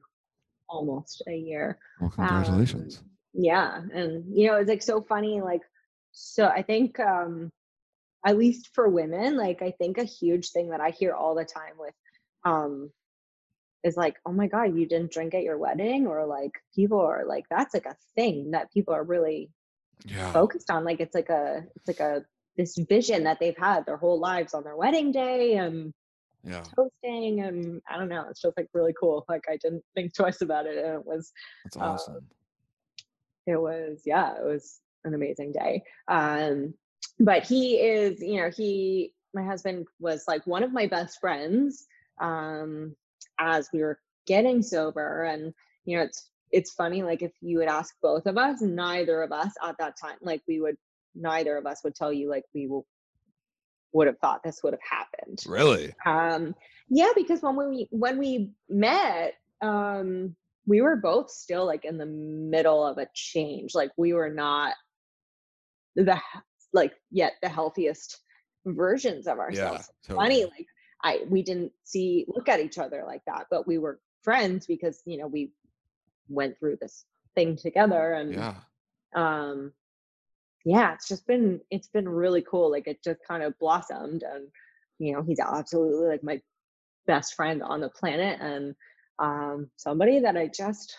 almost 0.69 1.23
a 1.29 1.35
year. 1.35 1.79
Well, 2.01 2.11
congratulations. 2.11 2.99
Um, 2.99 3.11
yeah, 3.33 3.81
and 3.95 4.25
you 4.37 4.49
know, 4.49 4.57
it's 4.57 4.69
like 4.69 4.83
so 4.83 5.01
funny. 5.03 5.41
Like, 5.41 5.63
so 6.13 6.47
I 6.47 6.63
think, 6.63 6.99
um, 7.01 7.51
at 8.25 8.39
least 8.39 8.71
for 8.75 8.89
women, 8.89 9.37
like 9.37 9.63
I 9.63 9.73
think 9.73 9.99
a 9.99 10.05
huge 10.05 10.51
thing 10.51 10.71
that 10.71 10.81
I 10.81 10.91
hear 10.91 11.13
all 11.13 11.35
the 11.35 11.45
time 11.45 11.75
with, 11.79 11.95
um, 12.45 12.91
is 13.85 13.97
like, 13.97 14.17
oh 14.27 14.33
my 14.33 14.47
god, 14.47 14.77
you 14.77 14.87
didn't 14.87 15.13
drink 15.13 15.35
at 15.35 15.43
your 15.43 15.59
wedding, 15.59 16.07
or 16.07 16.25
like 16.27 16.53
people 16.75 17.01
are 17.01 17.25
like, 17.27 17.45
that's 17.51 17.75
like 17.75 17.87
a 17.87 17.97
thing 18.15 18.53
that 18.53 18.73
people 18.73 18.95
are 18.95 19.05
really 19.05 19.51
yeah. 20.07 20.31
focused 20.33 20.71
on. 20.71 20.85
Like 20.85 21.01
it's 21.01 21.15
like 21.15 21.31
a, 21.31 21.65
it's 21.77 21.89
like 21.89 22.01
a 22.01 22.25
this 22.57 22.77
vision 22.89 23.25
that 23.25 23.41
they've 23.41 23.57
had 23.57 23.87
their 23.87 23.97
whole 23.97 24.21
lives 24.21 24.55
on 24.55 24.63
their 24.63 24.77
wedding 24.77 25.11
day 25.11 25.55
and 25.55 25.93
Yeah. 26.45 26.65
toasting, 26.77 27.41
and 27.41 27.81
I 27.89 27.97
don't 27.97 28.09
know, 28.09 28.27
it's 28.29 28.43
just 28.43 28.57
like 28.57 28.69
really 28.75 28.95
cool. 28.99 29.25
Like 29.29 29.45
I 29.49 29.57
didn't 29.57 29.85
think 29.95 30.15
twice 30.15 30.43
about 30.43 30.67
it, 30.67 30.77
and 30.77 30.95
it 30.95 31.07
was 31.07 31.33
That's 31.65 31.77
uh, 31.77 31.81
awesome. 31.81 32.27
It 33.47 33.61
was 33.61 34.03
yeah 34.05 34.35
it 34.37 34.45
was 34.45 34.81
an 35.05 35.15
amazing 35.15 35.53
day 35.53 35.83
um 36.09 36.75
but 37.19 37.45
he 37.45 37.77
is 37.77 38.21
you 38.21 38.41
know 38.41 38.51
he 38.51 39.13
my 39.35 39.43
husband 39.43 39.87
was 40.01 40.25
like 40.29 40.47
one 40.47 40.63
of 40.63 40.73
my 40.73 40.87
best 40.87 41.19
friends 41.21 41.87
um 42.21 42.95
as 43.39 43.69
we 43.73 43.81
were 43.81 43.99
getting 44.27 44.63
sober 44.63 45.25
and 45.25 45.53
you 45.85 45.97
know 45.97 46.05
it's 46.05 46.29
it's 46.51 46.73
funny 46.73 47.03
like 47.03 47.23
if 47.23 47.33
you 47.41 47.59
would 47.59 47.69
ask 47.69 47.95
both 48.03 48.27
of 48.27 48.37
us 48.37 48.61
neither 48.61 49.23
of 49.23 49.33
us 49.33 49.53
at 49.65 49.77
that 49.79 49.97
time 50.01 50.17
like 50.21 50.43
we 50.47 50.61
would 50.61 50.77
neither 51.15 51.57
of 51.57 51.67
us 51.67 51.81
would 51.83 51.95
tell 51.95 52.13
you 52.13 52.29
like 52.29 52.45
we 52.55 52.67
will 52.67 52.87
would 53.93 54.07
have 54.07 54.19
thought 54.19 54.43
this 54.43 54.63
would 54.63 54.73
have 54.73 54.81
happened 54.89 55.43
really? 55.47 55.93
um 56.07 56.55
yeah 56.89 57.11
because 57.15 57.43
when 57.43 57.57
we 57.57 57.89
when 57.91 58.19
we 58.19 58.51
met 58.69 59.35
um 59.61 60.35
we 60.67 60.81
were 60.81 60.97
both 60.97 61.31
still 61.31 61.67
like 61.67 61.85
in 61.85 61.99
the 61.99 62.07
middle 62.07 62.87
of 62.87 62.99
a 62.99 63.09
change 63.15 63.75
like 63.75 63.91
we 63.97 64.13
were 64.13 64.31
not 64.31 64.75
the 65.97 66.19
like 66.73 66.95
yet 67.11 67.35
the 67.43 67.49
healthiest 67.49 68.21
versions 68.67 69.27
of 69.27 69.39
Yeah. 69.39 69.43
ourselves 69.43 69.91
Totally. 70.07 70.25
funny 70.25 70.45
like 70.45 70.67
i 71.05 71.21
we 71.29 71.43
didn't 71.43 71.73
see 71.85 72.25
look 72.29 72.49
at 72.49 72.61
each 72.61 72.79
other 72.79 73.03
like 73.07 73.23
that 73.27 73.47
but 73.51 73.67
we 73.67 73.79
were 73.79 74.01
friends 74.23 74.67
because 74.67 75.03
you 75.05 75.19
know 75.19 75.27
we 75.27 75.53
went 76.29 76.59
through 76.59 76.77
this 76.81 77.05
thing 77.35 77.57
together 77.57 78.13
and 78.15 78.33
Yeah. 78.35 78.55
um 79.15 79.73
yeah 80.65 80.95
it's 80.95 81.09
just 81.09 81.27
been 81.27 81.61
it's 81.71 81.89
been 81.89 82.09
really 82.09 82.43
cool 82.43 82.71
like 82.71 82.87
it 82.87 83.03
just 83.03 83.19
kind 83.27 83.43
of 83.43 83.59
blossomed 83.59 84.23
and 84.23 84.49
you 84.99 85.13
know 85.13 85.23
he's 85.23 85.41
absolutely 85.41 86.07
like 86.09 86.23
my 86.23 86.41
best 87.07 87.35
friend 87.35 87.63
on 87.63 87.81
the 87.81 87.89
planet 87.91 88.39
and 88.41 88.75
um 89.19 89.69
somebody 89.77 90.21
that 90.21 90.37
i 90.37 90.47
just 90.49 90.97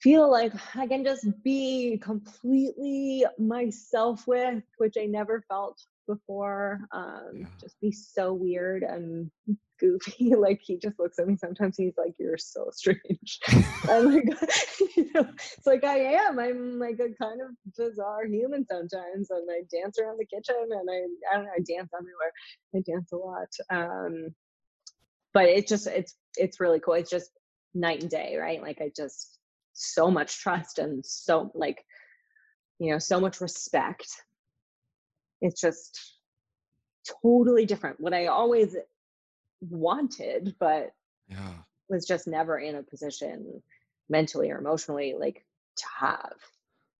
feel 0.00 0.30
like 0.30 0.52
i 0.76 0.86
can 0.86 1.04
just 1.04 1.26
be 1.42 1.98
completely 2.02 3.24
myself 3.38 4.26
with 4.26 4.62
which 4.78 4.94
i 5.00 5.06
never 5.06 5.42
felt 5.48 5.80
before 6.06 6.80
um 6.92 7.30
Yeah. 7.34 7.46
just 7.60 7.80
be 7.80 7.92
so 7.92 8.32
weird 8.32 8.82
and 8.82 9.30
goofy 9.80 10.34
like 10.36 10.60
he 10.62 10.76
just 10.78 10.98
looks 10.98 11.18
at 11.18 11.26
me 11.26 11.36
sometimes 11.36 11.76
he's 11.76 11.96
like 11.98 12.14
you're 12.18 12.38
so 12.38 12.68
strange 12.72 13.40
I'm 13.88 14.14
like, 14.14 14.24
you 14.96 15.10
know, 15.14 15.26
it's 15.56 15.66
like 15.66 15.84
I 15.84 15.98
am. 15.98 16.38
I'm 16.38 16.78
like 16.78 17.00
a 17.00 17.14
kind 17.22 17.40
of 17.40 17.50
bizarre 17.76 18.26
human 18.26 18.66
sometimes, 18.66 19.30
and 19.30 19.48
I 19.50 19.62
dance 19.74 19.98
around 19.98 20.18
the 20.18 20.26
kitchen, 20.26 20.56
and 20.70 20.88
I, 20.90 21.32
I 21.32 21.36
don't 21.36 21.46
know, 21.46 21.50
I 21.56 21.60
dance 21.60 21.90
everywhere. 21.94 22.32
I 22.74 22.80
dance 22.86 23.12
a 23.12 23.16
lot. 23.16 23.48
Um, 23.70 24.34
but 25.38 25.48
it's 25.48 25.68
just, 25.68 25.86
it's, 25.86 26.16
it's 26.36 26.58
really 26.58 26.80
cool. 26.80 26.94
It's 26.94 27.10
just 27.10 27.30
night 27.72 28.02
and 28.02 28.10
day, 28.10 28.36
right? 28.36 28.60
Like 28.60 28.80
I 28.80 28.90
just 28.94 29.38
so 29.72 30.10
much 30.10 30.40
trust 30.40 30.80
and 30.80 31.06
so 31.06 31.52
like, 31.54 31.84
you 32.80 32.90
know, 32.90 32.98
so 32.98 33.20
much 33.20 33.40
respect. 33.40 34.08
It's 35.40 35.60
just 35.60 35.96
totally 37.22 37.66
different. 37.66 38.00
What 38.00 38.14
I 38.14 38.26
always 38.26 38.74
wanted, 39.60 40.56
but 40.58 40.90
Yeah. 41.28 41.52
was 41.88 42.04
just 42.04 42.26
never 42.26 42.58
in 42.58 42.74
a 42.74 42.82
position 42.82 43.62
mentally 44.08 44.50
or 44.50 44.58
emotionally 44.58 45.14
like 45.16 45.46
to 45.76 45.84
have. 46.00 46.34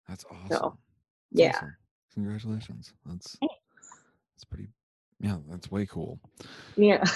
That's 0.07 0.25
awesome. 0.31 0.49
So, 0.51 0.79
That's 1.33 1.43
yeah. 1.43 1.57
awesome. 1.57 1.77
Congratulations. 2.15 2.93
That's 3.05 3.37
that's 3.41 4.45
pretty 4.49 4.69
yeah, 5.19 5.39
that's 5.51 5.73
way 5.73 5.87
cool. 5.87 6.21
Yeah. 6.77 7.05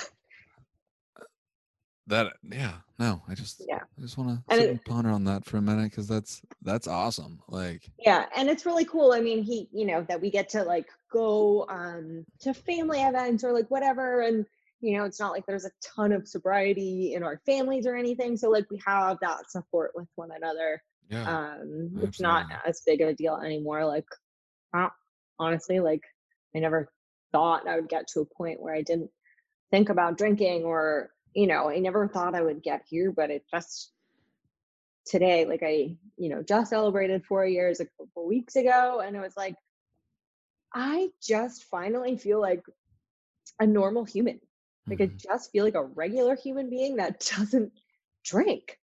That 2.09 2.33
yeah, 2.51 2.75
no, 2.99 3.23
I 3.29 3.35
just 3.35 3.63
Yeah. 3.67 3.81
I 3.97 4.01
just 4.01 4.19
want 4.19 4.31
to 4.31 4.55
sit 4.57 4.65
it- 4.65 4.71
and 4.71 4.85
ponder 4.85 5.11
on 5.11 5.25
that 5.25 5.45
for 5.45 5.57
a 5.59 5.63
minute 5.63 5.91
because 5.91 6.09
that's 6.09 6.43
that's 6.63 6.89
awesome. 6.89 7.41
Like 7.49 7.91
Yeah. 7.99 8.27
And 8.37 8.51
it's 8.51 8.67
really 8.67 8.85
cool. 8.85 9.13
I 9.13 9.21
mean, 9.21 9.43
he, 9.43 9.69
you 9.73 9.87
know, 9.87 10.03
that 10.09 10.21
we 10.21 10.31
get 10.31 10.49
to 10.51 10.65
like 10.65 10.87
go 11.13 11.67
um 11.69 12.25
to 12.41 12.55
family 12.55 13.01
events 13.03 13.45
or 13.45 13.53
like 13.53 13.71
whatever. 13.71 14.23
And, 14.23 14.47
you 14.81 14.97
know, 14.99 15.05
it's 15.05 15.21
not 15.21 15.31
like 15.31 15.47
there's 15.47 15.65
a 15.65 15.71
ton 15.81 16.11
of 16.13 16.27
sobriety 16.27 17.15
in 17.15 17.23
our 17.23 17.41
families 17.47 17.87
or 17.87 17.95
anything. 17.95 18.37
So 18.37 18.51
like 18.51 18.69
we 18.71 18.81
have 18.85 19.19
that 19.21 19.49
support 19.51 19.93
with 19.95 20.09
one 20.17 20.31
another. 20.33 20.83
yeah, 21.09 21.53
Um 21.53 21.93
it's 22.03 22.21
not 22.21 22.47
as 22.67 22.83
big 22.85 23.01
of 23.01 23.09
a 23.11 23.15
deal 23.15 23.37
anymore. 23.37 23.85
Like 23.87 24.07
honestly, 25.39 25.81
like 25.81 26.03
I 26.55 26.59
never 26.59 26.91
thought 27.33 27.67
I 27.69 27.77
would 27.77 27.89
get 27.89 28.09
to 28.09 28.21
a 28.21 28.25
point 28.27 28.61
where 28.61 28.75
I 28.75 28.83
didn't 28.83 29.11
think 29.71 29.89
about 29.89 30.19
drinking 30.19 30.65
or 30.65 31.11
you 31.35 31.47
know 31.47 31.68
i 31.68 31.78
never 31.78 32.09
thought 32.09 32.35
i 32.35 32.43
would 32.43 32.62
get 32.62 32.85
here 32.89 33.12
but 33.12 33.30
it 33.30 33.45
just 33.51 33.93
today 35.07 35.45
like 35.47 35.62
i 35.62 35.95
you 36.16 36.28
know 36.28 36.43
just 36.43 36.70
celebrated 36.70 37.24
four 37.24 37.47
years 37.47 37.80
a 37.80 37.87
couple 37.87 38.26
weeks 38.26 38.57
ago 38.57 39.03
and 39.05 39.16
it 39.16 39.20
was 39.20 39.37
like 39.37 39.57
i 40.74 41.09
just 41.22 41.64
finally 41.64 42.16
feel 42.16 42.41
like 42.41 42.64
a 43.61 43.66
normal 43.66 44.05
human 44.05 44.41
like 44.89 45.01
i 45.01 45.07
mhm, 45.07 45.16
just 45.16 45.51
feel 45.53 45.64
like 45.64 45.74
a 45.74 45.85
regular 45.85 46.37
human 46.37 46.70
being 46.70 46.97
that 46.97 47.20
doesn't 47.37 47.72
drink 48.24 48.78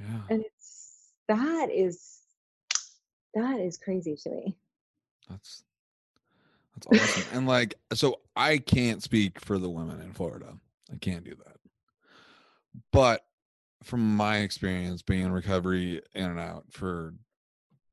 yeah. 0.00 0.22
and 0.30 0.44
it's 0.44 1.12
that 1.28 1.68
is 1.72 2.20
that 3.34 3.60
is 3.60 3.76
crazy 3.78 4.16
to 4.16 4.30
me 4.30 4.56
That's 5.28 5.64
that's 6.74 6.86
awesome. 6.88 7.24
and 7.32 7.46
like 7.46 7.74
so 7.94 8.20
I 8.36 8.58
can't 8.58 9.02
speak 9.02 9.40
for 9.40 9.58
the 9.58 9.70
women 9.70 10.00
in 10.00 10.12
Florida. 10.14 10.58
I 10.92 10.96
can't 10.96 11.24
do 11.24 11.34
that. 11.36 11.59
But 12.92 13.22
from 13.82 14.16
my 14.16 14.38
experience 14.38 15.02
being 15.02 15.22
in 15.26 15.32
recovery 15.32 16.02
in 16.14 16.24
and 16.30 16.38
out 16.38 16.64
for 16.70 17.14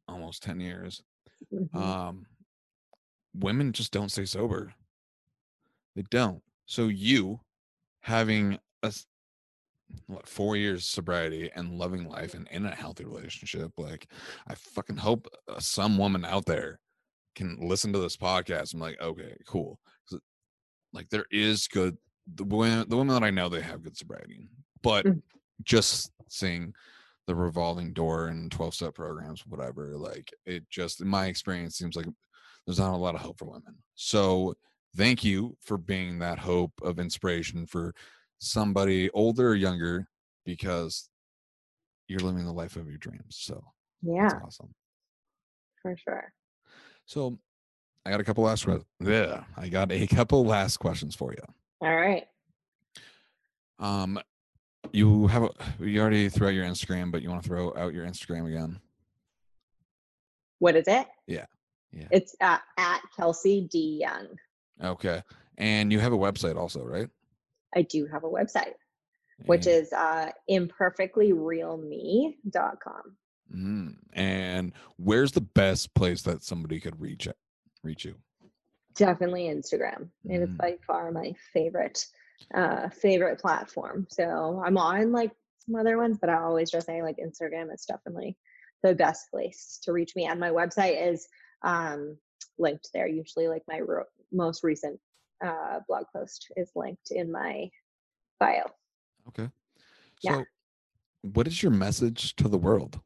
almost 0.08 0.44
10 0.44 0.60
years, 0.60 1.02
Mhm. 1.54 1.76
um 1.76 2.26
women 3.34 3.72
just 3.72 3.92
don't 3.92 4.10
stay 4.10 4.26
sober. 4.26 4.74
They 5.96 6.02
don't. 6.10 6.42
So 6.66 6.88
you 6.88 7.42
having 8.02 8.60
a 8.84 8.94
what 10.08 10.28
four 10.28 10.56
years 10.58 10.86
sobriety 10.86 11.50
and 11.56 11.78
loving 11.78 12.08
life 12.08 12.34
and 12.34 12.48
in 12.50 12.66
a 12.66 12.76
healthy 12.76 13.06
relationship 13.06 13.72
like 13.78 14.12
i 14.48 14.54
fucking 14.54 14.98
hope 14.98 15.28
uh, 15.48 15.60
some 15.60 15.98
woman 15.98 16.26
out 16.26 16.46
there 16.46 16.80
can 17.36 17.58
listen 17.62 17.94
to 17.94 18.00
this 18.00 18.18
podcast 18.18 18.74
i'm 18.74 18.82
like 18.82 19.00
okay 19.00 19.36
cool 19.48 19.80
like 20.92 21.08
there 21.10 21.26
is 21.32 21.68
good 21.70 21.98
the 22.36 22.44
women 22.44 22.88
the 22.90 22.98
women 22.98 23.14
that 23.14 23.24
i 23.26 23.30
know 23.30 23.48
they 23.48 23.62
have 23.62 23.82
good 23.82 23.96
sobriety 23.96 24.50
but 24.82 25.06
Mm. 25.06 25.22
just 25.64 26.12
seeing 26.30 26.74
the 27.26 27.36
revolving 27.36 27.94
door 27.94 28.28
and 28.28 28.52
12 28.52 28.74
step 28.74 28.94
programs 28.96 29.46
whatever 29.46 29.98
like 29.98 30.32
it 30.46 30.70
just 30.70 31.02
in 31.02 31.08
my 31.08 31.26
experience 31.28 31.78
seems 31.78 31.96
like 31.96 32.08
there's 32.66 32.80
not 32.80 32.94
a 32.94 32.98
lot 32.98 33.16
of 33.16 33.22
hope 33.22 33.38
for 33.40 33.46
women 33.46 33.76
so 33.96 34.54
thank 34.96 35.24
you 35.24 35.56
for 35.62 35.78
being 35.78 36.20
that 36.20 36.40
hope 36.40 36.72
of 36.82 37.00
inspiration 37.00 37.66
for 37.66 37.94
somebody 38.40 39.10
older 39.12 39.50
or 39.50 39.56
younger 39.56 40.08
because 40.46 41.10
you're 42.08 42.20
living 42.20 42.46
the 42.46 42.54
life 42.54 42.78
of 42.78 42.88
your 42.88 42.98
dreams. 42.98 43.38
So 43.38 43.64
yeah 44.02 44.40
awesome. 44.46 44.74
for 45.82 45.96
sure 45.98 46.34
So 47.06 47.38
I 48.06 48.12
got 48.12 48.22
a 48.22 48.24
couple 48.24 48.46
last 48.46 48.66
yeah, 49.02 49.44
I 49.58 49.68
got 49.68 49.92
a 49.92 50.08
couple 50.16 50.46
last 50.46 50.78
questions 50.78 51.14
for 51.16 51.34
you. 51.34 51.44
All 51.82 51.96
right. 51.96 52.26
Um, 53.80 54.18
you 54.94 55.28
have 55.28 55.50
you 55.80 56.00
already 56.02 56.30
threw 56.30 56.48
out 56.48 56.54
your 56.54 56.66
Instagram, 56.66 57.12
but 57.12 57.22
you 57.22 57.30
want 57.30 57.44
to 57.44 57.48
throw 57.48 57.74
out 57.76 57.94
your 57.94 58.06
Instagram 58.06 58.48
again? 58.48 58.80
What 60.60 60.76
is 60.76 60.88
it? 60.88 61.08
Yeah. 61.28 61.46
Yeah. 61.92 62.08
It's 62.12 62.36
at, 62.42 62.62
at 62.78 63.02
Kelsey 63.16 63.68
D 63.72 64.00
Young. 64.02 64.28
Okay, 64.84 65.22
and 65.58 65.92
you 65.92 66.00
have 66.00 66.14
a 66.14 66.18
website 66.18 66.56
also, 66.58 66.84
right? 66.84 67.10
I 67.76 67.82
do 67.84 68.06
have 68.08 68.24
a 68.24 68.30
website, 68.30 68.74
which 69.46 69.68
is 69.68 69.92
uh, 69.94 70.32
imperfectlyrealme.com. 70.50 73.02
Mm, 73.56 73.96
and 74.14 74.74
where's 74.98 75.32
the 75.32 75.42
best 75.42 75.94
place 75.96 76.22
that 76.24 76.44
somebody 76.44 76.80
could 76.80 77.00
reach 77.00 77.28
it, 77.28 77.36
reach 77.84 78.06
you? 78.06 78.16
Definitely 78.96 79.44
Instagram. 79.46 80.10
And 80.30 80.44
it's 80.44 80.52
Mm. 80.52 80.58
by 80.58 80.76
far 80.86 81.12
my 81.12 81.34
favorite 81.54 82.06
uh 82.54 82.90
favorite 82.90 83.40
platform. 83.40 84.08
So 84.10 84.62
I'm 84.66 84.78
on 84.78 85.12
like 85.12 85.32
some 85.66 85.76
other 85.76 85.98
ones, 85.98 86.18
but 86.20 86.30
I 86.30 86.42
always 86.42 86.72
just 86.72 86.88
say 86.88 87.02
like 87.02 87.18
Instagram 87.18 87.74
is 87.74 87.86
definitely 87.86 88.38
the 88.84 88.96
best 88.96 89.30
place 89.32 89.80
to 89.84 89.92
reach 89.92 90.16
me. 90.16 90.26
And 90.26 90.40
my 90.40 90.50
website 90.50 91.12
is 91.12 91.28
um 91.64 92.18
linked 92.58 92.90
there. 92.94 93.08
Usually 93.08 93.48
like 93.48 93.64
my 93.68 93.80
ro- 93.80 94.04
most 94.32 94.64
recent 94.64 95.00
uh 95.44 95.80
blog 95.88 96.06
post 96.16 96.52
is 96.56 96.72
linked 96.76 97.12
in 97.12 97.32
my 97.32 97.70
bio. 98.40 98.64
Okay. 99.28 99.50
Yeah. 100.24 100.38
So, 100.38 100.44
what 101.22 101.48
is 101.48 101.62
your 101.62 101.72
message 101.72 102.36
to 102.38 102.48
the 102.48 102.58
world? 102.58 103.02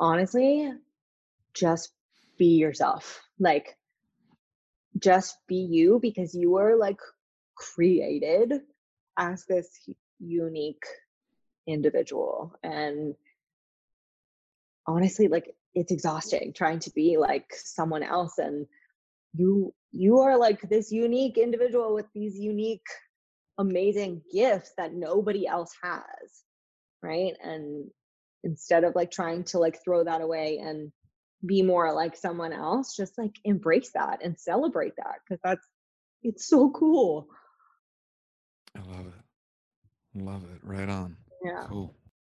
honestly, 0.00 0.70
just 1.54 1.92
be 2.38 2.56
yourself. 2.56 3.20
Like, 3.38 3.76
just 4.98 5.36
be 5.46 5.56
you 5.56 5.98
because 6.00 6.34
you 6.34 6.56
are 6.56 6.76
like 6.76 7.00
created 7.56 8.60
as 9.18 9.44
this 9.46 9.68
unique 10.18 10.84
individual. 11.66 12.54
And 12.62 13.14
honestly, 14.86 15.28
like, 15.28 15.54
it's 15.74 15.92
exhausting 15.92 16.52
trying 16.52 16.78
to 16.80 16.90
be 16.90 17.16
like 17.18 17.46
someone 17.54 18.02
else. 18.02 18.38
And 18.38 18.66
you, 19.34 19.74
you 19.92 20.20
are 20.20 20.36
like 20.36 20.68
this 20.68 20.90
unique 20.90 21.38
individual 21.38 21.94
with 21.94 22.06
these 22.14 22.38
unique, 22.38 22.86
amazing 23.58 24.22
gifts 24.32 24.72
that 24.76 24.94
nobody 24.94 25.46
else 25.46 25.72
has. 25.82 26.42
Right. 27.02 27.34
And 27.42 27.90
instead 28.44 28.84
of 28.84 28.94
like 28.94 29.10
trying 29.10 29.44
to 29.44 29.58
like 29.58 29.82
throw 29.84 30.04
that 30.04 30.20
away 30.20 30.58
and 30.58 30.90
be 31.44 31.62
more 31.62 31.92
like 31.92 32.16
someone 32.16 32.52
else 32.52 32.96
just 32.96 33.16
like 33.16 33.34
embrace 33.44 33.90
that 33.94 34.20
and 34.22 34.38
celebrate 34.38 34.94
that 34.96 35.16
because 35.24 35.40
that's 35.42 35.66
it's 36.22 36.46
so 36.46 36.70
cool 36.70 37.28
I 38.76 38.80
love 38.80 39.06
it. 39.06 40.20
Love 40.20 40.44
it. 40.44 40.60
Right 40.62 40.88
on. 40.88 41.16
yeah 41.44 41.64
Cool. 41.68 41.94